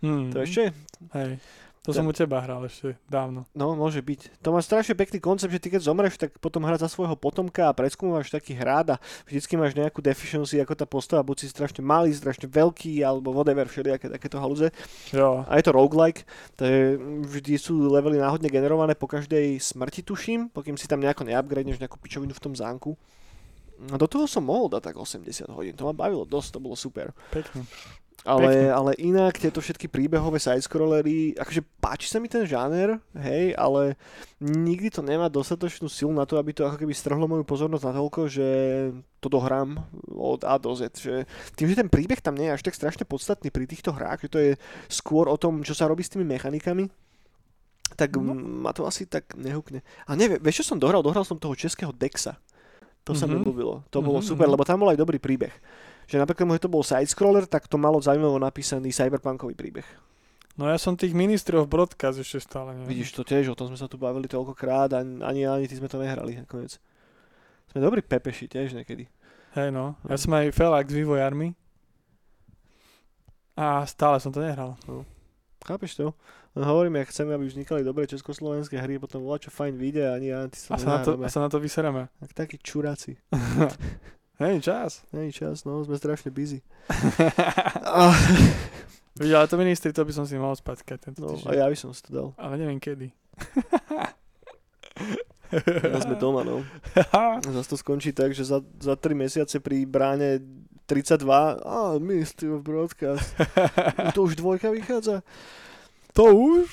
Hmm. 0.00 0.32
To 0.32 0.40
ešte? 0.40 0.72
Hej. 1.12 1.36
To 1.88 1.96
som 1.96 2.04
u 2.04 2.12
teba 2.12 2.44
hral 2.44 2.60
ešte 2.68 3.00
dávno. 3.08 3.48
No, 3.56 3.72
môže 3.72 4.04
byť. 4.04 4.44
To 4.44 4.52
má 4.52 4.60
strašne 4.60 4.92
pekný 4.92 5.16
koncept, 5.16 5.48
že 5.48 5.56
ty 5.56 5.72
keď 5.72 5.88
zomreš, 5.88 6.20
tak 6.20 6.36
potom 6.36 6.60
hrať 6.60 6.84
za 6.84 6.92
svojho 6.92 7.16
potomka 7.16 7.72
a 7.72 7.76
preskúmaš 7.76 8.28
taký 8.28 8.52
hrad 8.52 8.94
a 8.94 8.96
vždycky 9.24 9.56
máš 9.56 9.72
nejakú 9.72 10.04
deficiency, 10.04 10.60
ako 10.60 10.76
tá 10.76 10.84
postava, 10.84 11.24
buď 11.24 11.40
si 11.40 11.46
strašne 11.48 11.80
malý, 11.80 12.12
strašne 12.12 12.52
veľký, 12.52 13.00
alebo 13.00 13.32
whatever, 13.32 13.64
všelijaké 13.64 14.12
takéto 14.12 14.36
halúze. 14.36 14.68
Jo. 15.08 15.48
A 15.48 15.56
je 15.56 15.64
to 15.64 15.72
roguelike, 15.72 16.28
takže 16.60 17.00
vždy 17.24 17.52
sú 17.56 17.88
levely 17.88 18.20
náhodne 18.20 18.52
generované 18.52 18.92
po 18.92 19.08
každej 19.08 19.56
smrti, 19.56 20.04
tuším, 20.04 20.52
pokým 20.52 20.76
si 20.76 20.84
tam 20.84 21.00
nejako 21.00 21.24
neupgradeneš 21.24 21.80
nejakú 21.80 21.96
pičovinu 21.96 22.36
v 22.36 22.44
tom 22.44 22.52
zámku. 22.52 22.92
A 23.88 23.96
do 23.96 24.04
toho 24.04 24.28
som 24.28 24.44
mohol 24.44 24.68
dať 24.68 24.92
tak 24.92 25.00
80 25.00 25.48
hodín, 25.56 25.72
to 25.72 25.88
ma 25.88 25.96
bavilo 25.96 26.28
dosť, 26.28 26.48
to 26.52 26.60
bolo 26.60 26.76
super. 26.76 27.16
Pekne. 27.32 27.64
Ale, 28.20 28.44
Pekne. 28.44 28.68
ale 28.68 28.90
inak 29.00 29.34
tieto 29.34 29.58
všetky 29.58 29.88
príbehové 29.88 30.36
sidescrollery, 30.36 31.32
akože 31.34 31.64
páči 31.80 32.04
sa 32.04 32.20
mi 32.20 32.28
ten 32.28 32.44
žáner, 32.44 33.00
hej, 33.16 33.56
ale 33.56 33.96
nikdy 34.36 34.92
to 34.92 35.00
nemá 35.00 35.26
dostatočnú 35.26 35.88
silu 35.88 36.12
na 36.12 36.28
to, 36.28 36.36
aby 36.36 36.52
to 36.52 36.62
ako 36.62 36.76
keby 36.76 36.92
strhlo 36.92 37.24
moju 37.24 37.42
pozornosť 37.42 37.80
natoľko, 37.82 38.20
že 38.28 38.48
to 39.16 39.28
dohrám 39.28 39.80
od 40.06 40.44
A 40.44 40.60
do 40.60 40.68
Z. 40.70 40.92
Že 40.92 41.14
tým, 41.56 41.68
že 41.68 41.80
ten 41.80 41.88
príbeh 41.88 42.20
tam 42.20 42.36
nie 42.36 42.44
je 42.46 42.54
až 42.54 42.62
tak 42.62 42.76
strašne 42.76 43.08
podstatný 43.08 43.48
pri 43.48 43.64
týchto 43.64 43.88
hrách, 43.90 44.20
že 44.20 44.28
to 44.28 44.38
je 44.38 44.52
skôr 44.86 45.24
o 45.24 45.40
tom, 45.40 45.64
čo 45.64 45.72
sa 45.72 45.88
robí 45.88 46.04
s 46.04 46.12
tými 46.12 46.28
mechanikami, 46.28 46.92
tak 47.96 48.14
No. 48.14 48.36
ma 48.36 48.70
to 48.70 48.84
asi 48.84 49.08
tak 49.08 49.32
nehukne. 49.32 49.80
A 50.04 50.12
neviem, 50.12 50.38
vieš 50.38 50.60
čo 50.60 50.70
som 50.70 50.78
dohral? 50.78 51.00
Dohral 51.00 51.24
som 51.24 51.40
toho 51.40 51.56
českého 51.56 51.90
Dexa. 51.90 52.36
To 53.02 53.16
sa 53.16 53.24
mi 53.24 53.40
Mhm. 53.40 53.42
ľúbilo. 53.42 53.80
To 53.88 54.04
bolo 54.04 54.20
Mhm, 54.20 54.28
super, 54.28 54.44
lebo 54.44 54.60
tam 54.60 54.84
bol 54.84 54.92
aj 54.92 55.00
dobrý 55.00 55.16
príbeh. 55.16 55.56
Že 56.10 56.18
napriek 56.18 56.42
tomu, 56.42 56.58
že 56.58 56.66
to 56.66 56.74
bol 56.74 56.82
side-scroller, 56.82 57.46
tak 57.46 57.70
to 57.70 57.78
malo 57.78 58.02
zaujímavo 58.02 58.42
napísaný 58.42 58.90
cyberpunkový 58.90 59.54
príbeh. 59.54 59.86
No 60.58 60.66
ja 60.66 60.74
som 60.74 60.98
tých 60.98 61.14
ministrov 61.14 61.70
broadcast 61.70 62.18
ešte 62.18 62.42
stále 62.42 62.74
neviem. 62.74 62.98
Vidíš 62.98 63.14
to 63.14 63.22
tiež, 63.22 63.54
o 63.54 63.56
tom 63.56 63.70
sme 63.70 63.78
sa 63.78 63.86
tu 63.86 63.94
bavili 63.94 64.26
toľkokrát 64.26 64.90
a 64.90 65.06
ani, 65.06 65.46
ani 65.46 65.70
ty 65.70 65.78
sme 65.78 65.86
to 65.86 66.02
nehrali 66.02 66.42
nakoniec. 66.42 66.82
Sme 67.70 67.78
dobrí 67.78 68.02
pepeši 68.02 68.50
tiež 68.50 68.74
niekedy. 68.74 69.06
Hej 69.54 69.70
no, 69.70 69.94
ja 70.10 70.18
som 70.18 70.34
aj 70.34 70.50
felak 70.50 70.90
s 70.90 70.98
vývojármi. 70.98 71.54
A 73.54 73.86
stále 73.86 74.18
som 74.18 74.34
to 74.34 74.42
nehral. 74.42 74.74
Chápeš 75.62 75.94
to? 75.94 76.10
No, 76.58 76.66
hovorím, 76.66 76.98
ak 76.98 77.14
chceme, 77.14 77.30
aby 77.38 77.46
vznikali 77.46 77.86
dobré 77.86 78.10
československé 78.10 78.82
hry, 78.82 78.98
potom 78.98 79.22
volá 79.22 79.38
čo 79.38 79.54
fajn 79.54 79.78
vyjde 79.78 80.02
a 80.10 80.18
ani 80.18 80.34
ja, 80.34 80.50
ty 80.50 80.58
sa 80.58 80.74
A 80.74 80.78
sa, 80.82 80.88
na 80.90 80.98
to, 81.06 81.10
a 81.14 81.28
sa 81.30 81.40
na 81.46 81.48
to 81.48 81.62
vyseráme. 81.62 82.10
Tak 82.18 82.34
takí 82.34 82.58
čuráci. 82.58 83.14
Hej, 84.40 84.64
čas. 84.64 85.04
Není 85.12 85.36
čas, 85.36 85.68
no, 85.68 85.84
sme 85.84 86.00
strašne 86.00 86.32
busy. 86.32 86.64
a, 87.84 88.08
Vidíš, 89.20 89.36
ale 89.36 89.46
to 89.52 89.56
ministri, 89.60 89.92
to 89.92 90.00
by 90.00 90.12
som 90.16 90.24
si 90.24 90.40
mal 90.40 90.56
spať 90.56 90.80
keď 90.80 90.98
tento 91.12 91.20
no, 91.20 91.36
týždeň. 91.36 91.50
a 91.52 91.60
ja 91.60 91.66
by 91.68 91.76
som 91.76 91.92
si 91.92 92.00
to 92.00 92.10
dal. 92.10 92.28
Ale 92.40 92.56
neviem 92.56 92.80
kedy. 92.80 93.12
Ja 95.84 96.00
sme 96.00 96.16
doma, 96.24 96.40
no. 96.40 96.64
Zas 97.44 97.68
to 97.68 97.76
skončí 97.76 98.16
tak, 98.16 98.32
že 98.32 98.48
za, 98.48 98.64
za 98.80 98.96
3 98.96 99.12
mesiace 99.12 99.60
pri 99.60 99.84
bráne 99.84 100.40
32, 100.88 101.20
a 101.60 102.00
Ministry 102.00 102.48
of 102.48 102.64
Broadcast. 102.64 103.36
To 104.16 104.24
už 104.24 104.40
dvojka 104.40 104.72
vychádza. 104.72 105.20
To 106.12 106.24
už? 106.34 106.66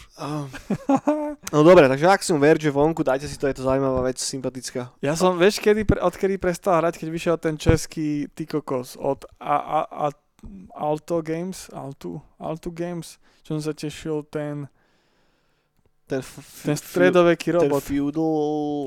No 1.53 1.63
dobre, 1.63 1.87
takže 1.87 2.07
Axiom 2.07 2.39
Verge 2.41 2.71
vonku, 2.71 3.03
dajte 3.03 3.27
si 3.27 3.37
to, 3.37 3.47
je 3.47 3.57
to 3.57 3.63
zaujímavá 3.63 4.01
vec, 4.01 4.17
sympatická. 4.19 4.91
Ja 4.99 5.15
som, 5.15 5.37
vieš, 5.37 5.61
kedy, 5.63 5.87
pre, 5.87 5.99
odkedy 6.01 6.37
prestal 6.41 6.81
hrať, 6.81 6.99
keď 6.99 7.09
vyšiel 7.09 7.35
ten 7.37 7.55
český 7.55 8.27
ty 8.33 8.43
kokos 8.45 8.97
od 8.99 9.23
a, 9.39 9.55
a, 9.55 9.79
a, 9.85 10.05
Alto 10.77 11.21
Games, 11.21 11.69
Altu, 11.73 12.21
Altu 12.37 12.69
Games, 12.69 13.17
čo 13.41 13.57
som 13.57 13.61
sa 13.61 13.73
tešil, 13.73 14.25
ten, 14.29 14.69
Ten, 16.07 16.23
f- 16.23 16.63
ten 16.63 16.79
stredoveký 16.79 17.51
ten 17.51 17.67
robot. 17.67 17.83
feudal... 17.83 18.31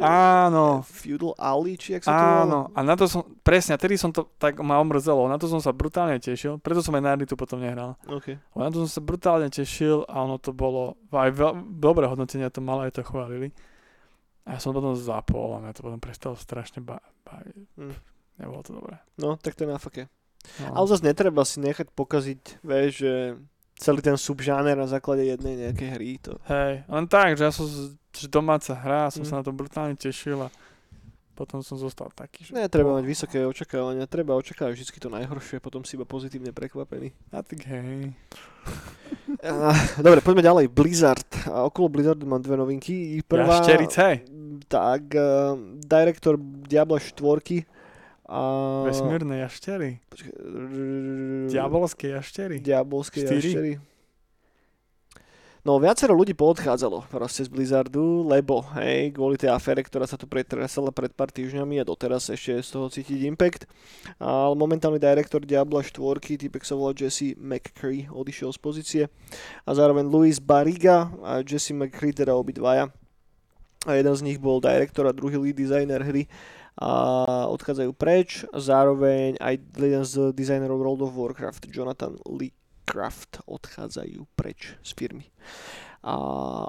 Áno, 0.01 0.81
Feudal 0.89 1.37
Ali, 1.37 1.77
či 1.77 1.93
jak 1.93 2.09
sa 2.09 2.17
to 2.17 2.25
áno. 2.49 2.61
A 2.73 2.81
na 2.81 2.97
to 2.97 3.05
som, 3.05 3.29
presne, 3.45 3.77
tedy 3.77 4.01
som 4.01 4.09
to 4.09 4.25
tak 4.41 4.57
ma 4.65 4.81
omrzelo, 4.81 5.29
na 5.29 5.37
to 5.37 5.45
som 5.45 5.61
sa 5.61 5.69
brutálne 5.77 6.17
tešil, 6.17 6.57
preto 6.57 6.81
som 6.81 6.97
aj 6.97 7.05
na 7.05 7.13
Arditu 7.13 7.37
potom 7.37 7.61
nehral. 7.61 8.01
OK. 8.09 8.41
Ale 8.57 8.63
na 8.65 8.73
to 8.73 8.89
som 8.89 8.91
sa 8.97 9.05
brutálne 9.05 9.53
tešil 9.53 10.09
a 10.09 10.25
ono 10.25 10.41
to 10.41 10.57
bolo, 10.57 10.97
aj 11.13 11.29
veľ, 11.29 11.53
dobré 11.77 12.09
hodnotenia 12.09 12.49
to 12.49 12.65
malo, 12.65 12.89
aj 12.89 12.97
to 12.97 13.05
chválili. 13.05 13.53
A 14.49 14.57
ja 14.57 14.59
som 14.59 14.73
potom 14.73 14.97
zapol 14.97 15.55
a 15.55 15.61
mňa 15.61 15.77
to 15.77 15.85
potom 15.85 16.01
prestalo 16.01 16.41
strašne 16.41 16.81
ba- 16.81 17.05
baviť. 17.29 17.57
Hm. 17.77 17.95
Nebolo 18.41 18.65
to 18.65 18.73
dobré. 18.73 18.97
No, 19.21 19.37
tak 19.37 19.53
to 19.53 19.69
je 19.69 19.69
na 19.69 19.77
fake. 19.77 20.09
No. 20.65 20.73
Ale 20.73 20.89
zase 20.89 21.05
netreba 21.05 21.45
si 21.45 21.61
nechať 21.61 21.93
pokaziť, 21.93 22.65
vieš, 22.65 22.93
že 22.97 23.13
celý 23.81 24.05
ten 24.05 24.15
subžáner 24.21 24.77
na 24.77 24.85
základe 24.85 25.25
jednej 25.25 25.57
nejakej 25.57 25.89
hry. 25.97 26.11
To... 26.29 26.37
Hej, 26.45 26.85
len 26.85 27.05
tak, 27.09 27.41
že 27.41 27.49
ja 27.49 27.53
som 27.53 27.65
že 28.11 28.27
domáca 28.29 28.77
hra, 28.77 29.09
som 29.09 29.25
Mm. 29.25 29.29
sa 29.33 29.35
na 29.41 29.43
to 29.47 29.55
brutálne 29.55 29.97
tešil 29.97 30.37
a 30.45 30.53
potom 31.33 31.65
som 31.65 31.81
zostal 31.81 32.13
taký, 32.13 32.45
že... 32.45 32.53
Netreba 32.53 32.93
mať 32.93 33.05
vysoké 33.09 33.41
očakávania, 33.49 34.05
treba 34.05 34.37
očakávať 34.37 34.77
vždy 34.77 34.99
to 35.01 35.09
najhoršie, 35.09 35.57
potom 35.65 35.81
si 35.89 35.97
iba 35.97 36.05
pozitívne 36.05 36.53
prekvapený. 36.53 37.17
A 37.33 37.41
tak 37.41 37.65
hej. 37.65 38.13
Dobre, 40.05 40.21
poďme 40.21 40.45
ďalej. 40.45 40.69
Blizzard. 40.69 41.31
A 41.49 41.65
okolo 41.65 41.89
Blizzardu 41.89 42.29
mám 42.29 42.45
dve 42.45 42.61
novinky. 42.61 43.25
Prvá... 43.25 43.65
Jašterice. 43.65 44.21
Tak, 44.69 45.03
uh, 45.17 45.57
direktor 45.81 46.37
Diablo 46.69 47.01
4 47.01 47.80
a... 48.31 48.41
Vesmírne 48.87 49.43
jaštery. 49.43 49.99
Počkaj, 50.07 50.33
r- 50.39 51.51
Diabolské 51.51 52.15
jaštery. 52.15 52.63
Diabolské 52.63 53.27
Štyri. 53.27 53.51
jaštery. 53.51 53.73
No, 55.61 55.77
viacero 55.77 56.17
ľudí 56.17 56.33
poodchádzalo 56.33 57.13
proste 57.13 57.45
z 57.45 57.53
Blizzardu, 57.53 58.25
lebo, 58.25 58.65
hej, 58.81 59.13
kvôli 59.13 59.37
tej 59.37 59.53
afére, 59.53 59.85
ktorá 59.85 60.09
sa 60.09 60.17
tu 60.17 60.25
pretresala 60.25 60.89
pred 60.89 61.13
pár 61.13 61.29
týždňami 61.29 61.77
a 61.77 61.85
doteraz 61.85 62.33
ešte 62.33 62.65
z 62.65 62.71
toho 62.73 62.89
cítiť 62.89 63.29
impact. 63.29 63.69
Ale 64.17 64.57
momentálny 64.57 64.97
direktor 64.97 65.45
Diabla 65.45 65.85
4, 65.85 66.01
typek 66.41 66.65
sa 66.65 66.81
volá 66.81 66.97
Jesse 66.97 67.37
McCree, 67.37 68.09
odišiel 68.09 68.57
z 68.57 68.61
pozície. 68.63 69.03
A 69.69 69.77
zároveň 69.77 70.09
Luis 70.09 70.41
Barriga 70.41 71.13
a 71.21 71.45
Jesse 71.45 71.77
McCree, 71.77 72.17
teda 72.17 72.33
obidvaja. 72.33 72.89
A 73.85 74.01
jeden 74.01 74.17
z 74.17 74.25
nich 74.25 74.41
bol 74.41 74.65
direktor 74.65 75.09
a 75.09 75.13
druhý 75.13 75.37
lead 75.37 75.61
designer 75.61 76.01
hry 76.01 76.25
odchádzajú 76.81 77.93
preč. 77.93 78.49
Zároveň 78.57 79.37
aj 79.37 79.55
jeden 79.77 80.05
z 80.05 80.33
dizajnerov 80.33 80.81
World 80.81 81.03
of 81.05 81.17
Warcraft, 81.17 81.69
Jonathan 81.69 82.17
Lee 82.25 82.57
Craft 82.89 83.45
odchádzajú 83.47 84.27
preč 84.35 84.75
z 84.81 84.91
firmy. 84.97 85.29
A 86.01 86.15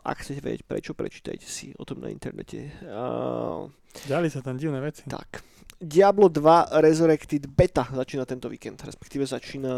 ak 0.03 0.27
chcete 0.27 0.43
vedieť 0.43 0.63
prečo, 0.67 0.91
prečítajte 0.91 1.47
si 1.47 1.71
o 1.79 1.87
tom 1.87 2.03
na 2.03 2.11
internete. 2.11 2.67
A, 2.83 3.63
Ďali 4.07 4.27
sa 4.27 4.43
tam 4.43 4.59
divné 4.59 4.83
veci. 4.83 5.07
tak. 5.07 5.43
Diablo 5.81 6.29
2 6.29 6.77
Resurrected 6.77 7.49
Beta 7.49 7.89
začína 7.89 8.21
tento 8.29 8.45
víkend, 8.45 8.77
respektíve 8.85 9.25
začína, 9.25 9.73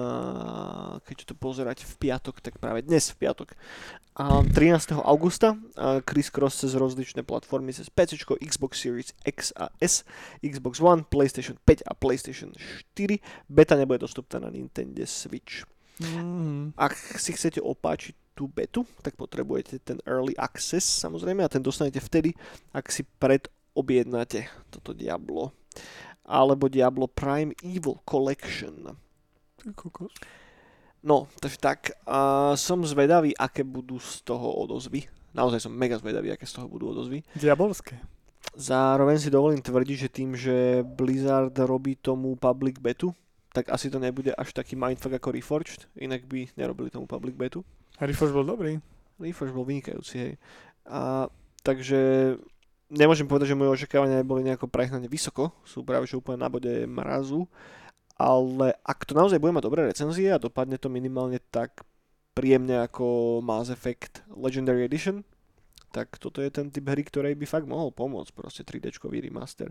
keď 1.00 1.32
to 1.32 1.34
pozerať 1.40 1.88
v 1.88 1.94
piatok, 1.96 2.44
tak 2.44 2.60
práve 2.60 2.84
dnes 2.84 3.08
v 3.16 3.24
piatok. 3.24 3.56
A 4.20 4.44
13. 4.44 5.00
augusta 5.00 5.56
Chris 6.04 6.28
Cross 6.28 6.60
cez 6.68 6.76
rozličné 6.76 7.24
platformy, 7.24 7.72
cez 7.72 7.88
PC, 7.88 8.20
Xbox 8.20 8.84
Series 8.84 9.16
X 9.24 9.56
a 9.56 9.72
S, 9.80 10.04
Xbox 10.44 10.84
One, 10.84 11.08
PlayStation 11.08 11.56
5 11.64 11.88
a 11.88 11.96
PlayStation 11.96 12.52
4. 13.00 13.24
Beta 13.48 13.80
nebude 13.80 14.04
dostupná 14.04 14.44
na 14.44 14.52
Nintendo 14.52 15.08
Switch. 15.08 15.64
Mm. 16.04 16.76
Ak 16.76 17.00
si 17.00 17.32
chcete 17.32 17.64
opáčiť 17.64 18.18
tú 18.34 18.50
betu, 18.50 18.84
tak 19.06 19.14
potrebujete 19.16 19.80
ten 19.80 20.02
Early 20.04 20.34
Access 20.36 20.84
samozrejme 21.06 21.46
a 21.46 21.50
ten 21.50 21.62
dostanete 21.62 22.02
vtedy, 22.02 22.34
ak 22.74 22.90
si 22.90 23.06
predobjednáte 23.22 24.50
toto 24.74 24.92
Diablo 24.92 25.54
alebo 26.26 26.68
Diablo 26.70 27.06
Prime 27.10 27.54
Evil 27.62 28.02
Collection. 28.06 28.98
No, 31.04 31.28
takže 31.40 31.60
tak, 31.60 31.80
a 32.08 32.52
som 32.56 32.80
zvedavý, 32.88 33.36
aké 33.36 33.68
budú 33.68 34.00
z 34.00 34.24
toho 34.24 34.56
odozvy. 34.64 35.04
Naozaj 35.36 35.68
som 35.68 35.74
mega 35.76 36.00
zvedavý, 36.00 36.32
aké 36.32 36.48
z 36.48 36.56
toho 36.56 36.72
budú 36.72 36.96
odozvy. 36.96 37.28
Diabolské. 37.36 38.00
Zároveň 38.56 39.18
si 39.20 39.34
dovolím 39.34 39.60
tvrdiť, 39.60 39.98
že 39.98 40.14
tým, 40.14 40.32
že 40.38 40.86
Blizzard 40.86 41.52
robí 41.66 42.00
tomu 42.00 42.40
public 42.40 42.80
betu, 42.80 43.12
tak 43.52 43.70
asi 43.70 43.90
to 43.90 44.00
nebude 44.00 44.34
až 44.34 44.54
taký 44.56 44.74
mindfuck 44.80 45.20
ako 45.20 45.34
Reforged, 45.34 45.86
inak 45.98 46.26
by 46.26 46.50
nerobili 46.58 46.90
tomu 46.90 47.06
public 47.06 47.36
betu. 47.36 47.66
Harry 47.98 48.14
Forge 48.14 48.34
bol 48.34 48.48
dobrý. 48.48 48.82
Reforge 49.22 49.54
bol 49.54 49.64
vynikajúci, 49.64 50.16
hej. 50.20 50.34
A, 50.90 51.30
takže 51.62 52.36
nemôžem 52.92 53.26
povedať, 53.26 53.54
že 53.54 53.60
moje 53.60 53.74
očakávania 53.82 54.22
neboli 54.22 54.44
nejako 54.44 54.68
prehnane 54.68 55.08
vysoko, 55.08 55.54
sú 55.64 55.86
práve 55.86 56.10
že 56.10 56.20
úplne 56.20 56.42
na 56.42 56.50
bode 56.52 56.86
mrazu, 56.86 57.48
ale 58.20 58.76
ak 58.86 59.08
to 59.08 59.18
naozaj 59.18 59.40
bude 59.42 59.56
mať 59.56 59.66
dobré 59.66 59.82
recenzie 59.88 60.30
a 60.30 60.42
dopadne 60.42 60.78
to 60.78 60.92
minimálne 60.92 61.40
tak 61.50 61.82
príjemne 62.34 62.82
ako 62.86 63.40
Mass 63.46 63.70
Effect 63.70 64.26
Legendary 64.34 64.86
Edition, 64.86 65.26
tak 65.94 66.18
toto 66.18 66.42
je 66.42 66.50
ten 66.50 66.74
typ 66.74 66.90
hry, 66.90 67.06
ktorej 67.06 67.38
by 67.38 67.46
fakt 67.46 67.70
mohol 67.70 67.94
pomôcť, 67.94 68.34
proste 68.34 68.66
3D-čkový 68.66 69.22
remaster. 69.22 69.70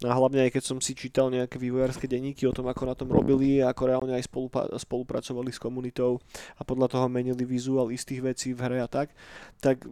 A 0.00 0.16
hlavne 0.16 0.48
aj 0.48 0.56
keď 0.56 0.62
som 0.64 0.80
si 0.80 0.96
čítal 0.96 1.28
nejaké 1.28 1.60
vývojárske 1.60 2.08
denníky 2.08 2.48
o 2.48 2.56
tom, 2.56 2.72
ako 2.72 2.88
na 2.88 2.96
tom 2.96 3.12
robili, 3.12 3.60
ako 3.60 3.82
reálne 3.84 4.16
aj 4.16 4.24
spolupa- 4.24 4.72
spolupracovali 4.80 5.52
s 5.52 5.60
komunitou 5.60 6.24
a 6.56 6.64
podľa 6.64 6.88
toho 6.96 7.06
menili 7.12 7.44
vizuál 7.44 7.92
istých 7.92 8.24
vecí 8.24 8.56
v 8.56 8.64
hre 8.64 8.78
a 8.80 8.88
tak, 8.88 9.12
tak 9.60 9.84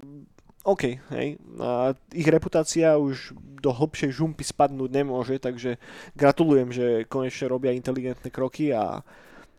OK, 0.66 0.98
hej. 1.14 1.38
A 1.62 1.94
ich 2.10 2.26
reputácia 2.26 2.98
už 2.98 3.38
do 3.62 3.70
hlbšej 3.70 4.10
žumpy 4.10 4.42
spadnúť 4.42 4.90
nemôže, 4.90 5.38
takže 5.38 5.78
gratulujem, 6.18 6.74
že 6.74 6.86
konečne 7.06 7.46
robia 7.46 7.70
inteligentné 7.70 8.34
kroky 8.34 8.74
a 8.74 9.06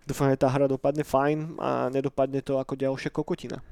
dúfam, 0.03 0.27
že 0.27 0.43
tá 0.43 0.51
hra 0.51 0.67
dopadne 0.67 1.07
fajn 1.07 1.63
a 1.63 1.87
nedopadne 1.87 2.43
to 2.43 2.59
ako 2.59 2.75
ďalšia 2.75 3.11
kokotina. 3.15 3.63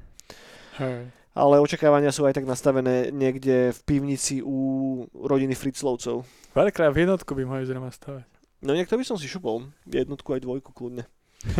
Hej. 0.80 1.12
Ale 1.36 1.60
očakávania 1.60 2.08
sú 2.16 2.24
aj 2.24 2.40
tak 2.40 2.48
nastavené 2.48 3.12
niekde 3.12 3.68
v 3.76 3.80
pivnici 3.84 4.40
u 4.40 5.04
rodiny 5.12 5.52
Fritzlovcov. 5.52 6.24
Veľkrát 6.56 6.96
v 6.96 7.04
jednotku 7.04 7.36
by 7.36 7.44
mohli 7.44 7.68
zrejme 7.68 7.92
stavať. 7.92 8.24
No 8.64 8.72
niekto 8.72 8.96
by 8.96 9.04
som 9.04 9.20
si 9.20 9.28
šupol, 9.28 9.68
jednotku 9.84 10.32
aj 10.32 10.40
dvojku 10.40 10.72
kľudne. 10.72 11.04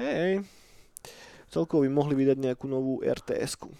Hej, 0.00 0.14
hej. 0.14 0.34
Celkovo 1.50 1.82
by 1.82 1.90
mohli 1.90 2.14
vydať 2.14 2.38
nejakú 2.38 2.70
novú 2.70 3.02
RTS-ku. 3.02 3.74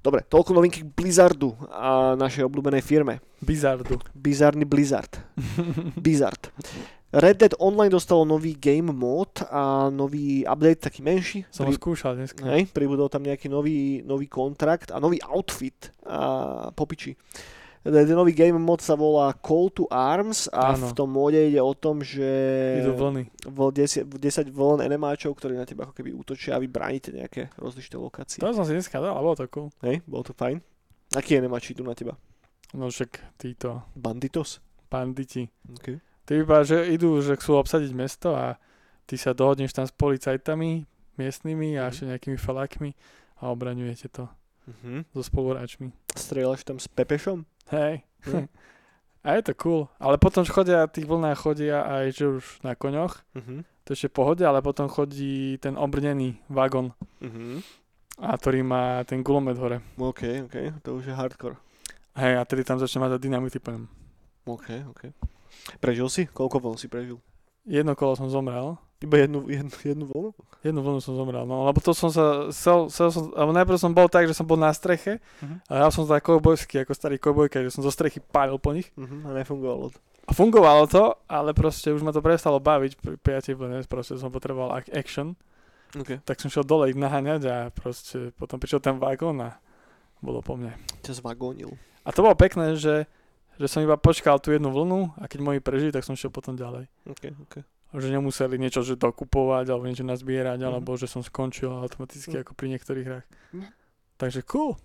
Dobre, 0.00 0.24
toľko 0.28 0.56
novinky 0.56 0.80
k 0.84 0.92
Blizzardu 0.92 1.52
a 1.68 2.16
našej 2.16 2.44
obľúbenej 2.48 2.80
firme. 2.80 3.20
Bizardu. 3.40 4.00
Bizarný 4.16 4.64
Blizzard. 4.64 5.12
Blizzard. 6.04 6.52
Red 7.10 7.42
Dead 7.42 7.54
Online 7.58 7.90
dostalo 7.90 8.22
nový 8.22 8.54
game 8.54 8.94
mod 8.94 9.42
a 9.50 9.90
nový 9.90 10.46
update, 10.46 10.78
taký 10.86 11.02
menší. 11.02 11.42
Som 11.50 11.66
ho 11.66 11.74
skúšal 11.74 12.14
dneska. 12.14 12.46
Hej, 12.46 12.70
pribudol 12.70 13.10
tam 13.10 13.26
nejaký 13.26 13.50
nový, 13.50 13.98
nový 14.06 14.30
kontrakt 14.30 14.94
a 14.94 15.02
nový 15.02 15.18
outfit 15.26 15.90
a 16.06 16.70
popiči. 16.70 17.18
Ten 17.82 18.06
nový 18.12 18.30
game 18.30 18.60
mod 18.60 18.78
sa 18.78 18.94
volá 18.94 19.32
Call 19.34 19.72
to 19.74 19.88
Arms 19.90 20.52
a 20.52 20.76
Áno. 20.76 20.86
v 20.86 20.92
tom 20.94 21.08
móde 21.10 21.40
ide 21.40 21.58
o 21.58 21.72
tom, 21.74 22.04
že 22.04 22.28
Idú 22.84 22.92
vlny. 22.94 23.26
vo 23.48 23.72
10, 23.72 24.06
10 24.06 24.52
vln 24.52 24.84
enemáčov, 24.84 25.32
ktorí 25.34 25.56
na 25.56 25.64
teba 25.66 25.88
ako 25.88 25.96
keby 25.96 26.12
útočia 26.12 26.54
a 26.54 26.62
vy 26.62 26.68
bránite 26.68 27.10
nejaké 27.10 27.48
rozličné 27.56 27.96
lokácie. 27.96 28.38
To 28.38 28.52
som 28.52 28.68
si 28.68 28.76
dneska 28.76 29.00
dal, 29.00 29.16
a 29.16 29.24
bolo 29.24 29.34
to 29.34 29.48
cool. 29.50 29.72
Hej, 29.82 30.04
bolo 30.06 30.22
to 30.22 30.36
fajn. 30.36 30.60
Akí 31.16 31.34
enemáči 31.34 31.72
idú 31.74 31.82
na 31.82 31.96
teba? 31.96 32.14
No 32.76 32.86
však 32.86 33.34
títo 33.34 33.82
Banditos? 33.98 34.60
banditi. 34.90 35.46
Okay. 35.80 36.02
Ty 36.30 36.38
vypadá, 36.38 36.62
že 36.62 36.78
idú, 36.88 37.18
že 37.18 37.34
chcú 37.34 37.58
obsadiť 37.58 37.90
mesto 37.90 38.38
a 38.38 38.54
ty 39.02 39.18
sa 39.18 39.34
dohodneš 39.34 39.74
tam 39.74 39.82
s 39.82 39.90
policajtami 39.90 40.86
miestnymi 41.18 41.74
a 41.74 41.84
Mhm. 41.84 41.90
ešte 41.90 42.04
nejakými 42.06 42.38
falákmi 42.38 42.90
a 43.36 43.50
obraňujete 43.50 44.06
to 44.08 44.30
Uh-huh. 44.62 45.02
so 45.10 45.26
spoluhráčmi. 45.26 45.90
Strieľaš 46.14 46.62
tam 46.62 46.78
s 46.78 46.86
Pepešom? 46.86 47.42
Hej. 47.68 48.06
Hm. 48.30 48.46
a 49.26 49.28
je 49.34 49.42
to 49.42 49.52
cool. 49.58 49.82
Ale 49.98 50.16
potom 50.16 50.46
chodia, 50.46 50.86
tých 50.86 51.04
vlnách 51.04 51.34
chodia 51.36 51.82
aj 51.82 52.04
že 52.14 52.24
už 52.30 52.44
na 52.62 52.78
koňoch. 52.78 53.26
Uh-huh. 53.34 53.66
To 53.82 53.88
je 53.90 53.96
ešte 53.98 54.14
pohode, 54.14 54.46
ale 54.46 54.62
potom 54.62 54.86
chodí 54.86 55.58
ten 55.58 55.74
obrnený 55.74 56.38
vagón, 56.46 56.94
Uh-huh. 57.18 57.58
a 58.22 58.38
ktorý 58.38 58.62
má 58.62 59.02
ten 59.02 59.26
gulomet 59.26 59.58
hore. 59.58 59.82
OK, 59.98 60.46
OK, 60.46 60.78
to 60.86 60.94
už 60.94 61.10
je 61.10 61.14
hardcore. 61.16 61.58
Hej, 62.14 62.38
a 62.38 62.46
tedy 62.46 62.62
tam 62.62 62.78
začne 62.78 63.02
mať 63.02 63.18
dynamity 63.18 63.58
plnom. 63.58 63.90
OK, 64.46 64.86
OK. 64.86 65.10
Prežil 65.78 66.08
si? 66.08 66.22
Koľko 66.26 66.56
vln 66.60 66.78
si 66.78 66.86
prežil? 66.86 67.18
Jedno 67.68 67.92
kolo 67.94 68.16
som 68.16 68.26
zomrel. 68.32 68.80
Iba 69.00 69.16
jednu, 69.16 69.48
jednu, 69.48 69.72
jednu 69.80 70.04
vlnu? 70.04 70.30
Jednu 70.60 70.80
vlnu 70.84 71.00
som 71.00 71.16
zomrel, 71.16 71.48
no 71.48 71.64
lebo 71.64 71.80
to 71.80 71.96
som 71.96 72.12
sa, 72.12 72.52
sel, 72.52 72.92
sel 72.92 73.08
som, 73.08 73.32
alebo 73.32 73.56
najprv 73.56 73.80
som 73.80 73.96
bol 73.96 74.12
tak, 74.12 74.28
že 74.28 74.36
som 74.36 74.44
bol 74.44 74.60
na 74.60 74.68
streche 74.76 75.24
Mhm. 75.40 75.56
a 75.72 75.72
ja 75.80 75.86
som 75.88 76.04
tak 76.04 76.20
kovbojský, 76.20 76.84
ako 76.84 76.92
starý 76.92 77.16
kovbojka, 77.16 77.64
že 77.64 77.72
som 77.72 77.80
zo 77.80 77.88
strechy 77.88 78.20
pálil 78.20 78.60
po 78.60 78.76
nich. 78.76 78.92
Uh-huh. 79.00 79.24
A 79.24 79.40
nefungovalo 79.40 79.88
to. 79.88 79.98
A 80.28 80.36
fungovalo 80.36 80.84
to, 80.84 81.16
ale 81.32 81.56
proste 81.56 81.88
už 81.90 82.04
ma 82.04 82.12
to 82.12 82.20
prestalo 82.20 82.60
baviť 82.60 82.92
pri 83.00 83.16
5 83.40 83.56
vlne, 83.56 83.80
proste 83.88 84.20
som 84.20 84.28
potreboval 84.28 84.84
action, 84.92 85.32
OK. 85.96 86.20
tak 86.22 86.36
som 86.38 86.52
šiel 86.52 86.68
dole 86.68 86.92
ich 86.92 86.98
naháňať 87.00 87.42
a 87.48 87.56
proste 87.72 88.36
potom 88.36 88.60
prišiel 88.60 88.84
ten 88.84 89.00
vagón 89.00 89.40
a 89.40 89.56
bolo 90.20 90.44
po 90.44 90.60
mne. 90.60 90.76
Ťa 91.00 91.24
zvagónil. 91.24 91.72
A 92.04 92.12
to 92.12 92.20
bolo 92.20 92.36
pekné, 92.36 92.76
že, 92.76 93.08
že 93.60 93.68
som 93.68 93.84
iba 93.84 94.00
počkal 94.00 94.40
tú 94.40 94.50
jednu 94.50 94.72
vlnu 94.72 95.12
a 95.20 95.28
keď 95.28 95.38
moji 95.44 95.60
prežili, 95.60 95.92
tak 95.92 96.00
som 96.02 96.16
šiel 96.16 96.32
potom 96.32 96.56
ďalej. 96.56 96.88
OK, 97.04 97.24
OK. 97.44 97.54
Že 97.92 98.16
nemuseli 98.16 98.56
niečo 98.56 98.80
že 98.80 98.96
dokupovať 98.96 99.68
alebo 99.68 99.84
niečo 99.84 100.06
nazbierať, 100.06 100.64
Mhm. 100.64 100.66
alebo 100.66 100.96
že 100.96 101.04
som 101.04 101.20
skončil 101.20 101.68
automaticky 101.68 102.40
Mhm. 102.40 102.42
ako 102.42 102.52
pri 102.56 102.66
niektorých 102.72 103.06
hrách. 103.06 103.26
Mhm. 103.52 103.68
Takže 104.16 104.40
cool. 104.48 104.80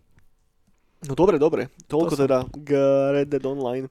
No 1.06 1.14
dobre, 1.14 1.40
dobre. 1.40 1.70
Toľko 1.88 2.12
To 2.12 2.16
som- 2.18 2.24
teda 2.28 2.38
k 2.52 2.70
Red 3.14 3.28
Dead 3.30 3.46
Online. 3.46 3.88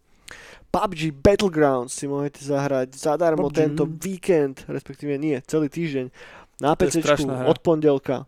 PUBG 0.74 1.14
Battlegrounds 1.14 1.94
si 1.94 2.10
môžete 2.10 2.42
zahrať 2.42 2.98
zadarmo 2.98 3.46
PUBG. 3.46 3.54
tento 3.54 3.84
víkend, 3.86 4.66
respektíve 4.66 5.14
nie, 5.16 5.38
celý 5.46 5.70
týždeň. 5.70 6.10
Na 6.58 6.74
PC 6.74 7.02
od 7.46 7.58
pondelka. 7.62 8.26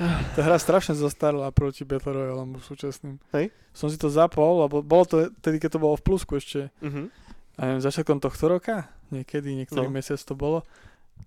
Tá 0.34 0.40
hra 0.40 0.56
strašne 0.56 0.96
zostarla 0.96 1.52
proti 1.52 1.84
Battle 1.84 2.12
Royale 2.12 2.48
súčasným. 2.58 3.20
Hej. 3.30 3.52
Som 3.76 3.92
si 3.92 4.00
to 4.00 4.08
zapol, 4.08 4.64
lebo 4.64 4.80
bolo 4.80 5.04
to 5.04 5.16
tedy, 5.38 5.60
keď 5.60 5.76
to 5.76 5.80
bolo 5.80 5.94
v 5.94 6.04
plusku 6.04 6.36
ešte, 6.36 6.72
Uh-huh. 6.80 7.06
a 7.54 7.60
neviem, 7.62 7.84
začiatkom 7.84 8.18
tohto 8.18 8.48
roka, 8.48 8.88
niekedy, 9.12 9.52
niektorý 9.54 9.86
No. 9.86 9.92
mesiac 9.92 10.18
to 10.18 10.32
bolo. 10.32 10.64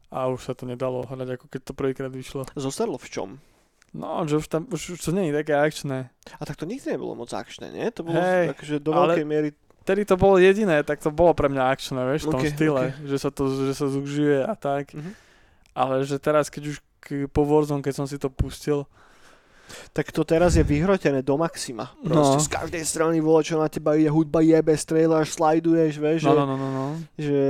A 0.10 0.26
už 0.26 0.42
sa 0.42 0.54
to 0.54 0.66
nedalo 0.66 1.06
hrať, 1.06 1.38
ako 1.38 1.46
keď 1.48 1.62
to 1.62 1.74
prvýkrát 1.74 2.10
vyšlo. 2.10 2.50
Zostarlo 2.54 2.98
v 2.98 3.10
čom? 3.10 3.30
No, 3.94 4.26
že 4.26 4.42
už 4.42 4.50
tam, 4.50 4.66
už, 4.74 4.98
už 4.98 5.00
to 5.00 5.14
nie 5.14 5.30
je 5.30 5.38
také 5.38 5.54
akčné. 5.54 6.10
A 6.38 6.44
tak 6.50 6.58
to 6.58 6.66
nikdy 6.66 6.98
nebolo 6.98 7.14
moc 7.14 7.30
akčné, 7.30 7.70
nie? 7.70 7.86
To 7.94 8.02
bolo 8.02 8.18
Hej, 8.18 8.58
akože 8.58 8.76
do 8.82 8.90
ale- 8.90 9.14
veľkej 9.14 9.28
miery... 9.30 9.50
Vtedy 9.84 10.08
to 10.08 10.16
bolo 10.16 10.40
jediné, 10.40 10.80
tak 10.82 11.04
to 11.04 11.12
bolo 11.12 11.36
pre 11.36 11.46
mňa 11.46 11.64
akčné, 11.68 12.00
vieš, 12.08 12.26
v 12.26 12.32
tom 12.32 12.42
Ok, 12.42 12.50
štýle, 12.56 12.84
že 13.04 13.18
sa 13.20 13.30
to, 13.30 13.52
že 13.52 13.76
sa 13.76 13.92
zužuje 13.92 14.40
a 14.42 14.56
tak. 14.56 14.96
Uh-huh. 14.96 15.12
Ale 15.76 16.08
že 16.08 16.18
teraz, 16.18 16.48
keď 16.48 16.72
už 16.72 16.78
po 17.28 17.42
Warzone, 17.44 17.80
keď 17.80 17.94
som 17.94 18.06
si 18.06 18.16
to 18.16 18.28
pustil, 18.28 18.88
Tak 19.90 20.12
to 20.12 20.22
teraz 20.22 20.54
je 20.54 20.62
vyhrotené 20.62 21.20
do 21.20 21.34
maxima. 21.34 21.96
Proste 21.98 22.36
No. 22.36 22.38
z 22.38 22.50
každej 22.52 22.84
strany 22.84 23.18
vole, 23.18 23.42
čo 23.42 23.56
na 23.56 23.66
teba 23.66 23.96
ide, 23.96 24.06
hudba 24.06 24.38
jebe, 24.40 24.70
strieľaš, 24.70 25.34
slajduješ, 25.34 25.94
vieš, 25.98 26.20
no, 26.22 26.30
že, 26.30 26.36
no, 26.36 26.46
no, 26.46 26.56
no, 26.56 26.70
no. 26.70 26.86
že 27.16 27.42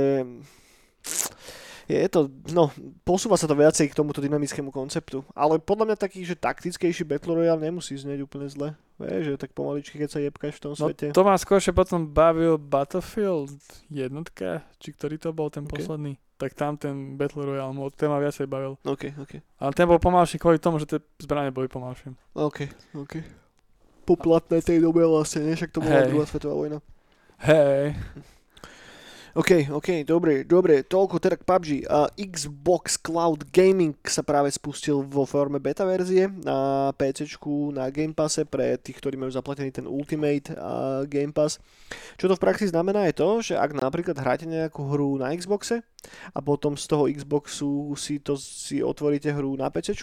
je 1.84 2.08
to, 2.08 2.20
no, 2.48 2.72
posúva 3.02 3.36
sa 3.36 3.44
to 3.44 3.52
viacej 3.52 3.92
k 3.92 3.98
tomuto 3.98 4.24
dynamickému 4.24 4.72
konceptu. 4.72 5.20
Ale 5.34 5.60
podľa 5.60 5.92
mňa 5.92 5.96
taký, 5.98 6.24
že 6.24 6.32
taktickejší 6.32 7.04
Battle 7.04 7.36
Royale 7.36 7.60
nemusí 7.60 7.92
znieť 7.92 8.24
úplne 8.24 8.48
zle. 8.48 8.72
Vieš, 8.96 9.22
že 9.26 9.36
tak 9.36 9.52
pomaličky, 9.52 9.98
keď 9.98 10.08
sa 10.08 10.22
jebkaš 10.22 10.54
v 10.54 10.62
tom 10.62 10.72
No 10.72 10.86
svete. 10.88 11.10
to 11.10 11.20
ma 11.20 11.34
skôršie 11.34 11.74
potom 11.74 12.06
bavil 12.06 12.56
Battlefield 12.56 13.52
jednotka, 13.90 14.64
či 14.78 14.94
ktorý 14.94 15.18
to 15.18 15.28
bol 15.30 15.50
ten 15.50 15.66
Ok. 15.66 15.76
posledný. 15.76 16.16
Tak 16.34 16.58
tam 16.58 16.74
ten 16.74 17.14
Battle 17.14 17.46
Royale 17.46 17.70
mod, 17.70 17.94
ten 17.94 18.10
ma 18.10 18.18
viacej 18.18 18.50
bavil. 18.50 18.74
OK, 18.82 19.14
OK. 19.22 19.38
Ale 19.62 19.72
ten 19.72 19.86
bol 19.86 20.02
pomalší 20.02 20.36
kvôli 20.38 20.58
tomu, 20.58 20.82
že 20.82 20.86
tie 20.86 20.98
zbranie 21.22 21.54
boli 21.54 21.70
pomalšie. 21.70 22.10
OK, 22.34 22.66
OK. 22.98 23.22
Poplatné 24.02 24.58
tej 24.60 24.82
dobe 24.82 25.06
vlastne, 25.06 25.46
nie? 25.46 25.54
Však 25.54 25.70
to 25.70 25.80
bola 25.80 26.02
Hej. 26.02 26.10
druhá 26.10 26.24
svetová 26.26 26.54
vojna. 26.58 26.78
Hej, 27.44 27.94
OK, 29.34 29.66
OK, 29.66 30.06
dobre, 30.06 30.46
dobre, 30.46 30.86
toľko 30.86 31.18
teda 31.18 31.34
k 31.34 31.42
PUBG. 31.42 31.68
Uh, 31.90 32.06
Xbox 32.14 32.94
Cloud 32.94 33.42
Gaming 33.50 33.98
sa 34.06 34.22
práve 34.22 34.46
spustil 34.54 35.02
vo 35.02 35.26
forme 35.26 35.58
beta 35.58 35.82
verzie 35.82 36.30
na 36.30 36.94
PC, 36.94 37.34
na 37.74 37.90
Game 37.90 38.14
Passe 38.14 38.46
pre 38.46 38.78
tých, 38.78 38.94
ktorí 39.02 39.18
majú 39.18 39.34
zaplatený 39.34 39.74
ten 39.74 39.90
Ultimate 39.90 40.54
uh, 40.54 41.02
Game 41.10 41.34
Pass. 41.34 41.58
Čo 42.14 42.30
to 42.30 42.38
v 42.38 42.46
praxi 42.46 42.70
znamená 42.70 43.10
je 43.10 43.18
to, 43.18 43.42
že 43.42 43.54
ak 43.58 43.74
napríklad 43.74 44.14
hráte 44.22 44.46
nejakú 44.46 44.86
hru 44.86 45.18
na 45.18 45.34
Xboxe 45.34 45.82
a 46.34 46.38
potom 46.40 46.76
z 46.76 46.84
toho 46.86 47.04
Xboxu 47.08 47.94
si, 47.96 48.20
to, 48.20 48.36
si 48.36 48.84
otvoríte 48.84 49.32
hru 49.32 49.56
na 49.56 49.70
PC, 49.70 49.96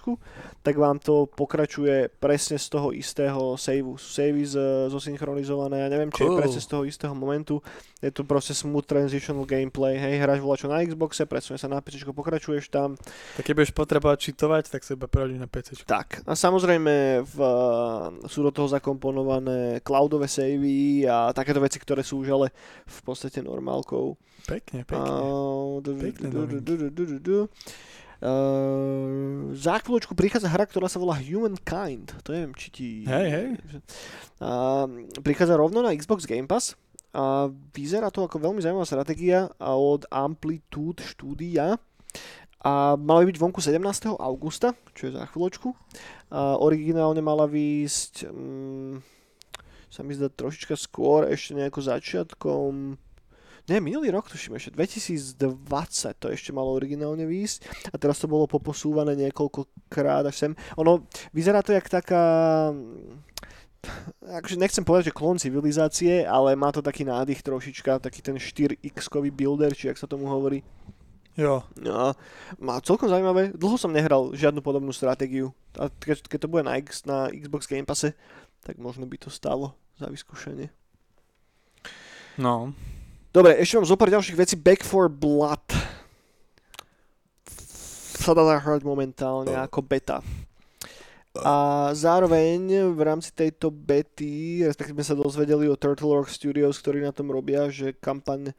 tak 0.62 0.76
vám 0.78 0.98
to 1.00 1.28
pokračuje 1.30 2.10
presne 2.20 2.58
z 2.58 2.68
toho 2.70 2.92
istého 2.92 3.56
saveu. 3.58 3.96
Savey 3.98 4.44
zosynchronizované, 4.90 5.86
ja 5.86 5.90
neviem, 5.90 6.10
či 6.10 6.24
je 6.26 6.30
Cool. 6.32 6.40
presne 6.40 6.62
z 6.62 6.68
toho 6.70 6.84
istého 6.88 7.14
momentu. 7.14 7.60
Je 8.02 8.10
to 8.10 8.26
proste 8.26 8.58
smooth 8.58 8.86
transitional 8.86 9.46
gameplay, 9.46 9.98
hej, 9.98 10.18
hráš 10.22 10.42
volačo 10.42 10.66
na 10.66 10.82
Xboxe, 10.82 11.26
presunie 11.30 11.62
sa 11.62 11.70
na 11.70 11.82
PC, 11.82 12.02
pokračuješ 12.08 12.74
tam. 12.74 12.98
tak 13.38 13.44
keď 13.46 13.54
budeš 13.54 13.74
potrebovať 13.78 14.18
čitovať, 14.32 14.64
tak 14.74 14.82
sa 14.82 14.98
iba 14.98 15.06
prehodíš 15.06 15.40
na 15.42 15.50
PC. 15.50 15.86
Tak, 15.86 16.26
a 16.26 16.34
samozrejme 16.34 17.22
v, 17.22 17.38
sú 18.26 18.42
do 18.42 18.52
toho 18.52 18.68
zakomponované 18.72 19.82
cloudové 19.86 20.26
savey 20.26 21.06
a 21.06 21.30
takéto 21.36 21.62
veci, 21.62 21.78
ktoré 21.78 22.02
sú 22.02 22.26
už 22.26 22.30
ale 22.34 22.48
v 22.90 23.00
podstate 23.06 23.42
normálkou. 23.46 24.18
Pekne, 24.52 24.84
pekne. 24.84 25.08
Du. 27.24 27.48
Uh, 28.22 29.50
za 29.56 29.82
chvíľočku 29.82 30.14
prichádza 30.14 30.52
hra, 30.52 30.68
ktorá 30.68 30.92
sa 30.92 31.00
volá 31.00 31.18
Humankind. 31.18 32.14
To 32.22 32.36
neviem, 32.36 32.54
či 32.54 32.68
ti... 32.70 32.88
Hej, 33.08 33.28
hej. 33.32 33.48
Uh, 34.38 35.10
prichádza 35.24 35.56
rovno 35.56 35.80
na 35.80 35.96
Xbox 35.96 36.28
Game 36.28 36.46
Pass. 36.46 36.76
A 37.16 37.48
vyzerá 37.74 38.12
to 38.12 38.28
ako 38.28 38.40
veľmi 38.40 38.60
zaujímavá 38.60 38.88
stratégia 38.88 39.48
od 39.60 40.04
Amplitude 40.12 41.02
štúdia. 41.02 41.80
A 42.62 42.94
mala 42.94 43.26
by 43.26 43.34
byť 43.34 43.42
vonku 43.42 43.58
17. 43.58 43.82
augusta, 44.20 44.78
čo 44.94 45.10
je 45.10 45.18
za 45.18 45.26
chvíľočku. 45.32 45.74
A 46.30 46.62
originálne 46.62 47.24
mala 47.24 47.50
výjsť, 47.50 48.30
um, 48.30 49.02
sa 49.90 50.06
mi 50.06 50.14
zdá 50.14 50.30
trošička 50.30 50.78
skôr, 50.78 51.26
ešte 51.26 51.58
nejako 51.58 51.80
začiatkom 51.84 53.02
nie, 53.70 53.78
minulý 53.84 54.10
rok 54.10 54.30
tuším 54.32 54.58
ešte, 54.58 54.74
2020 54.74 55.38
to 56.18 56.28
ešte 56.32 56.50
malo 56.56 56.74
originálne 56.74 57.26
výjsť 57.28 57.90
a 57.92 57.96
teraz 58.02 58.18
to 58.18 58.32
bolo 58.32 58.50
poposúvané 58.50 59.14
niekoľkokrát 59.18 60.26
až 60.26 60.36
sem. 60.48 60.52
Ono, 60.80 61.06
vyzerá 61.36 61.62
to 61.62 61.76
jak 61.76 61.86
taká, 61.90 62.24
akože 64.22 64.58
nechcem 64.58 64.86
povedať, 64.86 65.12
že 65.12 65.18
klon 65.18 65.38
civilizácie, 65.42 66.26
ale 66.26 66.56
má 66.58 66.70
to 66.74 66.86
taký 66.86 67.06
nádych 67.06 67.42
trošička, 67.42 68.02
taký 68.02 68.22
ten 68.22 68.38
4X-kový 68.38 69.34
builder, 69.34 69.74
či 69.74 69.90
jak 69.90 69.98
sa 69.98 70.10
tomu 70.10 70.30
hovorí. 70.30 70.62
Jo, 71.40 71.64
No, 71.80 72.12
má 72.60 72.84
celkom 72.84 73.08
zaujímavé. 73.08 73.56
Dlho 73.56 73.80
som 73.80 73.96
nehral 73.96 74.36
žiadnu 74.36 74.60
podobnú 74.60 74.92
stratégiu. 74.92 75.56
A 75.80 75.88
keď, 75.88 76.28
keď 76.28 76.40
to 76.44 76.52
bude 76.52 76.68
na, 76.68 76.76
X, 76.76 77.08
na 77.08 77.32
Xbox 77.32 77.72
Game 77.72 77.88
Passe, 77.88 78.20
tak 78.68 78.76
možno 78.76 79.08
by 79.08 79.16
to 79.16 79.32
stalo 79.32 79.80
za 79.96 80.12
vyskúšanie. 80.12 80.70
no. 82.36 82.76
Dobre, 83.32 83.56
ešte 83.64 83.80
mám 83.80 83.88
zo 83.88 83.96
pár 83.96 84.12
ďalších 84.12 84.36
vecí. 84.36 84.60
Back 84.60 84.84
for 84.84 85.08
Blood. 85.08 85.64
sa 88.20 88.36
dá 88.36 88.44
zahrať 88.44 88.84
momentálne 88.84 89.56
ako 89.56 89.80
beta. 89.88 90.20
A 91.40 91.88
zároveň 91.96 92.92
v 92.92 93.00
rámci 93.00 93.32
tejto 93.32 93.72
bety, 93.72 94.68
respektíve 94.68 95.00
sa 95.00 95.16
dozvedeli 95.16 95.72
o 95.72 95.80
Turtle 95.80 96.20
Rock 96.20 96.28
Studios, 96.28 96.76
ktorí 96.84 97.00
na 97.00 97.16
tom 97.16 97.32
robia, 97.32 97.72
že 97.72 97.96
kampaň 97.96 98.52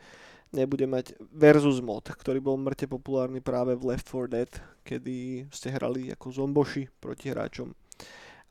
nebude 0.56 0.88
mať 0.88 1.20
versus 1.20 1.84
mod, 1.84 2.08
ktorý 2.08 2.40
bol 2.40 2.56
mŕte 2.56 2.88
populárny 2.88 3.44
práve 3.44 3.76
v 3.76 3.92
Left 3.92 4.08
4 4.08 4.24
Dead, 4.32 4.52
kedy 4.88 5.52
ste 5.52 5.68
hrali 5.68 6.08
ako 6.16 6.32
zomboši 6.32 6.88
proti 6.96 7.28
hráčom. 7.28 7.76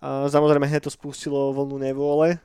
A 0.01 0.25
samozrejme 0.25 0.65
hneď 0.65 0.89
to 0.89 0.91
spustilo 0.91 1.53
vlnu 1.53 1.77
nevôle. 1.77 2.41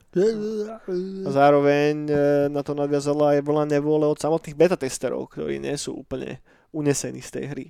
A 1.25 1.29
zároveň 1.33 2.05
e, 2.05 2.15
na 2.53 2.61
to 2.61 2.77
nadviazala 2.77 3.33
aj 3.33 3.49
vlna 3.49 3.65
nevôle 3.81 4.05
od 4.05 4.21
samotných 4.21 4.53
beta 4.53 4.77
testerov, 4.77 5.33
ktorí 5.33 5.57
nie 5.57 5.73
sú 5.81 5.97
úplne 5.97 6.45
unesení 6.77 7.25
z 7.25 7.33
tej 7.33 7.45
hry. 7.49 7.67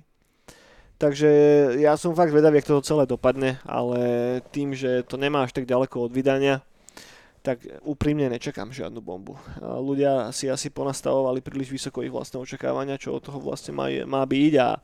Takže 0.99 1.29
ja 1.79 1.95
som 1.95 2.17
fakt 2.17 2.35
vedavý, 2.35 2.59
ako 2.59 2.81
to 2.81 2.89
celé 2.89 3.03
dopadne, 3.07 3.63
ale 3.63 3.99
tým, 4.51 4.75
že 4.75 5.07
to 5.07 5.15
nemá 5.15 5.47
až 5.47 5.55
tak 5.55 5.69
ďaleko 5.69 6.09
od 6.09 6.11
vydania, 6.11 6.65
tak 7.45 7.63
úprimne 7.87 8.27
nečakám 8.27 8.75
žiadnu 8.75 8.99
bombu. 8.99 9.39
A 9.63 9.79
ľudia 9.79 10.35
si 10.35 10.51
asi 10.51 10.67
ponastavovali 10.67 11.39
príliš 11.39 11.71
vysoko 11.71 12.03
ich 12.03 12.11
vlastné 12.11 12.43
očakávania, 12.43 12.99
čo 12.99 13.15
od 13.15 13.23
toho 13.23 13.39
vlastne 13.39 13.71
má, 13.71 13.87
má 14.03 14.25
byť 14.27 14.53
a 14.59 14.83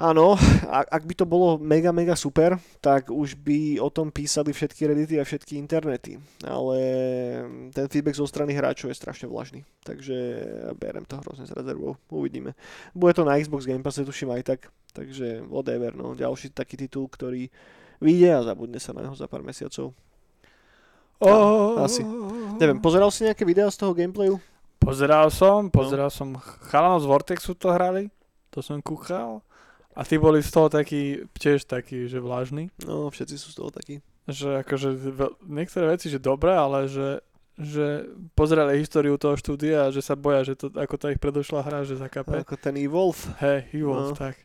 Áno, 0.00 0.32
ak, 0.64 1.04
by 1.04 1.12
to 1.12 1.28
bolo 1.28 1.60
mega, 1.60 1.92
mega 1.92 2.16
super, 2.16 2.56
tak 2.80 3.12
už 3.12 3.36
by 3.36 3.76
o 3.84 3.92
tom 3.92 4.08
písali 4.08 4.48
všetky 4.48 4.88
reddity 4.88 5.20
a 5.20 5.28
všetky 5.28 5.60
internety. 5.60 6.16
Ale 6.40 6.78
ten 7.76 7.84
feedback 7.84 8.16
zo 8.16 8.24
strany 8.24 8.56
hráčov 8.56 8.88
je 8.88 8.96
strašne 8.96 9.28
vlažný. 9.28 9.60
Takže 9.84 10.16
berem 10.80 11.04
to 11.04 11.20
hrozne 11.20 11.44
s 11.44 11.52
rezervou. 11.52 12.00
Uvidíme. 12.08 12.56
Bude 12.96 13.12
to 13.12 13.28
na 13.28 13.36
Xbox 13.36 13.68
Game 13.68 13.84
Pass, 13.84 14.00
tuším 14.00 14.32
aj 14.40 14.56
tak. 14.56 14.60
Takže 14.96 15.44
whatever, 15.52 15.92
no. 15.92 16.16
Ďalší 16.16 16.56
taký 16.56 16.80
titul, 16.80 17.04
ktorý 17.04 17.52
vyjde 18.00 18.40
a 18.40 18.40
zabudne 18.40 18.80
sa 18.80 18.96
na 18.96 19.04
neho 19.04 19.12
za 19.12 19.28
pár 19.28 19.44
mesiacov. 19.44 19.92
Oh. 21.20 21.76
Asi. 21.76 22.00
Neviem, 22.56 22.80
pozeral 22.80 23.12
si 23.12 23.28
nejaké 23.28 23.44
videá 23.44 23.68
z 23.68 23.76
toho 23.76 23.92
gameplayu? 23.92 24.40
Pozeral 24.80 25.28
som, 25.28 25.68
pozeral 25.68 26.08
no. 26.08 26.16
som. 26.16 26.28
Chalanov 26.72 27.04
z 27.04 27.06
Vortexu 27.12 27.52
to 27.52 27.68
hrali, 27.68 28.08
to 28.48 28.64
som 28.64 28.80
kúchal. 28.80 29.44
A 29.98 30.06
ty 30.06 30.22
boli 30.22 30.38
z 30.38 30.50
toho 30.54 30.70
taký, 30.70 31.26
tiež 31.34 31.66
taký, 31.66 32.06
že 32.06 32.22
vlážny? 32.22 32.70
No, 32.86 33.10
všetci 33.10 33.36
sú 33.36 33.48
z 33.50 33.56
toho 33.58 33.70
takí. 33.74 33.98
Že 34.30 34.62
akože 34.62 34.88
niektoré 35.50 35.98
veci, 35.98 36.06
že 36.06 36.22
dobré, 36.22 36.54
ale 36.54 36.86
že, 36.86 37.18
že 37.58 38.06
pozerali 38.38 38.78
históriu 38.78 39.18
toho 39.18 39.34
štúdia 39.34 39.90
a 39.90 39.92
že 39.92 39.98
sa 39.98 40.14
boja, 40.14 40.46
že 40.46 40.54
to, 40.54 40.70
ako 40.70 40.94
tá 40.94 41.10
ich 41.10 41.18
predošla 41.18 41.66
hra, 41.66 41.82
že 41.82 41.98
zakape. 41.98 42.46
Ako 42.46 42.54
ten 42.54 42.78
Evolve. 42.78 43.18
Hej, 43.42 43.66
Evolve, 43.74 44.14
no. 44.14 44.18
tak. 44.18 44.38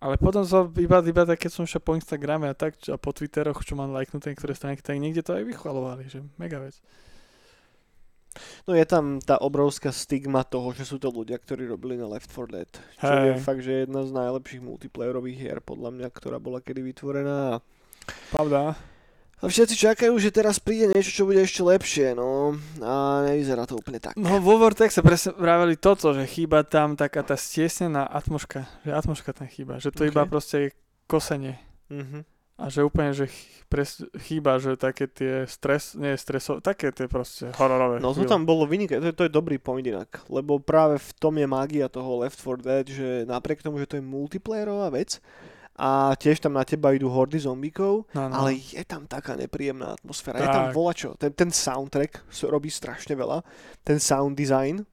Ale 0.00 0.16
potom 0.16 0.44
som 0.48 0.72
iba, 0.80 1.00
iba 1.04 1.22
tak, 1.28 1.44
keď 1.44 1.50
som 1.52 1.68
šiel 1.68 1.84
po 1.84 1.92
Instagrame 1.92 2.48
a 2.48 2.56
tak, 2.56 2.76
a 2.88 2.96
po 2.96 3.12
Twitteroch, 3.12 3.60
čo 3.60 3.76
mám 3.76 3.92
lajknuté 3.92 4.32
niektoré 4.32 4.56
stránky, 4.56 4.80
tak 4.80 4.96
niekde 4.96 5.20
to 5.20 5.36
aj 5.36 5.44
vychvalovali, 5.44 6.08
že 6.08 6.24
mega 6.40 6.56
vec. 6.56 6.80
No 8.64 8.78
je 8.78 8.86
tam 8.86 9.18
tá 9.18 9.42
obrovská 9.42 9.90
stigma 9.90 10.46
toho, 10.46 10.70
že 10.70 10.86
sú 10.86 11.02
to 11.02 11.10
ľudia, 11.10 11.36
ktorí 11.36 11.66
robili 11.66 11.98
na 11.98 12.06
Left 12.06 12.30
4 12.30 12.54
Dead. 12.54 12.70
Čo 13.02 13.10
hey. 13.10 13.26
je 13.34 13.34
fakt, 13.42 13.62
že 13.66 13.84
jedna 13.84 14.06
z 14.06 14.10
najlepších 14.14 14.62
multiplayerových 14.62 15.38
hier, 15.38 15.58
podľa 15.58 15.90
mňa, 15.90 16.08
ktorá 16.14 16.38
bola 16.38 16.62
kedy 16.62 16.80
vytvorená. 16.80 17.58
Pravda. 18.30 18.78
A 19.40 19.48
všetci 19.48 19.72
čakajú, 19.72 20.12
že 20.20 20.28
teraz 20.28 20.60
príde 20.60 20.92
niečo, 20.92 21.16
čo 21.16 21.24
bude 21.24 21.40
ešte 21.40 21.64
lepšie, 21.64 22.12
no. 22.12 22.60
A 22.84 23.24
nevyzerá 23.24 23.64
to 23.64 23.80
úplne 23.80 23.96
tak. 23.96 24.12
No 24.20 24.36
vo 24.36 24.60
sa 24.68 25.00
presne 25.00 25.32
vraveli 25.32 25.80
toto, 25.80 26.12
že 26.12 26.28
chýba 26.28 26.60
tam 26.60 26.92
taká 26.92 27.24
tá 27.24 27.40
stiesnená 27.40 28.04
atmoška. 28.04 28.68
Že 28.84 28.90
atmoška 28.92 29.32
tam 29.32 29.48
chýba. 29.48 29.80
Že 29.80 29.96
to 29.96 30.02
okay. 30.04 30.12
iba 30.12 30.22
proste 30.28 30.56
je 30.60 30.68
kosenie. 31.08 31.56
Mm-hmm. 31.88 32.22
A 32.60 32.68
že 32.68 32.84
úplne, 32.84 33.16
že 33.16 33.32
pres, 33.72 34.04
chýba, 34.28 34.60
že 34.60 34.76
také 34.76 35.08
tie 35.08 35.48
stres, 35.48 35.96
nie 35.96 36.12
stresové, 36.20 36.60
také 36.60 36.92
tie 36.92 37.08
proste 37.08 37.48
hororové. 37.56 38.04
No 38.04 38.12
to 38.12 38.28
tam 38.28 38.44
bolo 38.44 38.68
vynikajúce, 38.68 39.00
to, 39.00 39.08
je, 39.08 39.16
to 39.16 39.24
je 39.24 39.32
dobrý 39.32 39.56
point 39.56 39.86
inak, 39.86 40.20
lebo 40.28 40.60
práve 40.60 41.00
v 41.00 41.10
tom 41.16 41.40
je 41.40 41.46
mágia 41.48 41.88
toho 41.88 42.20
Left 42.20 42.36
4 42.36 42.60
Dead, 42.60 42.86
že 42.86 43.08
napriek 43.24 43.64
tomu, 43.64 43.80
že 43.80 43.88
to 43.88 43.96
je 43.96 44.04
multiplayerová 44.04 44.92
vec, 44.92 45.22
a 45.80 46.12
tiež 46.12 46.44
tam 46.44 46.60
na 46.60 46.64
teba 46.68 46.92
idú 46.92 47.08
hordy 47.08 47.40
zombíkov, 47.40 48.04
no, 48.12 48.22
no. 48.28 48.34
ale 48.36 48.60
je 48.60 48.84
tam 48.84 49.08
taká 49.08 49.32
nepríjemná 49.32 49.96
atmosféra. 49.96 50.36
Tak. 50.36 50.44
Je 50.44 50.52
tam 50.52 50.66
volačo. 50.76 51.08
Ten, 51.16 51.32
ten 51.32 51.48
soundtrack 51.48 52.28
robí 52.52 52.68
strašne 52.68 53.16
veľa. 53.16 53.40
Ten 53.80 53.96
sound 53.96 54.36
design, 54.36 54.84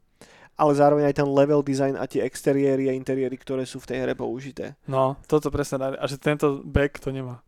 ale 0.56 0.72
zároveň 0.80 1.12
aj 1.12 1.20
ten 1.20 1.28
level 1.28 1.60
design 1.60 2.00
a 2.00 2.08
tie 2.08 2.24
exteriéry 2.24 2.88
a 2.88 2.96
interiéry, 2.96 3.36
ktoré 3.36 3.68
sú 3.68 3.84
v 3.84 3.88
tej 3.92 3.98
hre 4.08 4.16
použité. 4.16 4.80
No, 4.88 5.20
toto 5.28 5.52
presne. 5.52 6.00
A 6.00 6.06
že 6.08 6.16
tento 6.16 6.64
back 6.64 7.04
to 7.04 7.12
nemá. 7.12 7.44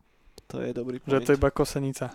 To 0.50 0.58
je 0.58 0.74
dobrý 0.74 0.98
point. 0.98 1.14
Že 1.14 1.18
to 1.26 1.30
je 1.32 1.38
iba 1.38 1.50
kosenica. 1.54 2.06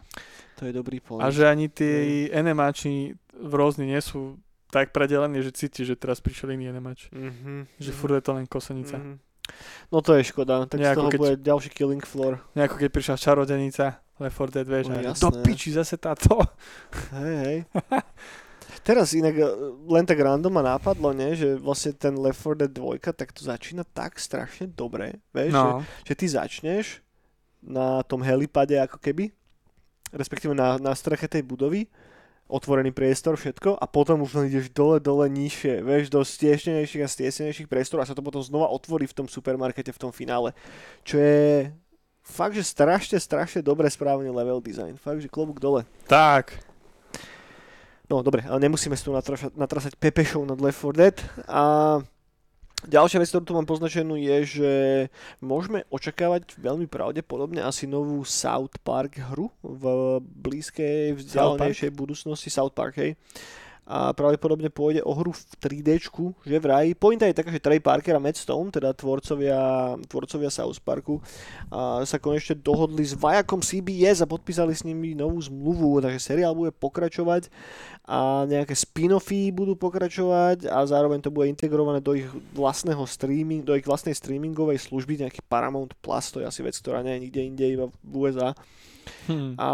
To 0.60 0.64
je 0.68 0.74
dobrý 0.76 1.00
point. 1.00 1.24
A 1.24 1.32
že 1.32 1.48
ani 1.48 1.72
tí 1.72 2.28
mm. 2.28 2.36
enemáči 2.36 3.16
v 3.36 3.54
rôzny 3.56 3.88
nie 3.88 4.00
sú 4.04 4.40
tak 4.76 4.92
predelení, 4.92 5.40
že 5.40 5.56
cíti, 5.56 5.88
že 5.88 5.96
teraz 5.96 6.20
prišiel 6.20 6.52
iný 6.52 6.68
enemač. 6.68 7.08
Mm-hmm. 7.16 7.80
Že 7.80 7.92
furt 7.96 8.14
je 8.20 8.24
to 8.24 8.32
len 8.36 8.44
kosenica. 8.44 9.00
Mm-hmm. 9.00 9.16
No 9.94 10.02
to 10.02 10.18
je 10.18 10.26
škoda, 10.26 10.66
tak 10.66 10.82
Nejako 10.82 10.92
z 10.92 11.00
toho 11.00 11.10
keď, 11.14 11.20
bude 11.22 11.36
ďalší 11.40 11.70
killing 11.70 12.04
floor. 12.04 12.42
Nejako 12.58 12.76
keď 12.82 12.90
prišla 12.92 13.16
čarodenica, 13.16 13.86
Left 14.20 14.36
4 14.36 14.52
Dead, 14.52 14.68
vieš, 14.68 14.86
no, 14.90 14.98
do 15.06 15.30
piči 15.44 15.70
zase 15.76 15.96
táto. 16.02 16.40
Hej, 17.20 17.36
hej. 17.46 17.58
Teraz 18.82 19.14
inak 19.14 19.36
eh, 19.38 19.48
len 19.86 20.04
tak 20.08 20.18
random 20.18 20.50
ma 20.50 20.64
nápadlo, 20.66 21.14
ne, 21.14 21.38
že 21.38 21.56
vlastne 21.62 21.94
ten 21.94 22.18
Left 22.18 22.42
4 22.42 22.66
Dead 22.66 22.72
2 22.74 23.00
tak 23.14 23.32
to 23.32 23.46
začína 23.46 23.86
tak 23.86 24.18
strašne 24.18 24.66
dobre, 24.66 25.22
vieš, 25.30 25.54
no. 25.54 25.86
že, 26.04 26.10
že 26.10 26.14
ty 26.18 26.26
začneš 26.26 27.05
na 27.66 28.06
tom 28.06 28.22
helipade 28.22 28.78
ako 28.78 29.02
keby, 29.02 29.34
respektíve 30.14 30.54
na, 30.54 30.78
na 30.78 30.94
streche 30.94 31.26
tej 31.26 31.42
budovy, 31.42 31.90
otvorený 32.46 32.94
priestor, 32.94 33.34
všetko 33.34 33.82
a 33.82 33.86
potom 33.90 34.22
už 34.22 34.38
len 34.38 34.46
ideš 34.54 34.70
dole, 34.70 35.02
dole, 35.02 35.26
nižšie, 35.34 35.82
vieš, 35.82 36.14
do 36.14 36.22
stiešnenejších 36.22 37.02
a 37.02 37.10
stiešnenejších 37.10 37.66
priestorov 37.66 38.06
a 38.06 38.10
sa 38.10 38.14
to 38.14 38.22
potom 38.22 38.46
znova 38.46 38.70
otvorí 38.70 39.10
v 39.10 39.18
tom 39.18 39.26
supermarkete 39.26 39.90
v 39.90 40.02
tom 40.02 40.14
finále, 40.14 40.54
čo 41.02 41.18
je 41.18 41.74
fakt, 42.22 42.54
že 42.54 42.62
strašne, 42.62 43.18
strašne 43.18 43.66
dobre 43.66 43.90
správny 43.90 44.30
level 44.30 44.62
design, 44.62 44.94
fakt, 45.02 45.26
že 45.26 45.30
klobúk 45.30 45.58
dole. 45.58 45.90
Tak. 46.06 46.54
No 48.06 48.22
dobre, 48.22 48.46
ale 48.46 48.62
nemusíme 48.62 48.94
si 48.94 49.02
tu 49.02 49.10
natrasať, 49.10 49.58
natrasať 49.58 49.98
Pepe 49.98 50.22
nad 50.46 50.62
Left 50.62 50.78
4 50.78 50.94
Dead 50.94 51.18
a 51.50 51.98
Ďalšia 52.86 53.18
vec, 53.22 53.30
ktorú 53.34 53.44
tu 53.46 53.54
mám 53.58 53.66
poznačenú 53.66 54.14
je, 54.18 54.38
že 54.46 54.72
môžeme 55.42 55.84
očakávať 55.90 56.54
veľmi 56.58 56.86
pravdepodobne 56.86 57.66
asi 57.66 57.90
novú 57.90 58.22
South 58.24 58.78
Park 58.86 59.18
hru 59.18 59.50
v 59.66 59.84
blízkej, 60.22 61.18
vzdialenejšej 61.18 61.92
budúcnosti. 61.92 62.54
South 62.54 62.78
Park, 62.78 63.02
hej 63.02 63.18
a 63.86 64.10
pravdepodobne 64.18 64.74
pôjde 64.74 65.06
o 65.06 65.14
hru 65.14 65.30
v 65.30 65.42
3D, 65.62 66.02
že 66.42 66.58
vraj. 66.58 66.98
Pointa 66.98 67.30
je 67.30 67.38
taká, 67.38 67.54
že 67.54 67.62
Trey 67.62 67.78
Parker 67.78 68.18
a 68.18 68.22
Matt 68.22 68.42
Stone, 68.42 68.74
teda 68.74 68.98
tvorcovia, 68.98 69.94
tvorcovia 70.10 70.50
South 70.50 70.82
Parku, 70.82 71.22
a 71.70 72.02
sa 72.02 72.18
konečne 72.18 72.58
dohodli 72.58 73.06
s 73.06 73.14
Vajakom 73.14 73.62
CBS 73.62 74.26
a 74.26 74.30
podpísali 74.30 74.74
s 74.74 74.82
nimi 74.82 75.14
novú 75.14 75.38
zmluvu, 75.38 76.02
takže 76.02 76.34
seriál 76.34 76.58
bude 76.58 76.74
pokračovať 76.74 77.54
a 78.10 78.46
nejaké 78.50 78.74
spin-offy 78.74 79.54
budú 79.54 79.78
pokračovať 79.78 80.66
a 80.70 80.82
zároveň 80.86 81.22
to 81.22 81.34
bude 81.34 81.50
integrované 81.50 82.02
do 82.02 82.18
ich 82.18 82.30
vlastného 82.58 83.02
streaming, 83.06 83.62
do 83.66 83.78
ich 83.78 83.86
vlastnej 83.86 84.18
streamingovej 84.18 84.82
služby, 84.82 85.26
nejaký 85.26 85.46
Paramount 85.46 85.94
Plus, 86.02 86.34
to 86.34 86.42
je 86.42 86.50
asi 86.50 86.66
vec, 86.66 86.74
ktorá 86.78 87.06
nie 87.06 87.18
je 87.18 87.24
nikde 87.30 87.42
inde, 87.42 87.66
iba 87.66 87.86
v 87.90 88.14
USA. 88.18 88.58
Hmm. 89.30 89.54
A 89.62 89.70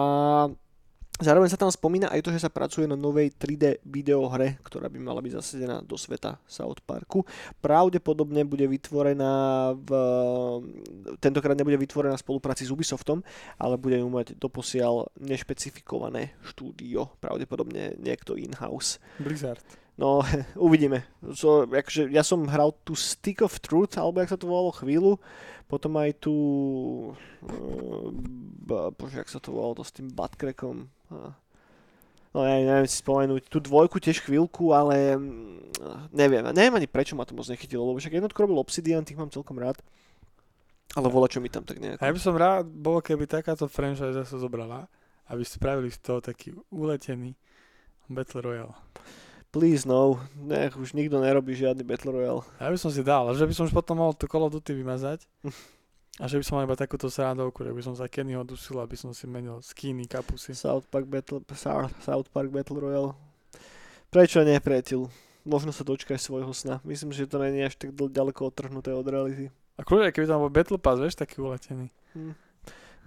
Zároveň 1.22 1.54
sa 1.54 1.62
tam 1.62 1.70
spomína 1.70 2.10
aj 2.10 2.26
to, 2.26 2.34
že 2.34 2.42
sa 2.42 2.50
pracuje 2.50 2.90
na 2.90 2.98
novej 2.98 3.30
3D 3.38 3.86
videohre, 3.86 4.58
ktorá 4.66 4.90
by 4.90 4.98
mala 4.98 5.22
byť 5.22 5.38
zasadená 5.38 5.86
do 5.86 5.94
sveta 5.94 6.42
South 6.50 6.82
Parku. 6.82 7.22
Pravdepodobne 7.62 8.42
bude 8.42 8.66
vytvorená 8.66 9.70
v... 9.78 9.90
Tentokrát 11.22 11.54
nebude 11.54 11.78
vytvorená 11.78 12.18
v 12.18 12.26
spolupráci 12.26 12.66
s 12.66 12.74
Ubisoftom, 12.74 13.22
ale 13.62 13.78
bude 13.78 14.02
ju 14.02 14.10
mať 14.10 14.34
doposiaľ 14.34 15.14
nešpecifikované 15.22 16.34
štúdio. 16.42 17.14
Pravdepodobne 17.22 18.02
niekto 18.02 18.34
in-house. 18.34 18.98
Blizzard. 19.22 19.62
No, 20.02 20.26
uvidíme. 20.58 21.06
So, 21.38 21.70
akože, 21.70 22.10
ja 22.10 22.26
som 22.26 22.50
hral 22.50 22.74
tu 22.82 22.98
Stick 22.98 23.46
of 23.46 23.62
Truth, 23.62 23.94
alebo 24.02 24.26
jak 24.26 24.34
sa 24.34 24.42
to 24.42 24.50
volalo 24.50 24.74
chvíľu, 24.74 25.22
potom 25.70 26.02
aj 26.02 26.18
tu, 26.18 26.34
uh, 27.46 28.90
bože, 28.98 29.22
jak 29.22 29.30
sa 29.30 29.38
to 29.38 29.54
volalo, 29.54 29.78
to 29.78 29.86
s 29.86 29.94
tým 29.94 30.10
Batcrackom, 30.10 30.90
no 32.32 32.40
ja 32.48 32.56
neviem 32.64 32.88
si 32.88 33.04
spomenúť, 33.04 33.52
tú 33.52 33.60
dvojku 33.60 34.00
tiež 34.00 34.24
chvíľku, 34.24 34.72
ale 34.72 35.20
mm, 35.20 36.12
neviem, 36.16 36.44
neviem 36.56 36.76
ani 36.80 36.88
prečo 36.88 37.14
ma 37.14 37.28
to 37.28 37.36
moc 37.36 37.46
nechytilo, 37.52 37.84
lebo 37.84 38.00
však 38.00 38.18
jednotku 38.18 38.40
robil 38.40 38.58
Obsidian, 38.58 39.04
tých 39.04 39.20
mám 39.20 39.30
celkom 39.30 39.60
rád. 39.60 39.78
Ale 40.92 41.08
vola, 41.08 41.32
čo 41.32 41.40
mi 41.40 41.48
tam 41.48 41.64
tak 41.64 41.80
nejako. 41.80 42.04
Ja 42.04 42.12
by 42.12 42.20
som 42.20 42.36
rád 42.36 42.68
bol, 42.68 43.00
keby 43.00 43.24
takáto 43.24 43.72
franchise 43.72 44.28
sa 44.28 44.38
zobrala, 44.40 44.92
aby 45.32 45.44
spravili 45.48 45.88
z 45.88 46.00
toho 46.04 46.20
taký 46.20 46.52
uletený 46.68 47.40
Battle 48.12 48.44
Royale. 48.44 48.76
Please 49.52 49.84
no, 49.88 50.20
nech 50.36 50.76
už 50.76 50.96
nikto 50.96 51.20
nerobí 51.20 51.56
žiadny 51.56 51.84
Battle 51.84 52.12
Royale. 52.12 52.44
Ja 52.60 52.68
by 52.72 52.80
som 52.80 52.92
si 52.92 53.04
dal, 53.04 53.28
že 53.36 53.48
by 53.48 53.54
som 53.56 53.68
už 53.68 53.76
potom 53.76 54.00
mohol 54.00 54.16
to 54.16 54.28
Call 54.28 54.48
of 54.48 54.52
Duty 54.52 54.76
vymazať. 54.76 55.24
A 56.22 56.30
že 56.30 56.38
by 56.38 56.44
som 56.46 56.62
mal 56.62 56.70
iba 56.70 56.78
takúto 56.78 57.10
srandovku, 57.10 57.66
že 57.66 57.74
by 57.74 57.82
som 57.82 57.98
sa 57.98 58.06
Kennyho 58.06 58.46
dusil, 58.46 58.78
aby 58.78 58.94
som 58.94 59.10
si 59.10 59.26
menil 59.26 59.58
skiny, 59.58 60.06
kapusy. 60.06 60.54
South 60.54 60.86
Park 60.86 61.10
Battle, 61.10 61.42
South 61.58 61.90
South 62.06 62.30
Park 62.30 62.54
Battle 62.54 62.78
Royale. 62.78 63.18
Prečo 64.14 64.46
nie, 64.46 64.62
priateľ? 64.62 65.10
Možno 65.50 65.74
sa 65.74 65.82
dočkaj 65.82 66.22
svojho 66.22 66.54
sna. 66.54 66.78
Myslím, 66.86 67.10
že 67.10 67.26
to 67.26 67.42
je 67.42 67.66
až 67.66 67.74
tak 67.74 67.98
ďaleko 67.98 68.54
odtrhnuté 68.54 68.94
od 68.94 69.10
reality. 69.10 69.50
A 69.76 69.82
kľúde, 69.82 70.14
keby 70.14 70.30
tam 70.30 70.46
bol 70.46 70.54
Battle 70.54 70.78
Pass, 70.78 71.02
vieš, 71.02 71.18
taký 71.18 71.42
uletený. 71.42 71.90
Hm. 72.14 72.38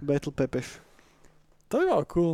Battle 0.03 0.35
Pepeš. 0.35 0.83
To 1.71 1.79
by 1.79 1.85
bolo 1.87 2.05
cool. 2.11 2.33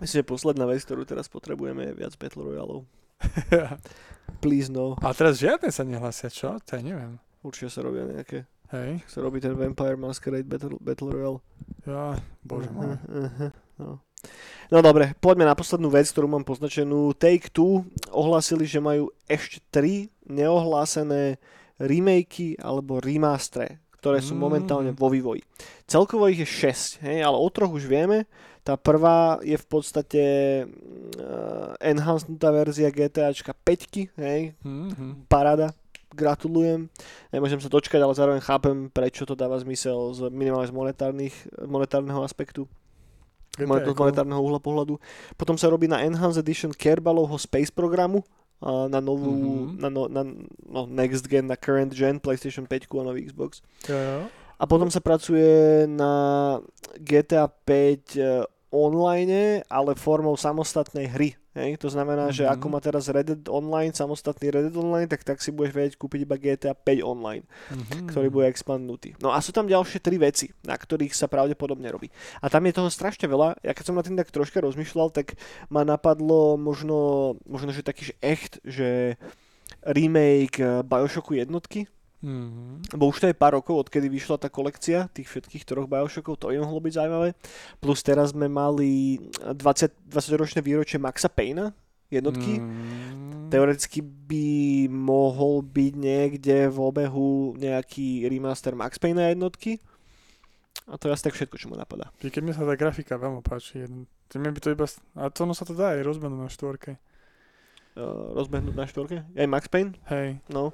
Myslím, 0.00 0.24
že 0.24 0.24
posledná 0.24 0.64
vec, 0.64 0.80
ktorú 0.88 1.04
teraz 1.04 1.28
potrebujeme, 1.28 1.92
je 1.92 2.00
viac 2.00 2.16
Battle 2.16 2.48
Royalov. 2.48 2.88
Please 4.42 4.68
no. 4.68 4.98
A 4.98 5.14
teraz 5.14 5.38
žiadne 5.38 5.70
sa 5.70 5.86
nehlasia, 5.86 6.28
čo? 6.28 6.58
To 6.58 6.70
ja 6.74 6.82
neviem. 6.82 7.18
Určite 7.42 7.70
sa 7.70 7.80
robia 7.82 8.06
nejaké. 8.06 8.46
Hej, 8.72 9.04
Sa 9.04 9.20
robí 9.20 9.36
ten 9.36 9.52
Vampire 9.52 10.00
Masquerade 10.00 10.48
Battle, 10.48 10.80
Battle 10.80 11.12
Royale. 11.12 11.40
ja, 11.84 12.16
bože 12.40 12.72
môj. 12.72 12.96
Uh-huh, 13.04 13.52
no. 13.76 14.00
no 14.72 14.78
dobre, 14.80 15.12
poďme 15.20 15.44
na 15.44 15.52
poslednú 15.52 15.92
vec, 15.92 16.08
ktorú 16.08 16.24
mám 16.24 16.40
poznačenú. 16.40 17.12
Take-Two 17.12 17.84
ohlásili, 18.08 18.64
že 18.64 18.80
majú 18.80 19.12
ešte 19.28 19.60
tri 19.68 20.08
neohlásené 20.24 21.36
remakey 21.76 22.56
alebo 22.64 22.96
remastre, 22.96 23.76
ktoré 24.00 24.24
sú 24.24 24.32
Mm. 24.32 24.40
momentálne 24.40 24.90
vo 24.96 25.12
vývoji. 25.12 25.44
Celkovo 25.84 26.32
ich 26.32 26.40
je 26.40 26.48
6, 26.48 27.04
hej, 27.04 27.20
ale 27.20 27.36
o 27.36 27.48
troch 27.52 27.76
už 27.76 27.84
vieme. 27.84 28.24
Tá 28.62 28.76
prvá 28.76 29.42
je 29.42 29.58
v 29.58 29.66
podstate 29.66 30.22
uh, 31.18 31.74
enhancednutá 31.78 32.50
verzia 32.50 32.88
GTAčka 32.88 33.50
5, 33.52 34.14
hej, 34.16 34.54
Mhm. 34.62 35.26
paráda, 35.26 35.74
gratulujem. 36.10 36.86
Nemôžem 37.28 37.58
sa 37.58 37.66
dočkať, 37.66 37.98
ale 37.98 38.14
zároveň 38.14 38.40
chápem, 38.40 38.86
prečo 38.86 39.24
to 39.24 39.34
dáva 39.34 39.58
zmysel 39.58 40.14
z 40.14 40.30
minimálne 40.30 40.68
z 40.68 40.72
monetárnych, 40.72 41.34
monetárneho 41.60 42.22
aspektu, 42.22 42.70
GTA 43.52 43.66
monet- 43.66 43.82
je 43.82 43.90
z 43.90 43.92
cool. 43.92 44.02
monetárneho 44.06 44.40
uhla 44.40 44.60
pohľadu. 44.60 44.94
Potom 45.34 45.58
sa 45.58 45.66
robí 45.66 45.84
na 45.84 46.00
Enhanced 46.00 46.38
Edition 46.38 46.70
Kerbalovho 46.70 47.36
Space 47.36 47.68
programu, 47.68 48.22
na 48.62 49.02
novú, 49.02 49.66
Mhm. 49.66 49.74
na, 49.74 49.88
no, 49.90 50.06
na 50.06 50.22
no, 50.62 50.86
next 50.86 51.26
gen, 51.26 51.50
na 51.50 51.58
current 51.58 51.90
gen, 51.90 52.22
PlayStation 52.22 52.62
5 52.62 52.86
a 52.94 53.02
nový 53.02 53.26
Xbox. 53.26 53.58
Jo, 53.84 53.98
jo. 53.98 54.18
A 54.62 54.64
potom 54.64 54.86
sa 54.86 55.02
pracuje 55.02 55.42
na 55.90 56.12
GTA 56.94 57.50
5 57.50 57.66
e, 58.14 58.46
online, 58.70 59.66
ale 59.66 59.98
formou 59.98 60.38
samostatnej 60.38 61.10
hry. 61.10 61.34
Hej? 61.52 61.76
To 61.82 61.90
znamená, 61.90 62.30
že 62.30 62.46
Mhm. 62.46 62.52
ako 62.54 62.66
má 62.70 62.78
teraz 62.78 63.10
Red 63.10 63.26
Dead 63.26 63.44
Online, 63.44 63.92
samostatný 63.92 64.48
Red 64.48 64.70
Dead 64.70 64.78
Online, 64.78 65.04
tak, 65.04 65.20
tak 65.20 65.42
si 65.42 65.52
budeš 65.52 65.74
vedieť 65.74 65.94
kúpiť 65.98 66.24
iba 66.24 66.38
GTA 66.38 66.72
5 66.72 67.02
online, 67.02 67.44
Mhm. 67.68 68.08
ktorý 68.08 68.30
bude 68.30 68.48
expandnutý. 68.48 69.12
No 69.18 69.34
a 69.34 69.42
sú 69.42 69.52
tam 69.52 69.68
ďalšie 69.68 69.98
tri 69.98 70.16
veci, 70.16 70.48
na 70.62 70.78
ktorých 70.78 71.12
sa 71.12 71.28
pravdepodobne 71.28 71.90
robí. 71.90 72.08
A 72.40 72.48
tam 72.48 72.64
je 72.64 72.72
toho 72.72 72.88
strašne 72.88 73.28
veľa. 73.28 73.60
Ja 73.60 73.74
keď 73.74 73.84
som 73.84 73.98
na 73.98 74.06
tým 74.06 74.16
tak 74.16 74.30
troška 74.30 74.62
rozmýšľal, 74.62 75.10
tak 75.10 75.36
ma 75.68 75.84
napadlo 75.84 76.54
možno, 76.56 76.96
možno 77.44 77.74
že 77.74 77.84
taký 77.84 78.08
že 78.08 78.14
echt, 78.24 78.62
že 78.64 79.20
remake 79.84 80.56
e, 80.56 80.80
Bioshocku 80.82 81.34
jednotky, 81.34 81.84
Mhm. 82.22 82.94
Lebo 82.94 83.10
už 83.10 83.18
to 83.18 83.26
je 83.28 83.34
pár 83.34 83.58
rokov, 83.58 83.86
odkedy 83.86 84.06
vyšla 84.06 84.38
tá 84.38 84.46
kolekcia 84.46 85.10
tých 85.10 85.26
všetkých 85.26 85.66
troch 85.66 85.90
Bioshockov, 85.90 86.38
to 86.38 86.54
by 86.54 86.62
mohlo 86.62 86.78
byť 86.78 86.94
zaujímavé. 86.94 87.34
Plus 87.82 87.98
teraz 88.00 88.30
sme 88.30 88.46
mali 88.46 89.18
20, 89.42 89.58
20-ročné 90.06 90.62
výročie 90.62 91.02
Maxa 91.02 91.26
Payna 91.26 91.74
jednotky. 92.12 92.62
Mhm. 92.62 93.50
Teoreticky 93.52 94.00
by 94.00 94.48
mohol 94.88 95.60
byť 95.60 95.92
niekde 95.92 96.56
v 96.72 96.78
obehu 96.80 97.52
nejaký 97.60 98.24
remaster 98.24 98.72
Max 98.72 98.96
Payna 98.96 99.28
jednotky. 99.28 99.76
A 100.88 100.96
to 100.96 101.08
je 101.08 101.14
asi 101.14 101.28
tak 101.28 101.36
všetko, 101.36 101.60
čo 101.60 101.68
ma 101.68 101.76
napadá. 101.76 102.08
Keď 102.16 102.42
mi 102.42 102.56
sa 102.56 102.64
tá 102.64 102.74
grafika 102.74 103.20
veľmi 103.20 103.44
páči, 103.44 103.84
jedn- 103.84 104.08
to 104.32 104.40
mi 104.40 104.48
by 104.48 104.60
to 104.60 104.72
iba... 104.72 104.88
A 105.20 105.28
to 105.28 105.44
ono 105.44 105.52
sa 105.52 105.68
to 105.68 105.76
dá 105.76 105.92
aj 105.92 106.00
rozbenúť 106.00 106.40
na 106.40 106.48
štvorke. 106.48 106.96
Uh, 107.92 108.32
rozbehnúť 108.32 108.72
na 108.72 108.88
štvorke? 108.88 109.20
Aj 109.20 109.44
Max 109.44 109.68
Payne? 109.68 109.92
Hej. 110.08 110.40
No. 110.48 110.72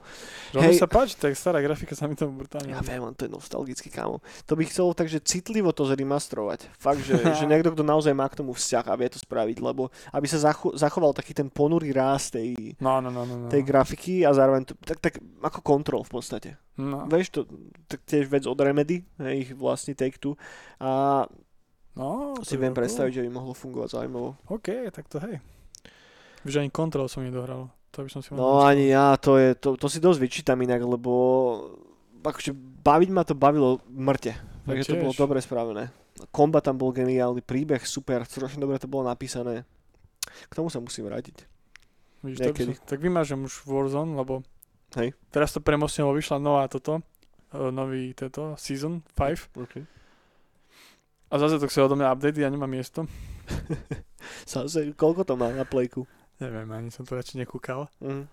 Že 0.54 0.70
Hej. 0.70 0.78
sa 0.78 0.86
páči, 0.86 1.18
tak 1.18 1.34
stará 1.34 1.58
grafika 1.58 1.98
sa 1.98 2.06
mi 2.06 2.14
to 2.14 2.30
brutálne... 2.30 2.70
Ja 2.70 2.78
viem, 2.78 3.02
on 3.02 3.10
to 3.10 3.26
je 3.26 3.34
nostalgický 3.34 3.90
kámo. 3.90 4.22
To 4.46 4.54
by 4.54 4.62
chcelo 4.62 4.94
takže 4.94 5.18
citlivo 5.26 5.74
to 5.74 5.82
zremastrovať. 5.82 6.70
Fakt, 6.78 7.02
že, 7.02 7.18
že 7.42 7.50
niekto, 7.50 7.74
kto 7.74 7.82
naozaj 7.82 8.14
má 8.14 8.30
k 8.30 8.38
tomu 8.38 8.54
vzťah 8.54 8.86
a 8.86 8.94
vie 8.94 9.10
to 9.10 9.18
spraviť, 9.18 9.58
lebo 9.58 9.90
aby 10.14 10.30
sa 10.30 10.38
zacho- 10.38 10.78
zachoval 10.78 11.10
taký 11.10 11.34
ten 11.34 11.50
ponurý 11.50 11.90
ráz 11.90 12.30
tej, 12.30 12.78
No, 12.78 13.02
no, 13.02 13.10
no, 13.10 13.26
no. 13.26 13.34
no. 13.34 13.48
tej 13.50 13.66
grafiky 13.66 14.22
a 14.22 14.30
zároveň 14.30 14.70
to, 14.70 14.78
tak, 14.78 15.02
tak 15.02 15.14
ako 15.42 15.58
kontrol 15.66 16.06
v 16.06 16.22
podstate. 16.22 16.50
no. 16.78 17.02
Vieš, 17.10 17.34
to 17.34 17.40
tak 17.90 17.98
tiež 18.06 18.30
vec 18.30 18.46
od 18.46 18.54
Remedy, 18.54 19.02
ich 19.34 19.50
vlastný 19.58 19.98
Take-Two 19.98 20.38
a 20.78 21.26
no 21.98 22.38
si 22.46 22.54
viem 22.54 22.70
predstaviť, 22.70 23.10
že 23.18 23.24
by 23.26 23.30
mohlo 23.34 23.58
fungovať 23.58 23.98
zaujímavo. 23.98 24.38
OK, 24.54 24.86
tak 24.94 25.10
to 25.10 25.18
hej. 25.18 25.42
Víš, 26.46 26.62
ani 26.62 26.70
kontrol 26.70 27.10
som 27.10 27.26
nedohral. 27.26 27.70
To 27.96 28.04
by 28.04 28.10
som 28.12 28.20
si 28.22 28.30
No 28.36 28.62
ani 28.62 28.92
ja, 28.92 29.16
to, 29.18 29.40
je, 29.40 29.56
to, 29.58 29.74
to 29.74 29.86
si 29.88 29.98
dosť 29.98 30.20
vyčítam 30.20 30.58
inak, 30.60 30.84
lebo 30.84 31.10
akože 32.22 32.52
baviť 32.84 33.08
ma 33.10 33.22
to 33.24 33.34
bavilo 33.34 33.80
mŕte. 33.88 34.36
Ja 34.36 34.76
Takže 34.76 34.94
to 34.94 35.00
bolo 35.00 35.14
dobre 35.16 35.40
spravené. 35.40 35.88
Kombat 36.34 36.68
tam 36.68 36.76
bol 36.76 36.92
geniálny, 36.92 37.40
príbeh 37.40 37.80
super, 37.86 38.26
strašne 38.28 38.60
dobre 38.60 38.76
to 38.76 38.90
bolo 38.90 39.08
napísané. 39.08 39.64
K 40.28 40.52
tomu 40.52 40.68
sa 40.68 40.82
musím 40.82 41.08
vrátiť. 41.08 41.48
By 42.20 42.34
niekedy. 42.34 42.74
som, 42.74 42.84
tak 42.84 42.98
vymážem 42.98 43.38
už 43.46 43.62
Warzone, 43.64 44.18
lebo 44.18 44.42
Hej. 44.98 45.14
teraz 45.30 45.54
to 45.54 45.62
premostím, 45.62 46.10
lebo 46.10 46.18
vyšla 46.18 46.42
nová 46.42 46.66
toto, 46.66 46.98
e, 47.54 47.70
nový 47.70 48.10
tento, 48.12 48.58
season 48.58 49.00
5 49.14 49.54
Okay. 49.54 49.86
a 51.30 51.34
zase 51.38 51.62
to 51.62 51.70
chce 51.70 51.78
odo 51.78 51.94
mňa 51.94 52.10
update, 52.10 52.42
ja 52.42 52.50
nemám 52.50 52.68
miesto. 52.68 53.06
Zase, 54.50 54.92
koľko 54.92 55.24
to 55.24 55.34
má 55.38 55.48
na 55.54 55.64
plejku? 55.64 56.04
Neviem, 56.38 56.68
ani 56.70 56.88
som 56.94 57.02
to 57.02 57.18
radšej 57.18 57.42
nekúkal. 57.46 57.90
Mhm. 58.02 58.24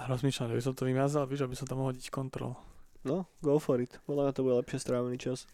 A 0.00 0.02
rozmýšľam, 0.08 0.50
že 0.50 0.56
by 0.58 0.62
som 0.64 0.74
to 0.74 0.82
vymazal, 0.88 1.24
víš, 1.28 1.44
aby 1.46 1.54
som 1.54 1.68
tam 1.68 1.78
mohol 1.78 1.94
hodiť 1.94 2.10
kontrol. 2.10 2.58
No, 3.06 3.26
go 3.42 3.58
for 3.58 3.78
it. 3.78 3.98
Podľa 4.06 4.30
mňa 4.30 4.32
to 4.34 4.42
bude 4.42 4.56
lepšie 4.62 4.78
strávený 4.78 5.18
čas. 5.18 5.46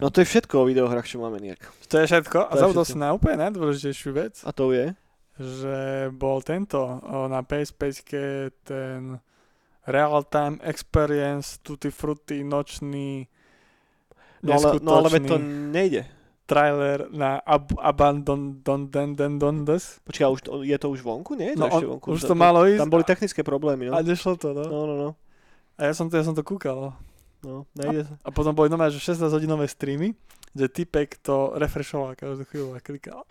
No 0.00 0.06
to 0.12 0.20
je 0.20 0.26
všetko 0.28 0.54
o 0.60 0.68
videohrách, 0.68 1.08
čo 1.08 1.22
máme 1.22 1.40
nejak. 1.40 1.62
To 1.88 1.94
je 2.02 2.04
všetko. 2.04 2.52
A 2.52 2.52
zabudol 2.60 2.84
si 2.84 3.00
na 3.00 3.16
úplne 3.16 3.48
najdôležitejšiu 3.48 4.10
vec, 4.12 4.34
A 4.44 4.52
to 4.52 4.72
je? 4.76 4.92
že 5.40 6.12
bol 6.12 6.44
tento 6.44 7.00
na 7.32 7.40
PS5 7.40 7.88
ten 8.68 9.16
Real 9.88 10.20
Time 10.28 10.60
Experience 10.60 11.56
Tutti 11.64 11.88
Frutti 11.88 12.44
nočný 12.44 13.24
No 14.42 14.58
ale, 14.58 14.82
no 14.82 14.90
ale 14.98 15.08
to 15.22 15.38
nejde. 15.70 16.02
Trailer 16.44 17.06
na 17.08 17.38
Ab- 17.40 17.78
Abandon 17.78 18.60
Don 18.60 18.90
Den 18.90 19.14
Den 19.14 19.38
Dondes. 19.38 20.02
Počkaj, 20.02 20.26
už 20.28 20.40
to, 20.42 20.50
je 20.62 20.76
to 20.76 20.88
už 20.88 21.00
vonku? 21.00 21.34
Nie 21.34 21.54
je 21.54 21.56
to 21.56 21.60
No, 21.60 21.66
ešte 21.70 21.86
on, 21.86 21.90
vonku? 21.96 22.06
už 22.12 22.20
to 22.22 22.34
malo 22.34 22.66
ísť 22.66 22.80
Tam 22.82 22.90
boli 22.90 23.04
technické 23.06 23.40
problémy, 23.40 23.88
no. 23.88 23.94
a 23.94 24.02
nešlo 24.02 24.34
to, 24.36 24.52
no. 24.52 24.64
No, 24.64 24.80
no, 24.84 24.94
no. 24.96 25.10
A 25.76 25.88
ja 25.88 25.92
som 25.94 26.10
to, 26.10 26.18
ja 26.18 26.24
som 26.26 26.34
to 26.34 26.42
kúkal. 26.42 26.92
No, 27.42 27.66
nejde 27.74 28.06
to. 28.06 28.14
A 28.22 28.28
potom 28.30 28.52
boli 28.52 28.70
normálne, 28.70 28.94
že 28.94 29.02
16 29.02 29.26
hodinové 29.28 29.66
streamy, 29.66 30.14
že 30.54 30.70
typek 30.70 31.18
to 31.18 31.56
refreshoval 31.58 32.14
každú 32.14 32.46
chvíľu 32.46 32.68
a 32.74 32.80
klikal. 32.80 33.26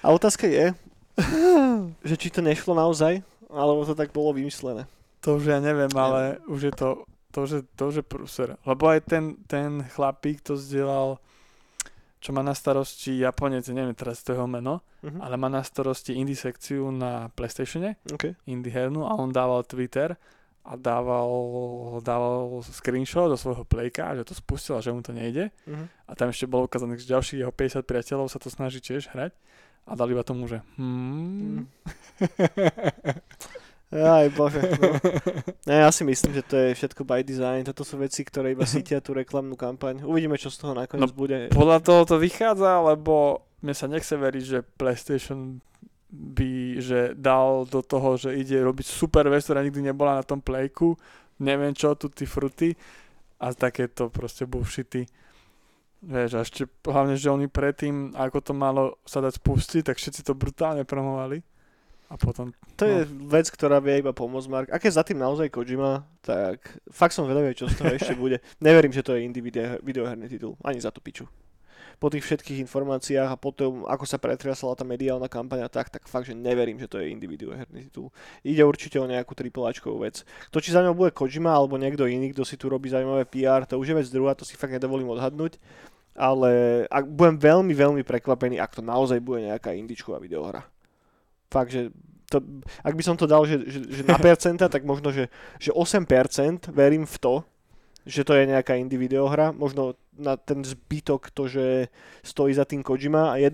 A 0.00 0.06
otázka 0.10 0.46
je, 0.46 0.70
že 2.08 2.14
či 2.14 2.28
to 2.30 2.40
nešlo 2.40 2.72
naozaj, 2.72 3.20
alebo 3.50 3.82
to 3.82 3.94
tak 3.94 4.10
bolo 4.10 4.32
vymyslené. 4.32 4.86
To 5.20 5.36
už 5.36 5.50
ja 5.50 5.58
neviem, 5.58 5.90
ale 5.92 6.38
už 6.46 6.70
je 6.70 6.74
to, 6.74 6.88
to 7.28 7.40
že, 7.44 7.58
to 7.74 7.90
že 7.92 8.00
prúser. 8.00 8.56
Lebo 8.64 8.88
aj 8.88 9.04
ten, 9.04 9.24
ten 9.44 9.84
chlapík 9.92 10.40
to 10.40 10.56
zdieľal, 10.56 11.20
čo 12.20 12.30
má 12.30 12.40
na 12.40 12.52
starosti 12.52 13.16
Japonec, 13.16 13.64
neviem 13.68 13.96
teraz 13.96 14.20
to 14.20 14.32
jeho 14.32 14.44
meno, 14.44 14.84
Mhm. 15.00 15.18
ale 15.18 15.34
má 15.34 15.48
na 15.48 15.64
starosti 15.64 16.12
indie 16.12 16.36
sekciu 16.36 16.92
na 16.92 17.32
Playstatione, 17.32 17.96
OK. 18.12 18.36
indie 18.44 18.68
hernú 18.68 19.08
a 19.08 19.16
on 19.16 19.32
dával 19.32 19.64
Twitter 19.64 20.14
a 20.60 20.76
dával, 20.76 21.32
dával 22.04 22.60
screenshot 22.60 23.32
do 23.32 23.40
svojho 23.40 23.64
playka, 23.64 24.12
že 24.12 24.28
to 24.28 24.36
spustil 24.36 24.76
a 24.76 24.84
že 24.84 24.92
mu 24.92 25.00
to 25.00 25.10
nejde. 25.10 25.48
Mhm. 25.64 25.84
A 26.04 26.12
tam 26.12 26.28
ešte 26.28 26.44
bolo 26.44 26.68
ukázané, 26.68 27.00
že 27.00 27.08
ďalších 27.08 27.40
jeho 27.40 27.50
50 27.50 27.88
priateľov 27.88 28.28
sa 28.28 28.36
to 28.36 28.52
snaží 28.52 28.78
tiež 28.78 29.08
hrať 29.10 29.32
a 29.88 29.96
dali 29.96 30.12
iba 30.12 30.20
tomu, 30.20 30.44
že 30.44 30.60
hmm. 30.76 31.64
Aj 33.90 34.26
bože. 34.30 34.62
No. 34.62 34.94
Ne, 35.66 35.82
ja 35.82 35.90
si 35.90 36.06
myslím, 36.06 36.30
že 36.38 36.46
to 36.46 36.54
je 36.54 36.78
všetko 36.78 37.02
by 37.02 37.26
design. 37.26 37.66
Toto 37.66 37.82
sú 37.82 37.98
veci, 37.98 38.22
ktoré 38.22 38.54
iba 38.54 38.62
sítia 38.70 39.02
tú 39.02 39.18
reklamnú 39.18 39.58
kampaň. 39.58 40.06
Uvidíme, 40.06 40.38
čo 40.38 40.46
z 40.46 40.62
toho 40.62 40.78
nakoniec 40.78 41.10
No, 41.10 41.14
bude. 41.14 41.50
Podľa 41.50 41.78
toho 41.82 42.02
to 42.06 42.16
vychádza, 42.22 42.78
lebo 42.86 43.42
mne 43.66 43.74
sa 43.74 43.90
nechce 43.90 44.14
veriť, 44.14 44.44
že 44.46 44.58
PlayStation 44.62 45.58
by 46.10 46.82
že 46.82 47.14
dal 47.14 47.66
do 47.70 47.82
toho, 47.86 48.18
že 48.18 48.34
ide 48.34 48.58
robiť 48.58 48.86
super 48.86 49.30
vec, 49.30 49.46
ktorá 49.46 49.62
nikdy 49.62 49.90
nebola 49.94 50.18
na 50.18 50.24
tom 50.26 50.42
playku, 50.42 50.98
neviem 51.38 51.70
čo, 51.70 51.94
tutti 51.94 52.26
frutti 52.26 52.74
a 53.38 53.54
takéto 53.54 54.10
proste 54.10 54.44
bullshity. 54.44 55.06
Vieš, 56.00 56.30
a 56.34 56.40
ešte 56.42 56.64
hlavne, 56.88 57.14
že 57.14 57.30
oni 57.30 57.46
predtým, 57.46 58.16
ako 58.16 58.38
to 58.40 58.52
malo 58.56 58.98
sa 59.04 59.20
dať 59.20 59.38
spustiť, 59.38 59.82
tak 59.86 60.00
všetci 60.00 60.26
to 60.26 60.32
brutálne 60.34 60.82
promovali. 60.82 61.44
A 62.10 62.18
potom, 62.18 62.50
To 62.74 62.82
je 62.90 63.06
vec, 63.06 63.46
ktorá 63.46 63.78
vie 63.78 64.02
iba 64.02 64.10
pomôcť, 64.10 64.50
Mark. 64.50 64.68
Ak 64.74 64.82
je 64.82 64.90
za 64.90 65.06
tým 65.06 65.22
naozaj 65.22 65.46
Kojima, 65.46 66.02
tak 66.26 66.58
fakt 66.90 67.14
som 67.14 67.22
vedavý, 67.22 67.54
čo 67.54 67.70
z 67.70 67.78
toho 67.78 67.94
ešte 67.94 68.18
bude. 68.18 68.42
Neverím, 68.58 68.90
že 68.90 69.06
to 69.06 69.14
je 69.14 69.22
indie 69.22 69.38
video, 69.38 69.78
videoherný 69.78 70.26
titul. 70.26 70.58
Ani 70.66 70.82
za 70.82 70.90
tú 70.90 70.98
piču. 70.98 71.30
Po 72.02 72.10
tých 72.10 72.26
všetkých 72.26 72.66
informáciách 72.66 73.30
a 73.30 73.38
po 73.38 73.54
tom, 73.54 73.86
ako 73.86 74.10
sa 74.10 74.18
pretriasala 74.18 74.74
tá 74.74 74.82
mediálna 74.82 75.30
kampaňa, 75.30 75.70
tak, 75.70 75.86
tak 75.86 76.10
fakt, 76.10 76.26
že 76.26 76.34
neverím, 76.34 76.82
že 76.82 76.90
to 76.90 76.98
je 76.98 77.14
indie 77.14 77.30
videoherný 77.30 77.86
titul. 77.86 78.10
Ide 78.42 78.66
určite 78.66 78.98
o 78.98 79.06
nejakú 79.06 79.38
tripláčkovú 79.38 80.02
vec. 80.02 80.26
To, 80.50 80.58
či 80.58 80.74
za 80.74 80.82
ňou 80.82 80.98
bude 80.98 81.14
Kojima 81.14 81.54
alebo 81.54 81.78
niekto 81.78 82.10
iný, 82.10 82.34
kto 82.34 82.42
si 82.42 82.58
tu 82.58 82.66
robí 82.66 82.90
zaujímavé 82.90 83.22
PR, 83.30 83.70
to 83.70 83.78
už 83.78 83.94
je 83.94 83.98
vec 84.02 84.08
druhá, 84.10 84.34
to 84.34 84.42
si 84.42 84.58
fakt 84.58 84.74
nedovolím 84.74 85.14
odhadnúť. 85.14 85.62
Ale 86.18 86.82
ak, 86.90 87.06
budem 87.06 87.38
veľmi, 87.38 87.70
veľmi 87.70 88.02
prekvapený, 88.02 88.58
ak 88.58 88.80
to 88.80 88.82
naozaj 88.82 89.22
bude 89.22 89.46
nejaká 89.46 89.78
indičková 89.78 90.18
videohra 90.18 90.66
fakt, 91.50 91.74
že 91.74 91.90
to, 92.30 92.38
ak 92.86 92.94
by 92.94 93.02
som 93.02 93.18
to 93.18 93.26
dal, 93.26 93.42
že, 93.42 93.66
že, 93.66 93.78
že 93.90 94.02
na 94.06 94.14
percenta, 94.14 94.70
tak 94.70 94.86
možno, 94.86 95.10
že, 95.10 95.26
že 95.58 95.74
8% 95.74 96.70
verím 96.70 97.04
v 97.04 97.16
to, 97.18 97.34
že 98.06 98.24
to 98.24 98.32
je 98.32 98.48
nejaká 98.48 98.78
indie 98.80 98.96
videohra, 98.96 99.52
možno 99.52 99.98
na 100.16 100.36
ten 100.36 100.64
zbytok 100.64 101.32
to, 101.32 101.48
že 101.48 101.88
stojí 102.24 102.52
za 102.54 102.64
tým 102.64 102.80
Kojima 102.80 103.32
a 103.32 103.40
1% 103.40 103.52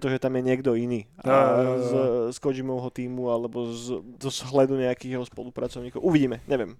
to, 0.00 0.08
že 0.08 0.22
tam 0.22 0.36
je 0.38 0.42
niekto 0.44 0.76
iný 0.76 1.08
a 1.24 1.60
z, 1.80 1.90
z 2.32 2.36
Kojimovho 2.40 2.88
týmu 2.88 3.28
alebo 3.28 3.72
z, 3.72 4.00
z 4.20 4.38
hľadu 4.48 4.80
nejakých 4.80 5.20
jeho 5.20 5.26
spolupracovníkov. 5.28 6.00
Uvidíme, 6.00 6.40
neviem. 6.48 6.76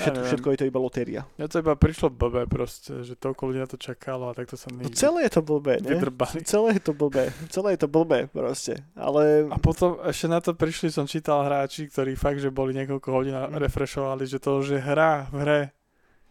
Všetko, 0.00 0.24
všetko 0.24 0.46
je 0.46 0.56
to 0.56 0.66
iba 0.66 0.78
lotéria. 0.78 1.20
mňa 1.36 1.46
to 1.46 1.58
iba 1.58 1.72
prišlo 1.74 2.08
blbé 2.08 2.44
proste, 2.44 3.00
že 3.00 3.14
toľko 3.14 3.40
ľudí 3.44 3.58
na 3.58 3.66
to 3.66 3.76
čakalo 3.76 4.26
a 4.26 4.32
takto 4.32 4.54
sa 4.54 4.68
No 4.68 4.80
nejde. 4.80 4.94
celé 4.94 5.24
je 5.24 5.32
to 5.32 5.42
blbé, 5.42 5.78
ne? 5.78 5.94
Vydrbali. 5.94 6.40
Celé 6.42 6.68
je 6.74 6.82
to 6.82 6.92
blbé, 6.92 7.24
celé 7.48 7.68
je 7.72 7.80
to 7.80 7.88
blbé 7.88 8.26
proste, 8.26 8.80
ale 8.94 9.44
A 9.46 9.56
potom 9.56 10.00
ešte 10.02 10.26
na 10.26 10.38
to 10.38 10.50
prišli, 10.50 10.88
som 10.88 11.04
čítal 11.04 11.42
hráči, 11.42 11.86
ktorí 11.86 12.14
fakt, 12.14 12.38
že 12.38 12.48
boli 12.48 12.72
niekoľko 12.74 13.08
hodín 13.10 13.34
a 13.34 13.46
Mm. 13.46 13.60
refreshovali, 13.60 14.24
že 14.24 14.36
to 14.36 14.58
už 14.58 14.66
je 14.70 14.80
hra 14.80 15.28
v 15.28 15.36
hre. 15.38 15.60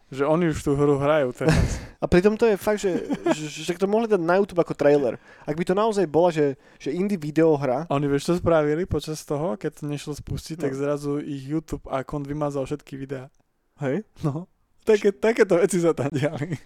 Že 0.10 0.26
oni 0.26 0.50
už 0.50 0.60
tú 0.60 0.74
hru 0.74 0.98
hrajú 0.98 1.30
teraz. 1.32 1.54
A 2.02 2.08
pritom 2.08 2.34
to 2.34 2.42
je 2.44 2.56
fakt, 2.56 2.80
že, 2.80 2.98
že, 3.30 3.46
že 3.62 3.78
to 3.78 3.86
mohli 3.86 4.08
dať 4.08 4.18
na 4.18 4.36
YouTube 4.36 4.58
ako 4.58 4.74
trailer. 4.74 5.22
Ak 5.44 5.54
by 5.54 5.62
to 5.62 5.76
naozaj 5.76 6.02
bola, 6.06 6.32
že, 6.32 6.46
že 6.78 6.90
indie 6.90 7.14
videohra, 7.14 7.86
A 7.86 7.94
oni 7.94 8.08
vieš, 8.08 8.26
čo 8.26 8.34
spravili 8.34 8.88
počas 8.88 9.22
toho, 9.22 9.54
keď 9.54 9.70
to 9.76 9.84
nešlo 9.86 10.14
spustiť, 10.16 10.58
tak 10.58 10.74
No. 10.74 10.80
zrazu 10.80 11.12
ich 11.20 11.46
YouTube 11.46 11.86
akont 11.86 12.24
vymazal 12.24 12.66
všetky 12.66 12.98
videá. 12.98 13.30
Hej, 13.82 14.04
No. 14.22 14.46
Také, 14.84 15.12
takéto 15.12 15.56
veci 15.56 15.78
sa 15.78 15.94
tam 15.94 16.10
diali. 16.10 16.58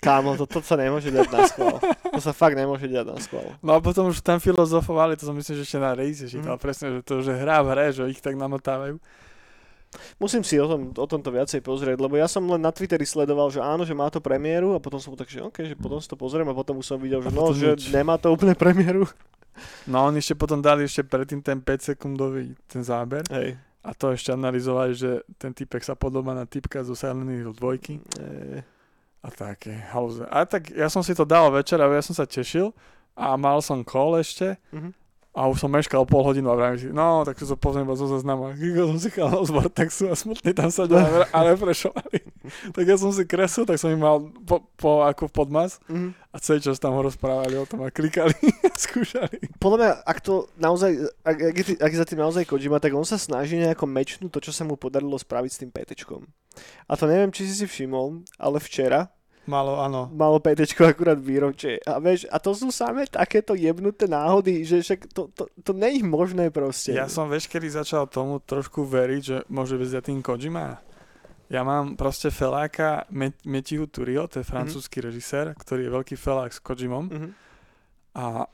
kámo, 0.00 0.36
to, 0.36 0.44
to 0.44 0.60
sa 0.60 0.76
nemôže 0.76 1.08
dať 1.08 1.28
na 1.28 1.40
schvál. 1.44 1.76
To 2.08 2.20
sa 2.20 2.32
fakt 2.32 2.54
nemôže 2.54 2.84
dať 2.84 3.04
na 3.04 3.16
schvál. 3.18 3.56
No 3.58 3.72
a 3.72 3.80
potom 3.80 4.08
už 4.08 4.20
tam 4.20 4.36
filozofovali, 4.36 5.14
to 5.14 5.24
som 5.24 5.32
myslím, 5.32 5.54
že 5.54 5.64
ešte 5.64 5.78
na 5.78 5.92
Reise 5.92 6.24
čítal, 6.24 6.56
Mhm. 6.56 6.62
presne, 6.62 6.86
že 6.90 7.00
to, 7.02 7.20
že 7.20 7.32
hra 7.32 7.60
v 7.60 7.68
hre, 7.70 7.86
že 7.90 8.02
ich 8.06 8.18
tak 8.18 8.34
namotávajú. 8.34 8.96
Musím 10.16 10.42
si 10.42 10.58
o, 10.58 10.66
tom, 10.66 10.90
o 10.90 11.06
tomto 11.06 11.30
viacej 11.30 11.60
pozrieť, 11.60 11.96
lebo 11.96 12.14
ja 12.14 12.26
som 12.26 12.42
len 12.44 12.58
na 12.58 12.74
Twitteri 12.74 13.04
sledoval, 13.04 13.46
že 13.48 13.62
áno, 13.62 13.86
že 13.86 13.94
má 13.94 14.08
to 14.08 14.18
premiéru 14.18 14.74
a 14.74 14.82
potom 14.82 14.98
som 14.98 15.14
tak, 15.14 15.28
že 15.28 15.38
OK, 15.38 15.62
že 15.64 15.74
potom 15.74 16.02
si 16.02 16.10
to 16.10 16.16
pozriem 16.16 16.44
a 16.44 16.52
potom 16.52 16.76
už 16.76 16.86
som 16.86 16.98
videl, 16.98 17.22
že 17.22 17.30
no, 17.30 17.54
že 17.54 17.72
nič. 17.72 17.94
nemá 17.94 18.16
to 18.16 18.28
úplne 18.28 18.52
premiéru. 18.54 19.06
No 19.86 20.02
oni 20.04 20.18
ešte 20.18 20.34
potom 20.34 20.58
dali 20.58 20.82
ešte 20.82 21.00
predtým 21.00 21.38
ten 21.38 21.62
5 21.62 21.94
sekundový 21.94 22.58
ten 22.66 22.82
záber 22.82 23.22
Hej. 23.30 23.54
A 23.84 23.92
to 23.92 24.16
ešte 24.16 24.32
analyzovali, 24.32 24.96
že 24.96 25.20
ten 25.36 25.52
typek 25.52 25.84
sa 25.84 25.92
podobá 25.92 26.32
na 26.32 26.48
typka 26.48 26.80
zo 26.80 26.96
Silent 26.96 27.28
Hill 27.28 27.52
2 27.52 27.84
E, 28.16 28.64
a 29.20 29.28
také 29.28 29.76
halúze. 29.92 30.24
A 30.32 30.48
tak 30.48 30.72
ja 30.72 30.88
som 30.88 31.04
si 31.04 31.12
to 31.12 31.28
dal 31.28 31.52
večer 31.52 31.76
a 31.80 31.88
ja 31.88 32.00
som 32.00 32.16
sa 32.16 32.24
tešil 32.24 32.72
a 33.12 33.36
mal 33.36 33.60
som 33.60 33.84
call 33.84 34.16
ešte 34.20 34.56
mhm. 34.72 35.03
A 35.34 35.46
už 35.46 35.58
som 35.58 35.68
meškal 35.68 36.06
pol 36.06 36.22
hodinu 36.22 36.46
a 36.46 36.54
vravím 36.54 36.78
si, 36.78 36.88
no, 36.88 37.20
tak 37.22 37.34
to 37.34 37.44
pozriem 37.54 37.82
iba 37.82 37.92
zo 37.92 38.06
zaznamu. 38.06 38.48
A 38.48 38.54
Kiko 38.54 38.86
som 38.86 38.98
si 38.98 39.10
chal 39.10 39.34
z 39.34 39.50
Vortexu 39.50 40.06
a 40.06 40.14
smutne 40.14 40.54
tam 40.54 40.70
sa 40.70 40.86
a, 40.86 41.26
a 41.26 41.38
refreshovali. 41.50 42.22
tak 42.70 42.84
ja 42.84 42.94
som 42.94 43.10
si 43.10 43.22
kresil, 43.22 43.62
tak 43.62 43.76
som 43.76 43.90
im 43.90 43.98
mal 43.98 44.22
po, 44.42 44.62
po 44.74 45.02
ako 45.02 45.26
podmas 45.26 45.82
Mhm. 45.84 46.14
a 46.30 46.36
celý 46.38 46.62
čas 46.62 46.78
tam 46.78 46.94
ho 46.94 47.02
rozprávali 47.02 47.54
o 47.54 47.66
tom 47.66 47.82
a 47.82 47.90
klikali 47.90 48.30
a 48.70 48.72
skúšali. 48.72 49.58
Podľa 49.58 49.76
mňa, 49.76 49.90
ak 50.02 50.18
to 50.20 50.34
naozaj, 50.54 50.90
ak, 51.20 51.36
ak, 51.40 51.54
je, 51.56 51.64
ak 51.76 51.90
je 51.90 51.98
za 51.98 52.06
tým 52.06 52.22
naozaj 52.22 52.46
Kojima, 52.46 52.78
tak 52.78 52.94
on 52.94 53.02
sa 53.02 53.18
snaží 53.18 53.58
nejako 53.58 53.84
mečnúť 53.84 54.30
to, 54.30 54.38
čo 54.38 54.52
sa 54.54 54.62
mu 54.62 54.78
podarilo 54.78 55.18
spraviť 55.18 55.50
s 55.50 55.60
tým 55.60 55.70
PTčkom. 55.70 56.22
A 56.86 56.92
to 56.94 57.10
neviem, 57.10 57.34
či 57.34 57.42
si 57.42 57.58
si 57.58 57.66
všimol, 57.66 58.22
ale 58.38 58.62
včera 58.62 59.10
Malo, 59.44 59.76
áno. 59.76 60.08
malo 60.08 60.40
PTčko 60.40 60.88
akurát 60.88 61.20
výročie. 61.20 61.76
A 61.84 62.00
vieš, 62.00 62.24
a 62.32 62.40
to 62.40 62.56
sú 62.56 62.72
samé 62.72 63.04
takéto 63.04 63.52
jebnuté 63.52 64.08
náhody, 64.08 64.64
že 64.64 64.80
však 64.80 65.00
to, 65.12 65.28
to, 65.36 65.44
to 65.60 65.70
je 65.76 66.00
možné 66.00 66.48
proste. 66.48 66.96
Ja 66.96 67.12
som, 67.12 67.28
vieš, 67.28 67.52
kedy 67.52 67.68
začal 67.68 68.08
tomu 68.08 68.40
trošku 68.40 68.88
veriť, 68.88 69.22
že 69.22 69.36
môže 69.52 69.76
byť 69.76 69.88
za 69.88 70.00
tým 70.00 70.24
Kojima. 70.24 70.80
Ja 71.52 71.60
mám 71.60 72.00
proste 72.00 72.32
feláka 72.32 73.04
Met- 73.12 73.44
Metihu 73.44 73.84
Turio, 73.84 74.24
to 74.32 74.40
je 74.40 74.48
francúzsky 74.48 75.04
režisér, 75.04 75.52
ktorý 75.52 75.86
je 75.86 75.94
veľký 76.00 76.16
felák 76.16 76.50
s 76.50 76.60
Kojimom. 76.64 77.04
Mhm. 77.12 77.28
A, 78.16 78.48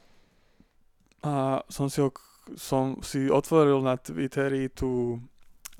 a 1.22 1.32
som 1.70 1.86
si 1.86 2.02
ho, 2.02 2.10
som 2.58 2.98
si 3.04 3.30
otvoril 3.30 3.78
na 3.78 3.94
Twitteri 3.94 4.72
tú 4.74 5.22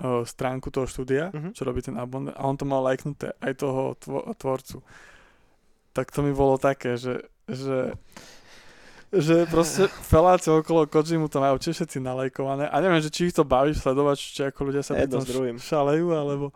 uh, 0.01 0.25
stránku 0.25 0.69
toho 0.69 0.85
štúdia, 0.85 1.29
Mhm. 1.29 1.53
čo 1.53 1.63
robí 1.63 1.81
ten 1.81 1.95
abon 1.95 2.29
a 2.29 2.41
on 2.41 2.57
to 2.57 2.65
mal 2.65 2.81
lajknuté 2.81 3.37
aj 3.39 3.53
toho 3.57 3.95
tvo- 3.95 4.33
tvorcu. 4.35 4.81
Tak 5.93 6.09
to 6.09 6.21
mi 6.21 6.33
bolo 6.33 6.57
také, 6.57 6.97
že, 6.97 7.21
že 7.47 7.93
že 9.11 9.43
proste 9.45 9.91
feláci 10.07 10.47
okolo 10.49 10.87
Kojimu 10.87 11.27
to 11.27 11.39
majú 11.39 11.59
tiež 11.59 11.75
všetci 11.77 11.99
nalajkované 11.99 12.65
a 12.65 12.77
neviem, 12.79 13.03
že 13.03 13.11
či 13.11 13.27
ich 13.27 13.35
to 13.35 13.43
baví 13.43 13.75
sledovať, 13.75 14.17
či 14.17 14.41
ako 14.45 14.71
ľudia 14.71 14.81
sa 14.81 14.95
pri 14.95 15.11
tom 15.11 15.27
šalejú, 15.59 16.15
alebo 16.15 16.55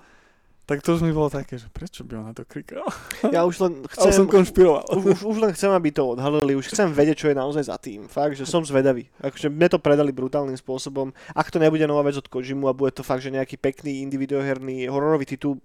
tak 0.64 0.80
to 0.80 0.96
už 0.96 1.04
mi 1.04 1.12
bolo 1.12 1.28
také, 1.28 1.60
že 1.60 1.68
prečo 1.68 2.08
by 2.08 2.16
on 2.16 2.26
na 2.32 2.34
to 2.36 2.48
klikal? 2.48 2.88
Ja 3.28 3.44
už 3.44 3.60
len 3.60 3.72
Ale 4.00 4.16
som 4.16 4.24
chcem, 4.24 4.32
konšpiroval. 4.32 4.88
už, 4.96 5.20
už, 5.20 5.36
len 5.44 5.52
chcem, 5.52 5.68
aby 5.68 5.92
to 5.92 6.16
odhalili, 6.16 6.56
už 6.56 6.72
chcem 6.72 6.88
vedieť, 6.88 7.16
čo 7.20 7.28
je 7.28 7.36
naozaj 7.36 7.64
za 7.68 7.76
tým. 7.76 8.08
Fakt, 8.08 8.40
že 8.40 8.48
som 8.48 8.64
zvedavý. 8.64 9.12
Akože 9.20 9.52
mne 9.52 9.68
to 9.68 9.76
predali 9.76 10.08
brutálnym 10.08 10.56
spôsobom. 10.56 11.12
Ak 11.36 11.52
to 11.52 11.60
nebude 11.60 11.84
nová 11.84 12.00
vec 12.00 12.16
od 12.16 12.24
Kojimu 12.24 12.64
a 12.64 12.72
bude 12.72 12.96
to 12.96 13.04
fakt, 13.04 13.20
že 13.20 13.28
nejaký 13.28 13.60
pekný 13.60 14.00
individuoherný 14.08 14.88
hororový 14.88 15.28
titul, 15.28 15.60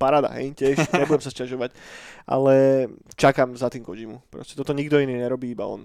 parada, 0.00 0.32
hej, 0.40 0.56
tiež, 0.56 0.80
nebudem 0.96 1.20
sa 1.20 1.28
sťažovať. 1.28 1.76
Ale 2.24 2.88
čakám 3.20 3.52
za 3.52 3.68
tým 3.68 3.84
Kojimu. 3.84 4.32
Proste 4.32 4.56
toto 4.56 4.72
nikto 4.72 4.96
iný 4.96 5.20
nerobí, 5.20 5.52
iba 5.52 5.68
on. 5.68 5.84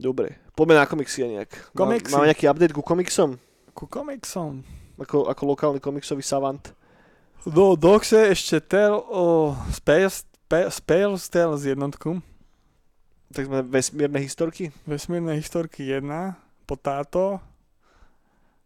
Dobre, 0.00 0.40
poďme 0.56 0.80
na 0.80 0.88
komiksy 0.88 1.28
nejak. 1.28 1.76
Komiksy. 1.76 2.10
Máme 2.16 2.32
nejaký 2.32 2.48
update 2.48 2.72
ku 2.72 2.80
komiksom? 2.80 3.36
Ku 3.76 3.84
komiksom. 3.84 4.64
Ako, 4.98 5.30
ako 5.30 5.42
lokálny 5.54 5.78
komiksový 5.78 6.26
savant. 6.26 6.74
Do 7.46 7.78
Doxe 7.78 8.34
ešte 8.34 8.58
tel 8.58 8.98
o 8.98 9.54
Space, 9.70 10.26
Space 10.50 11.26
Tales 11.30 11.62
jednotku. 11.62 12.18
Tak 13.30 13.46
sme 13.46 13.62
vesmírne 13.62 14.18
historky. 14.18 14.74
Vesmírne 14.82 15.38
historky 15.38 15.86
1. 15.86 16.02
Po 16.66 16.74
táto 16.74 17.38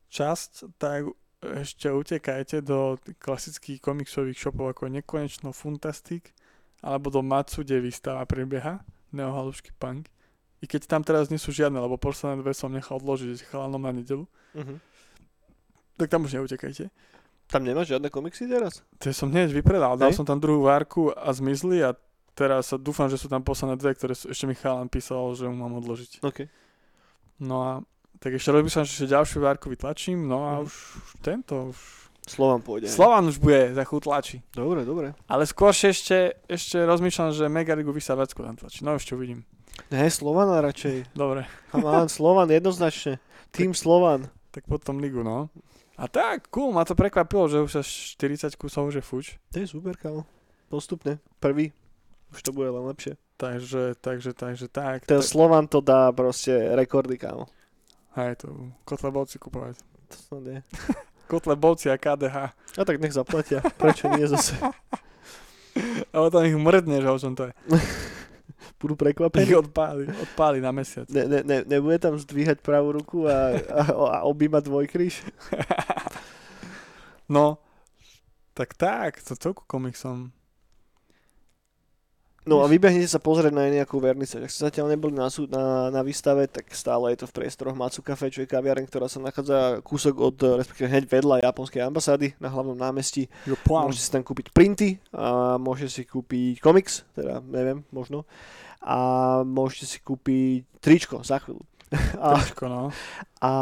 časť, 0.08 0.76
tak 0.80 1.12
ešte 1.42 1.90
utekajte 1.90 2.62
do 2.64 2.96
klasických 3.20 3.82
komiksových 3.82 4.38
shopov 4.38 4.72
ako 4.72 4.88
Nekonečno 4.88 5.50
Fantastic 5.52 6.30
alebo 6.80 7.10
do 7.10 7.20
Matsu, 7.20 7.62
kde 7.62 7.82
výstava 7.82 8.22
prebieha 8.24 8.80
Neo 9.12 9.30
Halušky 9.30 9.74
Punk. 9.76 10.08
I 10.62 10.70
keď 10.70 10.86
tam 10.86 11.02
teraz 11.02 11.26
nie 11.28 11.42
sú 11.42 11.50
žiadne, 11.50 11.76
lebo 11.76 11.98
posledné 11.98 12.38
dve 12.38 12.54
som 12.54 12.70
nechal 12.70 13.02
odložiť 13.02 13.50
chalanom 13.50 13.82
na 13.82 13.92
nedelu, 13.92 14.24
Uh-huh. 14.52 14.76
Tak 15.94 16.08
tam 16.08 16.22
už 16.22 16.34
neutekajte. 16.34 16.88
Tam 17.46 17.62
nemáš 17.62 17.88
žiadne 17.88 18.08
komiksy 18.08 18.46
teraz? 18.46 18.80
To 18.98 19.12
som 19.12 19.28
hneď 19.28 19.52
vypredal, 19.52 19.94
dal 19.94 20.08
Hej. 20.08 20.16
som 20.16 20.24
tam 20.24 20.38
druhú 20.38 20.64
várku 20.64 21.10
a 21.10 21.28
zmizli 21.30 21.80
a 21.80 21.92
teraz 22.32 22.72
dúfam, 22.74 23.06
že 23.06 23.16
sú 23.16 23.28
tam 23.28 23.40
posledné 23.40 23.76
dve, 23.76 23.92
ktoré 23.92 24.16
sú, 24.16 24.28
ešte 24.28 24.44
mi 24.44 24.54
chalan 24.54 24.88
písal, 24.88 25.36
že 25.36 25.44
mu 25.44 25.56
mám 25.58 25.76
odložiť. 25.76 26.24
OK. 26.24 26.48
No 27.38 27.56
a 27.60 27.70
tak 28.16 28.32
ešte 28.32 28.48
rozmýšľam, 28.50 28.84
že 28.84 28.92
ešte 28.94 29.08
ďalšiu 29.10 29.38
várku 29.38 29.66
vytlačím, 29.68 30.24
no 30.24 30.38
a 30.42 30.52
Mhm. 30.54 30.62
už, 30.62 30.72
už 30.96 31.08
tento, 31.20 31.54
už... 31.68 31.78
Slovan 32.22 32.62
pôjde. 32.62 32.86
Slovan 32.86 33.26
už 33.26 33.36
bude 33.36 33.74
za 33.74 33.82
chuť 33.82 34.00
tlačí. 34.00 34.36
Dobre, 34.54 34.86
dobre. 34.86 35.10
Ale 35.26 35.42
skôr 35.42 35.74
ešte, 35.74 36.38
ešte 36.46 36.78
rozmýšľam, 36.78 37.34
že 37.34 37.50
Megaligu 37.50 37.90
Vysavecku 37.90 38.40
tam 38.40 38.54
tlačí. 38.54 38.80
No 38.80 38.94
ešte 38.94 39.12
uvidím. 39.12 39.42
Ne, 39.90 40.06
Slovana 40.06 40.62
radšej. 40.62 41.10
Dobre, 41.12 41.50
Mám 41.74 42.06
Slovan 42.06 42.46
jednoznačne. 42.46 43.18
Tým 43.50 43.74
Slovan. 43.74 44.30
tak 44.54 44.62
potom 44.64 45.02
ligu, 45.02 45.26
no. 45.26 45.50
A 46.02 46.10
tak, 46.10 46.50
cool, 46.50 46.74
ma 46.74 46.82
to 46.82 46.98
prekvapilo, 46.98 47.46
že 47.46 47.62
už 47.62 47.70
sa 47.78 47.82
40 47.86 48.58
kusov, 48.58 48.90
že 48.90 48.98
fuč. 48.98 49.38
To 49.54 49.62
je 49.62 49.70
super, 49.70 49.94
kámo. 49.94 50.26
Postupne. 50.66 51.22
Prvý. 51.38 51.70
Už 52.34 52.42
to 52.42 52.50
bude 52.50 52.74
len 52.74 52.82
lepšie. 52.90 53.14
Takže, 53.38 53.94
takže, 54.02 54.34
takže, 54.34 54.66
tak. 54.66 55.06
Ten 55.06 55.22
tak 55.22 55.30
Slovan 55.30 55.70
to 55.70 55.78
dá 55.78 56.10
proste 56.10 56.74
rekordy, 56.74 57.22
kámo. 57.22 57.46
hej, 58.18 58.34
to 58.34 58.74
Kotlebovci 58.82 59.38
kupovať. 59.38 59.78
To 60.26 60.42
nie. 60.42 60.58
Kotlebovci 61.30 61.86
a 61.86 61.94
KDH. 61.94 62.36
A 62.50 62.82
tak 62.82 62.98
nech 62.98 63.14
zaplatia. 63.14 63.62
Prečo 63.78 64.10
nie 64.10 64.26
zase? 64.26 64.58
A 66.12 66.20
potom 66.20 66.44
ich 66.44 66.52
mrdne, 66.52 67.00
že 67.00 67.08
o 67.08 67.16
čom 67.16 67.32
to 67.32 67.48
je. 67.48 67.52
Budú 68.78 68.94
prekvapení. 68.98 69.54
odpáli, 69.64 70.10
odpáli 70.10 70.58
na 70.60 70.74
mesiac. 70.74 71.06
Ne, 71.08 71.24
ne, 71.28 71.40
ne, 71.42 71.58
nebude 71.66 71.98
tam 71.98 72.18
zdvíhať 72.18 72.62
pravú 72.62 72.94
ruku 72.94 73.26
a, 73.30 73.58
a, 73.70 73.82
a 73.92 74.16
objímať 74.28 74.62
dvojkríž? 74.66 75.14
No, 77.32 77.56
tak 78.52 78.76
tak, 78.76 79.24
to 79.24 79.32
toľko 79.32 79.64
komiksom. 79.64 80.36
No 82.42 82.58
a 82.58 82.66
vybehnete 82.66 83.06
sa 83.06 83.22
pozrieť 83.22 83.54
na 83.54 83.70
nejakú 83.70 84.02
vernice. 84.02 84.34
Ak 84.42 84.50
ste 84.50 84.66
zatiaľ 84.66 84.90
neboli 84.90 85.14
na, 85.14 85.30
sú- 85.30 85.46
na, 85.46 85.94
na 85.94 86.02
výstave, 86.02 86.50
tak 86.50 86.66
stále 86.74 87.14
je 87.14 87.22
to 87.22 87.30
v 87.30 87.38
priestoroch 87.38 87.78
Matsu 87.78 88.02
Cafe, 88.02 88.34
čo 88.34 88.42
je 88.42 88.50
kaviareň, 88.50 88.90
ktorá 88.90 89.06
sa 89.06 89.22
nachádza 89.22 89.78
kúsok 89.86 90.14
od, 90.18 90.36
eh, 90.42 90.58
respektíve 90.58 90.90
hneď 90.90 91.06
vedľa 91.06 91.46
japonskej 91.46 91.86
ambasády 91.86 92.34
na 92.42 92.50
hlavnom 92.50 92.74
námestí. 92.74 93.30
Môžete 93.86 94.02
si 94.02 94.10
tam 94.10 94.26
kúpiť 94.26 94.50
printy, 94.50 94.98
a 95.14 95.54
môžete 95.54 95.90
si 95.90 96.02
kúpiť 96.02 96.58
komiks, 96.58 97.06
teda 97.14 97.38
neviem, 97.46 97.86
možno. 97.94 98.26
A 98.82 98.98
môžete 99.46 99.86
si 99.86 99.98
kúpiť 100.02 100.66
tričko 100.82 101.22
za 101.22 101.38
chvíľu. 101.38 101.62
A, 102.18 102.40
Tričko, 102.40 102.72
no. 102.72 102.88
a, 103.44 103.52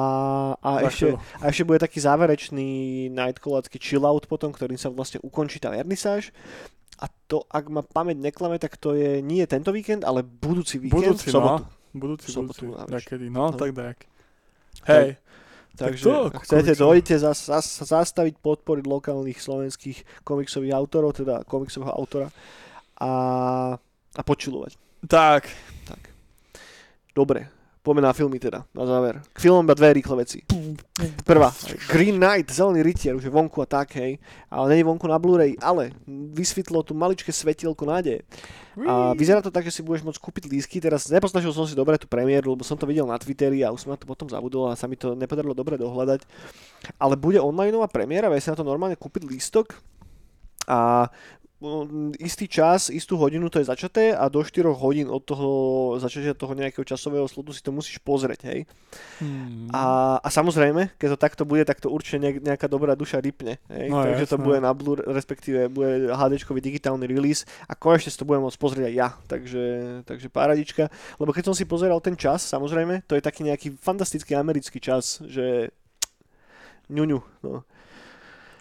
a, 0.62 0.70
Za 0.86 0.88
ešte, 0.88 1.06
chvíľu. 1.10 1.18
a 1.18 1.44
ešte 1.50 1.66
bude 1.66 1.82
taký 1.82 1.98
záverečný 1.98 2.68
nightcallácky 3.10 3.74
chillout 3.82 4.30
potom, 4.30 4.54
ktorým 4.54 4.78
sa 4.78 4.86
vlastne 4.86 5.18
ukončí 5.18 5.58
tá 5.58 5.66
vernisáž. 5.74 6.30
A 7.00 7.08
to, 7.26 7.48
ak 7.48 7.64
ma 7.66 7.80
pamäť 7.80 8.20
neklame, 8.20 8.56
tak 8.56 8.76
to 8.76 8.92
je 8.92 9.20
nie 9.20 9.40
tento 9.44 9.72
víkend, 9.72 10.04
ale 10.04 10.20
budúci 10.20 10.76
víkend, 10.76 11.16
Budúci, 11.16 11.28
v 11.28 11.32
sobotu. 11.32 11.64
no. 11.64 11.68
Budúci, 11.90 12.26
V 12.26 12.32
sobotu, 12.32 12.62
budúci. 12.66 12.78
áno. 12.78 12.90
Dakedy, 12.92 13.26
no, 13.26 13.42
No. 13.48 13.56
tak 13.56 13.72
tak. 13.72 13.96
Hej, 14.84 15.16
Takže 15.72 16.02
to, 16.04 16.12
ak 16.28 16.44
chcete, 16.44 16.72
dojdete 16.76 17.16
zas, 17.16 17.40
zas, 17.42 17.64
zastaviť, 17.80 18.36
podporiť 18.38 18.84
lokálnych 18.84 19.38
slovenských 19.38 20.22
komiksových 20.22 20.76
autorov, 20.76 21.16
teda 21.16 21.40
komiksového 21.42 21.88
autora 21.90 22.28
a, 23.00 23.10
a 24.12 24.20
počilovať. 24.20 24.76
tak. 25.88 26.12
Dobre, 27.10 27.48
poďme 27.80 28.02
na 28.04 28.12
filmy 28.12 28.36
teda, 28.36 28.68
na 28.76 28.84
záver. 28.84 29.24
K 29.32 29.38
filmom 29.48 29.64
iba 29.64 29.72
dve 29.72 29.96
rýchle 29.96 30.16
veci. 30.20 30.44
Prvá, 31.24 31.48
Green 31.88 32.20
Knight, 32.20 32.52
Zelený 32.52 32.84
rytier, 32.84 33.16
už 33.16 33.24
je 33.24 33.32
vonku 33.32 33.64
a 33.64 33.66
tak, 33.66 33.96
hej. 33.96 34.20
Ale 34.52 34.68
není 34.68 34.84
vonku 34.84 35.08
na 35.08 35.16
Blu-ray, 35.16 35.56
ale 35.64 35.96
vysvetlo 36.08 36.84
tu 36.84 36.92
maličké 36.92 37.32
svetielko 37.32 37.88
nádeje. 37.88 38.22
A 38.84 39.16
vyzerá 39.16 39.40
to 39.40 39.52
tak, 39.52 39.64
že 39.64 39.80
si 39.80 39.82
budeš 39.82 40.04
môcť 40.04 40.20
kúpiť 40.20 40.44
lístky. 40.48 40.76
Teraz 40.80 41.08
nepoznačil 41.08 41.52
som 41.56 41.64
si 41.64 41.72
dobre 41.72 41.96
tú 41.96 42.06
premiéru, 42.06 42.52
lebo 42.52 42.64
som 42.64 42.76
to 42.76 42.84
videl 42.84 43.08
na 43.08 43.16
Twitteri 43.16 43.64
a 43.64 43.72
už 43.72 43.88
som 43.88 43.92
na 43.92 43.98
to 44.00 44.04
potom 44.04 44.28
zabudol 44.28 44.68
a 44.70 44.78
sa 44.78 44.86
mi 44.86 45.00
to 45.00 45.16
nepodarilo 45.16 45.56
dobre 45.56 45.80
dohľadať. 45.80 46.24
Ale 47.00 47.16
bude 47.16 47.40
onlineová 47.40 47.88
premiéra, 47.88 48.28
vie 48.28 48.40
sa 48.40 48.52
na 48.52 48.60
to 48.60 48.68
normálne 48.68 48.96
kúpiť 48.96 49.24
lístok 49.24 49.76
a 50.68 51.08
istý 52.16 52.48
čas, 52.48 52.88
istú 52.88 53.20
hodinu 53.20 53.52
to 53.52 53.60
je 53.60 53.68
začaté 53.68 54.16
a 54.16 54.32
do 54.32 54.40
4 54.40 54.64
hodín 54.72 55.12
od 55.12 55.20
toho 55.20 55.48
začatia 56.00 56.32
toho 56.32 56.56
nejakého 56.56 56.88
časového 56.88 57.28
slotu 57.28 57.52
si 57.52 57.60
to 57.60 57.68
musíš 57.68 58.00
pozrieť, 58.00 58.48
hej. 58.48 58.60
Hmm. 59.20 59.68
A, 59.68 60.16
a 60.24 60.28
samozrejme, 60.32 60.96
keď 60.96 61.08
to 61.14 61.18
takto 61.20 61.42
bude, 61.44 61.60
tak 61.68 61.84
to 61.84 61.92
určite 61.92 62.16
nejak, 62.16 62.36
nejaká 62.40 62.64
dobrá 62.64 62.96
duša 62.96 63.20
rypne. 63.20 63.60
Hej? 63.68 63.92
No, 63.92 64.00
Takže 64.08 64.24
to 64.24 64.36
jasné. 64.40 64.46
bude 64.48 64.58
na 64.64 64.72
Blu, 64.72 64.96
respektíve 64.96 65.68
bude 65.68 66.08
HDčkový 66.08 66.64
digitálny 66.64 67.04
release 67.04 67.44
a 67.68 67.76
konečne 67.76 68.08
si 68.08 68.16
to 68.16 68.24
budem 68.24 68.40
môcť 68.40 68.56
pozrieť 68.56 68.84
aj 68.88 68.94
ja. 68.96 69.08
Takže, 69.28 69.64
takže 70.08 70.32
paradička. 70.32 70.88
Lebo 71.20 71.36
keď 71.36 71.52
som 71.52 71.54
si 71.54 71.68
pozeral 71.68 72.00
ten 72.00 72.16
čas, 72.16 72.40
samozrejme, 72.48 73.04
to 73.04 73.20
je 73.20 73.22
taký 73.22 73.44
nejaký 73.44 73.76
fantastický 73.76 74.32
americký 74.32 74.80
čas, 74.80 75.20
že 75.28 75.68
ňuňu, 76.96 77.20
no. 77.44 77.68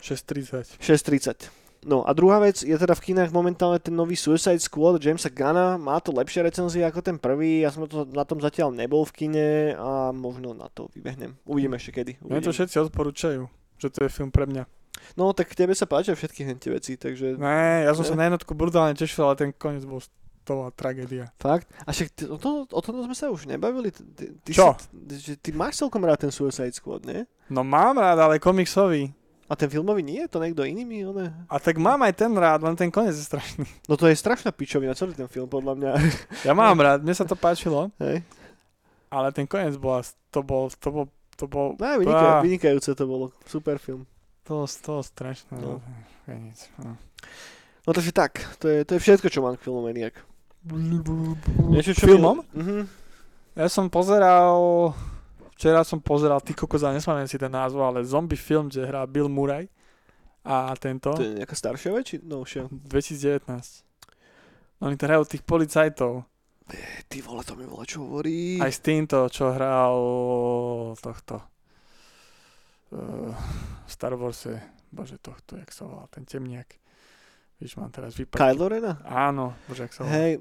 6.30. 0.04 0.84
6.30. 0.84 1.59
No 1.88 2.04
a 2.04 2.12
druhá 2.12 2.44
vec, 2.44 2.60
je 2.60 2.76
teda 2.76 2.92
v 2.92 3.04
kinách 3.08 3.32
momentálne 3.32 3.80
ten 3.80 3.96
nový 3.96 4.20
Suicide 4.20 4.60
Squad 4.60 5.00
Jamesa 5.00 5.32
Gunna, 5.32 5.80
má 5.80 5.96
to 6.04 6.12
lepšie 6.12 6.44
recenzie 6.44 6.84
ako 6.84 7.00
ten 7.00 7.16
prvý, 7.16 7.64
ja 7.64 7.72
som 7.72 7.88
to, 7.88 8.04
na 8.04 8.28
tom 8.28 8.44
zatiaľ 8.44 8.76
nebol 8.76 9.08
v 9.08 9.16
kine 9.16 9.48
a 9.80 10.12
možno 10.12 10.52
na 10.52 10.68
to 10.68 10.92
vybehnem. 10.92 11.40
Uvidíme 11.48 11.80
ešte 11.80 11.96
kedy. 11.96 12.12
Mne 12.20 12.44
to 12.44 12.52
Uvidíme. 12.52 12.56
všetci 12.60 12.76
odporúčajú, 12.84 13.42
že 13.80 13.88
to 13.88 14.00
je 14.04 14.10
film 14.12 14.28
pre 14.28 14.44
mňa. 14.44 14.68
No 15.16 15.32
tak 15.32 15.56
tebe 15.56 15.72
sa 15.72 15.88
páčia 15.88 16.20
všetky 16.20 16.44
tie 16.60 16.70
veci, 16.70 17.00
takže 17.00 17.40
Ne, 17.40 17.88
ja 17.88 17.96
som 17.96 18.04
sa 18.04 18.12
Ne. 18.12 18.20
na 18.20 18.26
jednotku 18.28 18.52
brutálne 18.52 18.92
tešil, 18.92 19.24
ale 19.24 19.40
ten 19.40 19.50
koniec 19.56 19.88
bol 19.88 20.04
z 20.04 20.12
toho 20.44 20.68
tragédia. 20.76 21.32
fakt. 21.40 21.70
A 21.86 21.96
však 21.96 22.08
ty, 22.12 22.24
o, 22.28 22.36
to, 22.36 22.68
o 22.68 22.82
tom 22.84 23.00
sme 23.00 23.16
sa 23.16 23.32
už 23.32 23.48
nebavili. 23.48 23.94
Ty, 23.94 24.02
ty, 24.18 24.26
ty 24.44 24.52
Čo? 24.52 24.76
Si, 24.76 24.90
že 25.16 25.34
ty 25.40 25.56
máš 25.56 25.80
celkom 25.80 26.04
rád 26.04 26.28
ten 26.28 26.32
Suicide 26.34 26.74
Squad, 26.76 27.06
nie? 27.08 27.24
No 27.48 27.64
mám 27.64 27.96
rád, 27.96 28.20
ale 28.20 28.42
komiksový. 28.42 29.14
A 29.50 29.58
ten 29.58 29.66
filmový 29.66 30.06
nie? 30.06 30.30
To 30.30 30.38
niekto 30.38 30.62
iný 30.62 30.86
mi? 30.86 31.02
One... 31.02 31.34
A 31.50 31.58
tak 31.58 31.82
mám 31.82 31.98
aj 32.06 32.14
ten 32.14 32.30
rád, 32.38 32.62
len 32.62 32.78
ten 32.78 32.94
koniec 32.94 33.18
je 33.18 33.26
strašný. 33.26 33.66
No 33.90 33.98
to 33.98 34.06
je 34.06 34.14
strašná 34.14 34.54
pičovina, 34.54 34.94
celý 34.94 35.18
ten 35.18 35.26
film 35.26 35.50
podľa 35.50 35.74
mňa. 35.74 35.92
Ja 36.48 36.54
mám 36.54 36.78
rád, 36.78 37.02
mne 37.02 37.18
sa 37.18 37.26
to 37.26 37.34
páčilo, 37.34 37.90
Hej. 37.98 38.22
ale 39.10 39.34
ten 39.34 39.50
koniec 39.50 39.74
bol, 39.76 39.98
to 40.30 40.46
bol, 40.46 40.70
to 40.70 40.90
bol, 40.94 41.06
to 41.34 41.46
bol, 41.50 41.74
No, 41.82 41.98
vynikaj, 41.98 42.30
Á. 42.30 42.46
vynikajúce 42.46 42.94
to 42.94 43.06
bolo. 43.10 43.34
Super 43.50 43.82
film. 43.82 44.06
to, 44.46 44.70
to 44.70 45.02
strašné. 45.02 45.58
No. 45.58 45.82
Je 46.30 46.38
no. 46.86 46.94
No 47.86 47.90
takže 47.90 48.14
tak, 48.14 48.38
to 48.62 48.70
je, 48.70 48.86
to 48.86 48.96
je 48.96 49.02
všetko, 49.02 49.34
čo 49.34 49.42
mám 49.42 49.58
k 49.58 49.66
filmu 49.66 49.82
Maniac. 49.82 50.14
Niečo, 51.74 51.98
čo 51.98 52.06
Filmom? 52.06 52.46
Mhm. 52.54 52.86
Ja 53.58 53.66
som 53.66 53.90
pozeral, 53.90 54.94
včera 55.60 55.84
som 55.84 56.00
pozeral, 56.00 56.40
ty 56.40 56.56
kokos, 56.56 56.88
a 56.88 56.96
nespamätám 56.96 57.28
si 57.28 57.36
ten 57.36 57.52
názov, 57.52 57.84
ale 57.84 58.08
zombie 58.08 58.40
film, 58.40 58.72
kde 58.72 58.88
hrá 58.88 59.04
Bill 59.04 59.28
Murray 59.28 59.68
a 60.48 60.72
tento, 60.80 61.12
To 61.12 61.20
je 61.20 61.36
nejaká 61.36 61.52
staršia 61.52 61.92
vec, 61.92 62.08
či 62.08 62.16
novšia? 62.24 62.72
2019. 62.72 63.44
Oni 64.80 64.96
tam 64.96 65.08
hrajú 65.12 65.28
tých 65.28 65.44
policajtov. 65.44 66.24
E, 66.72 67.04
ty 67.12 67.20
vole, 67.20 67.44
to 67.44 67.60
mi 67.60 67.68
vole, 67.68 67.84
čo 67.84 68.08
hovorí. 68.08 68.56
Aj 68.64 68.72
s 68.72 68.80
týmto, 68.80 69.28
čo 69.28 69.52
hral 69.52 70.00
tohto 70.96 71.44
uh, 72.96 73.36
Star 73.84 74.16
Warse, 74.16 74.88
bože 74.88 75.20
tohto, 75.20 75.60
jak 75.60 75.76
sa 75.76 75.84
volá, 75.84 76.08
ten 76.08 76.24
temniak. 76.24 76.72
Víš, 77.60 77.76
mám 77.76 77.92
teraz 77.92 78.16
vypadť. 78.16 78.40
Kylo 78.40 78.72
Rena? 78.72 79.04
Áno, 79.04 79.60
bože, 79.68 79.92
jak 79.92 79.94
sa 79.94 80.08
volá. 80.08 80.16
Hej, 80.16 80.40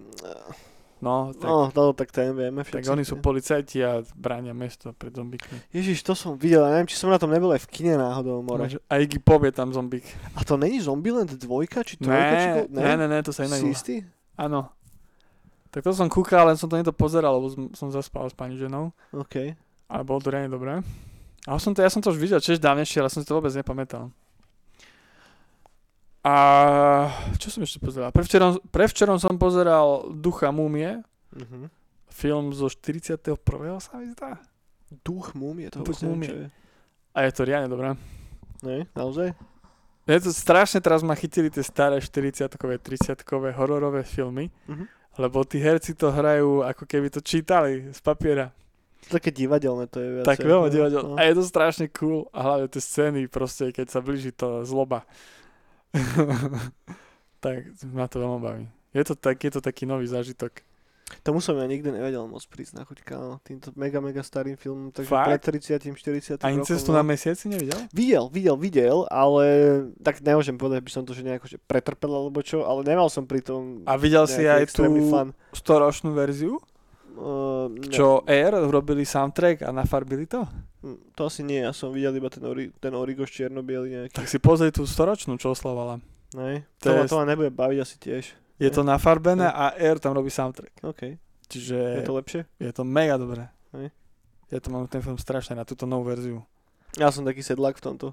No, 0.99 1.30
tak, 1.30 1.46
no, 1.46 1.70
no, 1.70 1.82
tak 1.92 2.11
ten 2.11 2.34
vieme 2.34 2.66
tak 2.66 2.82
oni 2.82 3.03
sú 3.03 3.16
policajti 3.16 3.78
a 3.80 4.03
bránia 4.12 4.51
mesto 4.51 4.90
pred 4.90 5.14
zombíkmi. 5.14 5.70
Ježiš, 5.70 6.03
to 6.03 6.12
som 6.12 6.34
videl, 6.34 6.61
ja 6.61 6.74
neviem, 6.74 6.90
či 6.90 6.94
som 6.94 7.07
na 7.07 7.16
tom 7.16 7.30
nebol 7.30 7.49
aj 7.49 7.62
v 7.62 7.70
kine 7.70 7.94
náhodou, 7.94 8.42
more. 8.42 8.66
Máš- 8.66 8.82
A 8.84 8.99
Iggy 8.99 9.18
Pop 9.18 9.40
je 9.40 9.53
tam 9.53 9.70
zombík. 9.70 10.03
A 10.34 10.42
to 10.42 10.55
není 10.55 10.82
Zombieland 10.82 11.30
dvojka, 11.30 11.86
či 11.86 11.96
trojka, 11.96 12.34
či 12.34 12.46
Ne, 12.46 12.53
ko... 12.53 12.61
ne, 12.74 12.92
ne, 12.96 13.07
ne, 13.07 13.18
to 13.20 13.30
sa 13.30 13.46
inak 13.46 13.59
Si 13.59 13.70
istý? 13.70 13.94
Áno. 14.34 14.74
Tak 15.70 15.84
to 15.84 15.92
som 15.92 16.09
kúkal, 16.09 16.49
len 16.49 16.57
som 16.57 16.66
to 16.66 16.74
niekto 16.74 16.90
pozeral, 16.90 17.38
lebo 17.38 17.46
som- 17.70 17.92
zaspal 17.92 18.26
s 18.26 18.34
pani 18.34 18.59
ženou. 18.59 18.90
OK. 19.12 19.55
Ale 19.86 20.03
bolo 20.03 20.18
to 20.18 20.28
reálne 20.28 20.49
dobré. 20.49 20.82
A 21.44 21.57
som 21.57 21.70
to, 21.70 21.80
ja 21.80 21.88
som 21.88 22.01
to 22.01 22.11
už 22.11 22.18
videl 22.18 22.38
tiež 22.38 22.59
dávnejšie, 22.59 22.99
ale 22.99 23.09
som 23.09 23.22
si 23.22 23.28
to 23.28 23.38
vôbec 23.38 23.55
nepamätal. 23.55 24.11
A 26.22 26.34
čo 27.36 27.48
som 27.48 27.62
ešte 27.62 27.78
pozeral? 27.78 28.10
Prevčerom, 28.10 28.58
prevčerom 28.68 29.16
som 29.16 29.34
pozeral 29.34 30.10
Ducha 30.12 30.50
múmie, 30.50 31.00
Mhm. 31.30 31.70
film 32.08 32.50
zo 32.50 32.66
41. 32.66 33.38
sa 33.78 33.96
mi 33.96 34.10
zdá. 34.10 34.40
Duch 35.04 35.32
múmie, 35.32 35.68
to 35.68 35.80
Duch 35.80 36.00
múmie. 36.02 36.26
je. 36.28 36.46
A 37.12 37.22
je 37.22 37.32
to 37.32 37.44
riadne 37.44 37.68
dobré. 37.68 37.94
Ne, 38.60 38.88
naozaj? 38.92 39.36
Je 40.04 40.18
to 40.18 40.32
strašne, 40.32 40.80
teraz 40.80 41.04
ma 41.04 41.12
chytili 41.12 41.46
tie 41.46 41.60
staré 41.60 42.00
40-kové, 42.00 42.80
30-kové 42.80 43.52
hororové 43.52 44.02
filmy, 44.02 44.48
Mhm. 44.66 44.84
lebo 45.18 45.44
tí 45.44 45.60
herci 45.60 45.92
to 45.92 46.08
hrajú, 46.08 46.64
ako 46.64 46.82
keby 46.82 47.08
to 47.08 47.20
čítali 47.20 47.92
z 47.92 48.00
papiera. 48.00 48.50
To 49.06 49.14
také 49.14 49.30
divadelné 49.30 49.86
to 49.86 50.00
je 50.00 50.08
viac. 50.10 50.24
Tak 50.26 50.42
veľmi 50.42 50.68
divadel. 50.68 51.02
No. 51.04 51.14
A 51.14 51.22
je 51.22 51.34
to 51.36 51.44
strašne 51.44 51.86
cool. 51.92 52.26
A 52.32 52.42
hlavne 52.42 52.66
tie 52.66 52.80
scény, 52.80 53.28
proste, 53.28 53.70
keď 53.70 53.86
sa 53.88 54.00
blíži 54.00 54.32
to 54.32 54.64
zloba. 54.64 55.04
tak 57.45 57.57
ma 57.89 58.07
to 58.07 58.16
veľmi 58.20 58.41
baví. 58.41 58.64
Je 58.97 59.05
to, 59.05 59.14
tak, 59.14 59.36
je 59.45 59.53
to 59.53 59.61
taký 59.61 59.84
nový 59.84 60.09
zážitok. 60.09 60.64
Tomu 61.24 61.41
som 61.41 61.57
ja 61.57 61.64
nikdy 61.64 61.89
nevedel 61.89 62.28
moc 62.28 62.45
prísť 62.45 62.76
na 62.76 62.82
chuť, 62.84 63.01
kámo. 63.01 63.41
Týmto 63.41 63.72
mega, 63.80 63.97
mega 63.97 64.20
starým 64.20 64.61
filmom, 64.61 64.93
takže 64.93 65.09
Fakt? 65.09 65.41
pred 65.41 65.41
30 65.64 65.97
40 65.97 66.45
Ani 66.45 66.61
rokom. 66.61 66.68
cestu 66.68 66.93
no. 66.93 67.01
na 67.01 67.05
mesiac 67.05 67.36
si 67.36 67.49
nevidel? 67.49 67.80
Videl, 67.97 68.28
videl, 68.28 68.57
videl, 68.61 68.99
ale 69.09 69.45
tak 70.05 70.20
nemôžem 70.20 70.61
povedať, 70.61 70.84
by 70.84 70.93
som 70.93 71.03
to 71.09 71.16
že 71.16 71.24
nejako 71.24 71.49
že 71.49 71.57
pretrpel 71.64 72.12
alebo 72.12 72.45
čo, 72.45 72.68
ale 72.68 72.84
nemal 72.84 73.09
som 73.09 73.24
pri 73.24 73.41
tom 73.41 73.89
A 73.89 73.97
videl 73.97 74.28
si 74.28 74.45
aj 74.45 74.68
tú 74.68 74.84
fan. 75.09 75.32
storočnú 75.57 76.12
verziu? 76.12 76.61
Uh, 77.18 77.66
ne, 77.68 77.90
Čo 77.90 78.22
Air 78.24 78.54
robili 78.64 79.02
soundtrack 79.02 79.66
a 79.66 79.74
nafarbili 79.74 80.24
to? 80.24 80.46
mm, 80.80 81.18
to 81.18 81.26
asi 81.26 81.42
nie, 81.42 81.58
ja 81.58 81.74
som 81.74 81.90
videl 81.90 82.14
iba 82.14 82.30
ten, 82.30 82.40
ori, 82.40 82.70
ten 82.72 82.94
Origoš 82.94 83.34
čierno 83.34 83.58
nejaký. 83.58 84.14
Tak 84.14 84.30
si 84.30 84.38
pozri 84.38 84.70
tú 84.70 84.86
storočnú, 84.86 85.34
čo 85.34 85.50
oslavovala. 85.50 85.98
Ne? 86.32 86.62
to 86.78 86.94
To, 86.94 86.94
je- 86.94 87.10
to 87.10 87.18
ma 87.18 87.26
nebude 87.26 87.50
baviť 87.50 87.78
asi 87.80 87.96
tiež. 87.98 88.24
Je 88.58 88.68
Ne? 88.68 88.74
to 88.74 88.82
nafarbené 88.82 89.46
a 89.46 89.74
Air 89.74 89.98
tam 89.98 90.14
robí 90.14 90.30
soundtrack. 90.30 90.86
OK. 90.86 91.18
Čiže 91.48 91.74
Je 91.74 92.02
to 92.04 92.14
lepšie? 92.14 92.40
je 92.58 92.70
to 92.70 92.82
mega 92.84 93.18
dobré. 93.18 93.50
Hej. 93.74 93.90
Ja 94.48 94.58
to 94.62 94.70
mám 94.70 94.86
ten 94.86 95.02
film 95.02 95.18
strašne 95.18 95.58
na 95.58 95.66
túto 95.66 95.84
novú 95.84 96.06
verziu. 96.06 96.46
Ja 96.94 97.10
som 97.10 97.26
taký 97.26 97.42
sedlák 97.42 97.76
v 97.78 97.84
tomto. 97.84 98.06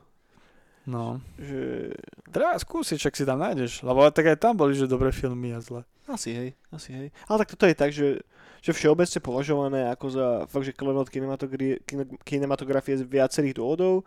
No. 0.86 1.18
Že... 1.42 1.94
Treba 2.30 2.54
skúsiť, 2.56 2.98
čak 3.02 3.18
si 3.18 3.26
tam 3.26 3.42
nájdeš. 3.42 3.82
Lebo 3.82 4.06
tak 4.10 4.30
aj 4.30 4.38
tam 4.38 4.54
boli, 4.54 4.78
že 4.78 4.86
dobré 4.86 5.10
filmy 5.10 5.50
a 5.50 5.60
zle. 5.60 5.82
Asi 6.06 6.30
hej, 6.32 6.50
asi 6.70 6.94
hej. 6.94 7.08
Ale 7.26 7.42
tak 7.42 7.50
toto 7.58 7.66
je 7.66 7.74
tak, 7.74 7.90
že, 7.90 8.22
že 8.66 8.74
všeobecne 8.74 9.20
považované 9.22 9.80
ako 9.94 10.06
za 10.10 10.28
fakt, 10.50 10.66
že 10.66 10.74
klenot 10.74 11.14
kinematogri- 11.14 11.86
kine- 11.86 12.18
kinematografie 12.26 12.98
z 12.98 13.06
viacerých 13.06 13.62
dôvodov. 13.62 14.02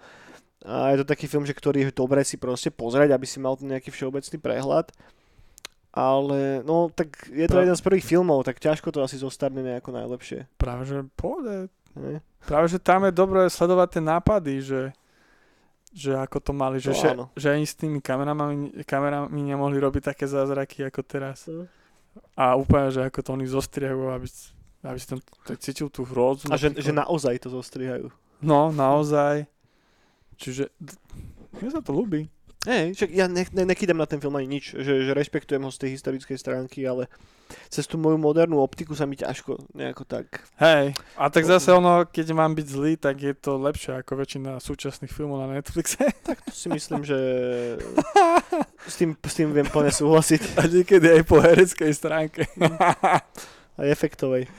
A 0.66 0.90
je 0.90 1.06
to 1.06 1.06
taký 1.06 1.30
film, 1.30 1.46
že 1.46 1.54
ktorý 1.54 1.86
je 1.86 1.94
dobre 1.94 2.26
si 2.26 2.34
proste 2.34 2.74
pozrieť, 2.74 3.14
aby 3.14 3.22
si 3.22 3.38
mal 3.38 3.54
ten 3.54 3.70
nejaký 3.70 3.94
všeobecný 3.94 4.36
prehľad. 4.42 4.90
Ale 5.94 6.66
no, 6.66 6.90
tak 6.90 7.30
je 7.30 7.46
to 7.46 7.54
Pra- 7.54 7.62
jeden 7.62 7.78
z 7.78 7.86
prvých 7.86 8.06
filmov, 8.06 8.42
tak 8.42 8.58
ťažko 8.58 8.90
to 8.90 8.98
asi 8.98 9.14
zostarne 9.22 9.62
nejako 9.62 9.94
najlepšie. 9.94 10.50
Práve, 10.58 10.90
že 10.90 11.06
pôjde. 11.14 11.70
Ne? 11.94 12.18
Práve, 12.42 12.66
že 12.66 12.82
tam 12.82 13.06
je 13.06 13.14
dobré 13.14 13.46
sledovať 13.46 13.88
tie 13.98 14.02
nápady, 14.02 14.54
že, 14.62 14.82
že 15.94 16.18
ako 16.18 16.38
to 16.42 16.50
mali, 16.50 16.82
že, 16.82 16.90
To 16.90 16.98
že, 16.98 17.10
že 17.38 17.48
ani 17.54 17.66
s 17.66 17.78
tými 17.78 18.02
kamerami, 18.02 18.82
kamerami 18.82 19.40
nemohli 19.42 19.78
robiť 19.78 20.12
také 20.14 20.26
zázraky 20.26 20.90
ako 20.90 21.00
teraz. 21.06 21.46
Mm. 21.46 21.66
A 22.38 22.54
úplne, 22.54 22.94
že 22.94 23.02
ako 23.02 23.20
to 23.20 23.30
oni 23.34 23.46
zostrihajú, 23.50 24.14
aby, 24.14 24.26
aby 24.86 24.98
si 24.98 25.06
tam 25.10 25.18
cítil 25.58 25.88
tú 25.90 26.06
hrôdzu. 26.06 26.48
A 26.48 26.56
že, 26.56 26.70
že 26.78 26.94
naozaj 26.94 27.42
to 27.42 27.50
zostrihajú. 27.50 28.08
No, 28.38 28.70
naozaj. 28.70 29.50
Čiže 30.38 30.70
mne 31.58 31.70
sa 31.74 31.82
to 31.82 31.90
ľúbi. 31.90 32.30
Hej, 32.66 32.98
však 32.98 33.10
ja 33.14 33.30
ne, 33.30 33.46
ne, 33.54 33.64
nekydem 33.70 33.94
na 33.94 34.02
ten 34.10 34.18
film 34.18 34.34
ani 34.34 34.58
nič, 34.58 34.74
že, 34.74 35.06
že 35.06 35.12
rešpektujem 35.14 35.62
ho 35.62 35.70
z 35.70 35.78
tej 35.78 35.90
historickej 35.94 36.34
stránky, 36.34 36.82
ale 36.82 37.06
cez 37.70 37.86
tú 37.86 37.94
moju 38.02 38.18
modernú 38.18 38.58
optiku 38.58 38.98
sa 38.98 39.06
mi 39.06 39.14
ťažko 39.14 39.70
nejako 39.78 40.02
tak... 40.02 40.42
Hej, 40.58 40.98
a 41.14 41.24
tak 41.30 41.46
zase 41.46 41.70
ono, 41.70 42.02
keď 42.02 42.34
mám 42.34 42.58
byť 42.58 42.66
zlý, 42.66 42.92
tak 42.98 43.22
je 43.22 43.30
to 43.38 43.62
lepšie 43.62 44.02
ako 44.02 44.18
väčšina 44.18 44.58
súčasných 44.58 45.14
filmov 45.14 45.38
na 45.38 45.54
Netflixe. 45.54 46.02
To 46.48 46.54
si 46.54 46.68
myslím, 46.68 47.04
že 47.04 47.18
s 48.84 48.94
tým, 49.00 49.16
s 49.16 49.34
tým 49.36 49.52
viem 49.52 49.68
plne 49.68 49.92
súhlasiť. 49.92 50.60
A 50.60 50.66
niekedy 50.66 51.20
aj 51.20 51.22
po 51.24 51.40
hereckej 51.40 51.92
stránke. 51.92 52.48
Aj 53.78 53.86
efektovej. 53.86 54.50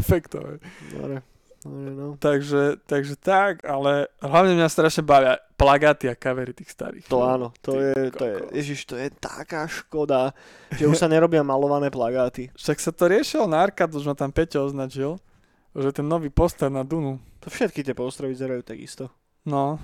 Efektové. 0.00 0.56
Dobre. 0.96 1.20
Dobre, 1.20 1.31
no. 1.68 2.06
Takže, 2.18 2.82
takže 2.84 3.14
tak, 3.14 3.62
ale 3.62 4.10
hlavne 4.18 4.58
mňa 4.58 4.68
strašne 4.68 5.02
bavia 5.02 5.38
plagáty 5.54 6.10
a 6.10 6.18
kavery 6.18 6.50
tých 6.50 6.74
starých. 6.74 7.06
To 7.06 7.22
filmov. 7.22 7.30
áno, 7.30 7.48
to 7.62 7.70
Ty 7.74 7.82
je, 7.82 7.94
to 8.10 8.24
je, 8.24 8.34
ježiš, 8.58 8.80
to 8.88 8.94
je 8.98 9.08
taká 9.14 9.70
škoda, 9.70 10.34
že 10.74 10.90
už 10.90 10.98
sa 10.98 11.06
nerobia 11.06 11.46
malované 11.46 11.86
plagáty. 11.88 12.50
Však 12.58 12.78
sa 12.82 12.90
to 12.90 13.06
riešilo 13.06 13.46
na 13.46 13.62
Arkadu, 13.62 14.02
už 14.02 14.10
ma 14.10 14.16
tam 14.18 14.34
Peťo 14.34 14.66
označil, 14.66 15.22
že 15.72 15.94
ten 15.94 16.04
nový 16.04 16.28
poster 16.28 16.66
na 16.66 16.82
Dunu. 16.82 17.22
To 17.42 17.50
všetky 17.50 17.86
tie 17.86 17.94
postrovy 17.94 18.34
vyzerajú 18.34 18.62
takisto. 18.66 19.10
No. 19.46 19.78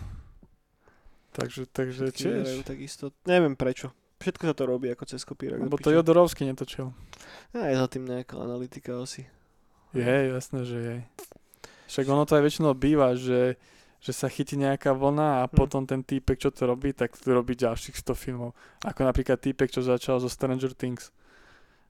Takže, 1.35 1.70
takže 1.70 2.11
Všetky 2.11 2.22
vyzerajú 2.26 2.62
tiež. 2.62 2.70
takisto. 2.70 3.05
Neviem 3.26 3.55
prečo. 3.55 3.95
Všetko 4.18 4.51
sa 4.51 4.55
to 4.59 4.66
robí 4.66 4.91
ako 4.91 5.07
cez 5.07 5.22
kopírok. 5.22 5.62
Lebo 5.62 5.79
to 5.79 5.95
Jodorovský 5.95 6.43
netočil. 6.43 6.91
A 7.55 7.70
je 7.70 7.79
za 7.79 7.87
tým 7.87 8.03
nejaká 8.03 8.35
analytika 8.35 8.99
asi. 8.99 9.31
Je, 9.95 10.35
jasné, 10.35 10.66
že 10.66 10.79
je. 10.83 10.97
Však 11.89 12.05
ono 12.07 12.28
to 12.28 12.36
aj 12.36 12.45
väčšinou 12.45 12.76
býva, 12.76 13.16
že, 13.16 13.57
že 13.99 14.12
sa 14.12 14.28
chytí 14.28 14.61
nejaká 14.61 14.93
vlna 14.93 15.43
a 15.43 15.45
Hm. 15.49 15.57
potom 15.57 15.82
ten 15.89 16.05
týpek, 16.05 16.36
čo 16.36 16.53
to 16.53 16.68
robí, 16.68 16.93
tak 16.93 17.16
to 17.16 17.32
robí 17.32 17.57
ďalších 17.57 17.97
100 17.97 18.12
filmov. 18.14 18.53
Ako 18.84 19.03
napríklad 19.03 19.41
týpek, 19.41 19.72
čo 19.72 19.80
začal 19.80 20.20
zo 20.20 20.28
Stranger 20.28 20.76
Things 20.76 21.11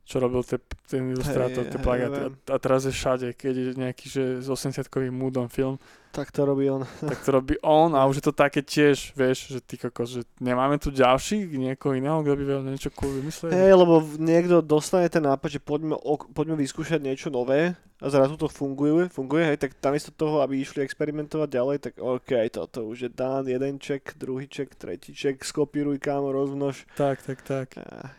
čo 0.09 0.17
robil 0.25 0.41
te, 0.41 0.57
ten 0.89 1.13
ilustrátor, 1.13 1.69
Hej, 1.69 1.77
tie 1.77 1.81
plagáty. 1.85 2.17
viem. 2.17 2.33
A, 2.49 2.57
a 2.57 2.57
teraz 2.57 2.89
je 2.89 2.97
všade, 2.97 3.37
keď 3.37 3.53
je 3.53 3.67
nejaký 3.77 4.07
že 4.09 4.25
s 4.41 4.49
80-kovým 4.49 5.13
múdom 5.13 5.53
film, 5.53 5.77
Tak 6.17 6.33
to 6.33 6.49
robí 6.49 6.65
on. 6.73 6.89
tak 7.13 7.21
to 7.21 7.29
robí 7.37 7.61
on 7.61 7.93
a 7.93 8.09
už 8.09 8.25
je 8.25 8.25
to 8.25 8.33
také 8.33 8.65
tiež, 8.65 9.13
vieš, 9.13 9.53
že 9.53 9.61
ty 9.61 9.77
kokos, 9.77 10.09
že 10.17 10.23
nemáme 10.41 10.81
tu 10.81 10.89
ďalších, 10.89 11.53
niekoho 11.53 11.93
iného, 11.93 12.25
kto 12.25 12.41
by 12.41 12.45
vedel 12.49 12.65
niečo 12.65 12.89
cool 12.97 13.21
vymyslieť. 13.21 13.53
Hej, 13.53 13.73
lebo 13.77 14.01
niekto 14.17 14.65
dostane 14.65 15.13
ten 15.13 15.21
nápad, 15.21 15.49
že 15.53 15.61
poďme, 15.61 16.01
ok, 16.01 16.33
poďme 16.33 16.57
vyskúšať 16.57 17.05
niečo 17.05 17.29
nové 17.29 17.77
a 18.01 18.07
zrazu 18.09 18.41
to 18.41 18.49
funguje, 18.49 19.13
funguje, 19.13 19.45
hej, 19.45 19.61
tak 19.61 19.77
namiesto 19.85 20.09
toho, 20.09 20.41
aby 20.41 20.57
išli 20.57 20.81
experimentovať 20.81 21.49
ďalej, 21.53 21.77
tak 21.85 21.95
OK, 22.01 22.33
toto 22.49 22.89
už 22.89 22.99
je 23.05 23.11
dán, 23.13 23.45
jeden 23.45 23.77
ček, 23.77 24.17
druhý 24.17 24.49
ček, 24.49 24.73
tretí 24.73 25.13
ček, 25.13 25.45
skopíruj 25.45 26.01
kámo, 26.01 26.33
rozmnož. 26.33 26.89
Tak, 26.97 27.21
tak, 27.21 27.45
tak. 27.45 27.69
A, 27.77 28.17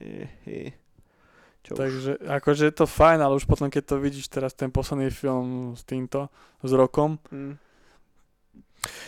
je, 0.00 0.24
je. 0.48 0.72
Čo 1.66 1.74
už? 1.74 1.78
Takže 1.78 2.10
akože 2.22 2.62
je 2.64 2.74
to 2.74 2.86
fajn, 2.86 3.18
ale 3.20 3.34
už 3.34 3.44
potom, 3.44 3.66
keď 3.66 3.82
to 3.84 3.96
vidíš 3.98 4.26
teraz 4.28 4.54
ten 4.54 4.70
posledný 4.70 5.10
film 5.10 5.74
s 5.74 5.82
týmto, 5.82 6.30
s 6.62 6.70
rokom, 6.70 7.18
Mm. 7.28 7.58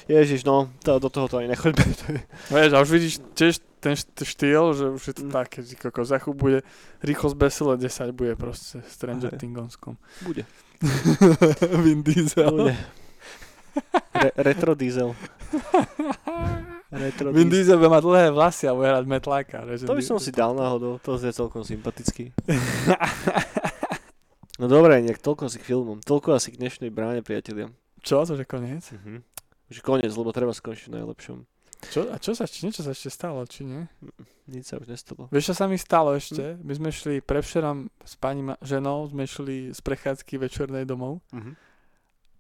Ježiš, 0.09 0.43
no, 0.43 0.73
to, 0.83 0.99
do 0.99 1.07
toho 1.07 1.29
to 1.29 1.39
ani 1.39 1.49
nechoďme. 1.49 1.85
Je- 1.87 2.27
vieš, 2.51 2.73
a 2.73 2.83
už 2.83 2.91
vidíš 2.91 3.15
tiež 3.37 3.55
ten 3.79 3.95
št- 3.95 4.27
štýl, 4.27 4.75
že 4.75 4.85
už 4.91 5.03
je 5.07 5.15
to 5.15 5.25
Mm. 5.29 5.31
také, 5.31 5.63
že 5.63 5.79
kokos, 5.79 6.09
za 6.09 6.19
chvíľu 6.19 6.35
bude 6.35 6.59
rýchlosť 6.99 7.37
besile 7.39 7.79
10 7.79 8.11
bude 8.11 8.35
proste 8.35 8.83
Stranger 8.91 9.31
Hej. 9.31 9.39
Thingsonskom. 9.39 9.95
Bude. 10.27 10.43
Vin 11.85 12.03
Diesel. 12.03 12.51
Bude. 12.51 12.75
Re, 14.11 14.31
retro 14.37 14.75
diesel. 14.75 15.15
Retro 16.89 17.29
Vin 17.31 17.47
diesel. 17.47 17.77
Bude 17.77 17.91
mať 17.91 18.03
dlhé 18.03 18.25
vlasy 18.31 18.65
a 18.65 18.73
bude 18.73 18.89
hrať 18.89 19.05
metláka. 19.05 19.57
To 19.83 19.93
by 19.93 20.01
som 20.01 20.17
si 20.17 20.31
dal 20.31 20.53
náhodou, 20.53 20.97
to 20.97 21.17
je 21.17 21.29
celkom 21.31 21.61
sympatický. 21.63 22.33
No 24.59 24.67
dobre, 24.67 24.99
nejak 24.99 25.23
toľko 25.23 25.47
asi 25.47 25.63
k 25.63 25.71
filmom, 25.71 26.03
toľko 26.03 26.35
asi 26.35 26.51
k 26.51 26.59
dnešnej 26.59 26.91
bráne, 26.91 27.23
priatelia. 27.23 27.71
Čo, 28.03 28.27
to 28.27 28.35
je 28.35 28.43
koniec? 28.43 28.83
Mhm. 28.91 29.23
Už 29.71 29.79
koniec, 29.79 30.11
lebo 30.11 30.33
treba 30.33 30.51
skončiť 30.51 30.91
najlepšom. 30.91 31.47
Čo, 31.87 32.11
a 32.11 32.19
čo 32.19 32.35
sa, 32.35 32.43
či 32.43 32.67
niečo 32.67 32.83
sa 32.83 32.91
ešte 32.91 33.07
stalo, 33.07 33.39
či 33.45 33.63
nie? 33.63 33.87
Nič 34.51 34.67
sa 34.67 34.75
už 34.75 34.91
nestalo. 34.91 35.31
Vieš, 35.31 35.45
čo 35.45 35.55
sa 35.55 35.71
mi 35.71 35.79
stalo 35.79 36.11
ešte? 36.11 36.59
My 36.59 36.75
sme 36.75 36.91
šli 36.91 37.23
prevčerom 37.23 37.87
s 38.03 38.19
pani 38.19 38.43
ma- 38.43 38.59
ženou, 38.59 39.07
sme 39.07 39.23
šli 39.23 39.71
z 39.71 39.79
prechádzky 39.79 40.35
večernej 40.37 40.83
domov 40.83 41.23
Mhm. 41.31 41.55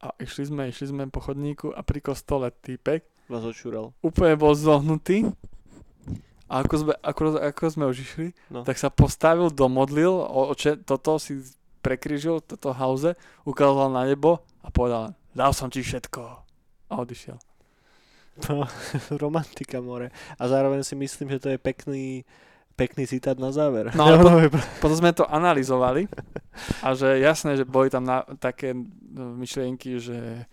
a 0.00 0.10
išli 0.18 0.42
sme, 0.44 0.62
išli 0.66 0.90
sme 0.90 1.06
po 1.06 1.20
chodníku 1.20 1.70
a 1.70 1.82
pri 1.82 2.02
kostole 2.02 2.50
týpek 2.50 3.06
Vás 3.28 3.44
odšúral. 3.44 3.92
úplne 4.00 4.34
bol 4.34 4.56
zohnutý 4.56 5.28
a 6.48 6.64
ako 6.64 6.74
sme, 6.80 6.92
ako, 7.04 7.20
ako 7.36 7.62
sme 7.68 7.84
už 7.86 7.96
išli, 8.00 8.28
No. 8.48 8.64
tak 8.64 8.80
sa 8.80 8.88
postavil, 8.88 9.52
domodlil, 9.52 10.08
oče, 10.24 10.80
toto 10.80 11.20
si 11.20 11.44
prekryžil, 11.84 12.40
toto 12.40 12.72
hauze, 12.72 13.14
ukázal 13.44 13.92
na 13.92 14.08
nebo 14.08 14.40
a 14.64 14.72
povedal, 14.72 15.12
dal 15.36 15.52
som 15.52 15.68
ti 15.68 15.84
všetko 15.84 16.20
a 16.88 16.94
odišiel. 16.96 17.36
No, 18.48 18.64
romantika 19.22 19.84
more. 19.84 20.08
A 20.40 20.48
zároveň 20.48 20.80
si 20.80 20.96
myslím, 20.96 21.36
že 21.36 21.42
to 21.42 21.48
je 21.52 21.58
pekný, 21.60 22.24
pekný 22.74 23.04
citát 23.04 23.36
na 23.36 23.52
záver. 23.52 23.92
No, 23.92 24.08
ale 24.08 24.16
No, 24.24 24.40
Potom 24.80 24.96
sme 24.96 25.12
to 25.12 25.28
analyzovali 25.28 26.08
a 26.80 26.96
že 26.96 27.20
jasné, 27.20 27.60
že 27.60 27.68
boli 27.68 27.92
tam 27.92 28.08
na, 28.08 28.24
také 28.40 28.72
no, 28.72 29.36
myšlienky, 29.36 30.00
že, 30.00 30.48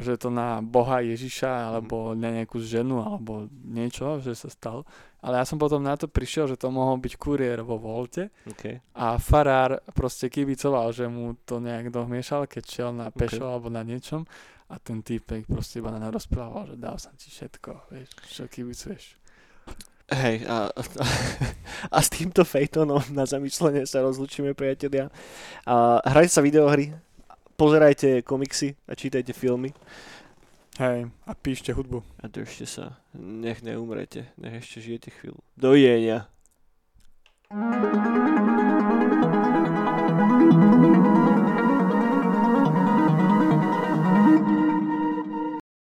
že 0.00 0.20
to 0.20 0.28
na 0.28 0.60
Boha 0.60 1.00
Ježiša 1.00 1.72
alebo 1.72 2.12
na 2.12 2.32
nejakú 2.32 2.60
ženu 2.60 3.00
alebo 3.00 3.48
niečo, 3.64 4.20
že 4.20 4.36
sa 4.36 4.48
stalo. 4.48 4.84
Ale 5.24 5.42
ja 5.42 5.44
som 5.48 5.58
potom 5.58 5.82
na 5.82 5.98
to 5.98 6.06
prišiel, 6.06 6.46
že 6.46 6.60
to 6.60 6.70
mohol 6.70 7.00
byť 7.02 7.14
kuriér 7.18 7.66
vo 7.66 7.80
Volte 7.80 8.30
okay. 8.46 8.78
a 8.94 9.18
farár 9.18 9.82
proste 9.90 10.30
kibicoval, 10.30 10.94
že 10.94 11.10
mu 11.10 11.34
to 11.42 11.58
nejak 11.58 11.90
domiešal, 11.90 12.46
keď 12.46 12.64
šiel 12.64 12.90
na 12.94 13.10
pešo 13.10 13.42
alebo 13.42 13.66
na 13.66 13.82
niečom 13.82 14.22
a 14.70 14.74
ten 14.82 15.02
týpek 15.02 15.46
proste 15.46 15.78
iba 15.78 15.94
na 15.94 16.10
rozprával, 16.10 16.74
že 16.74 16.76
dal 16.78 16.98
som 16.98 17.14
ti 17.14 17.30
všetko, 17.30 17.90
vieš, 17.90 18.10
čo 18.26 18.50
kibicuješ. 18.50 19.18
Hej, 20.06 20.46
a, 20.46 20.70
a, 20.70 20.82
a 21.90 21.98
s 21.98 22.08
týmto 22.14 22.46
fejtonom 22.46 23.02
na 23.10 23.26
zamyslenie 23.26 23.82
sa 23.90 24.06
rozlučíme, 24.06 24.54
priatelia. 24.54 25.10
A 25.66 25.98
hrajte 26.06 26.38
sa 26.38 26.46
videohry, 26.46 26.94
pozerajte 27.56 28.22
komiksy 28.22 28.76
a 28.88 28.94
čítajte 28.94 29.32
filmy 29.32 29.72
Hej, 30.76 31.08
a 31.24 31.32
píšte 31.32 31.72
hudbu. 31.72 32.04
a 32.20 32.28
držte 32.28 32.68
sa. 32.68 33.00
Nech 33.16 33.64
neumrete, 33.64 34.28
nech 34.36 34.60
ešte 34.60 34.84
žijete 34.84 35.08
chvíľu. 35.08 35.40
Dovidenia. 35.56 36.28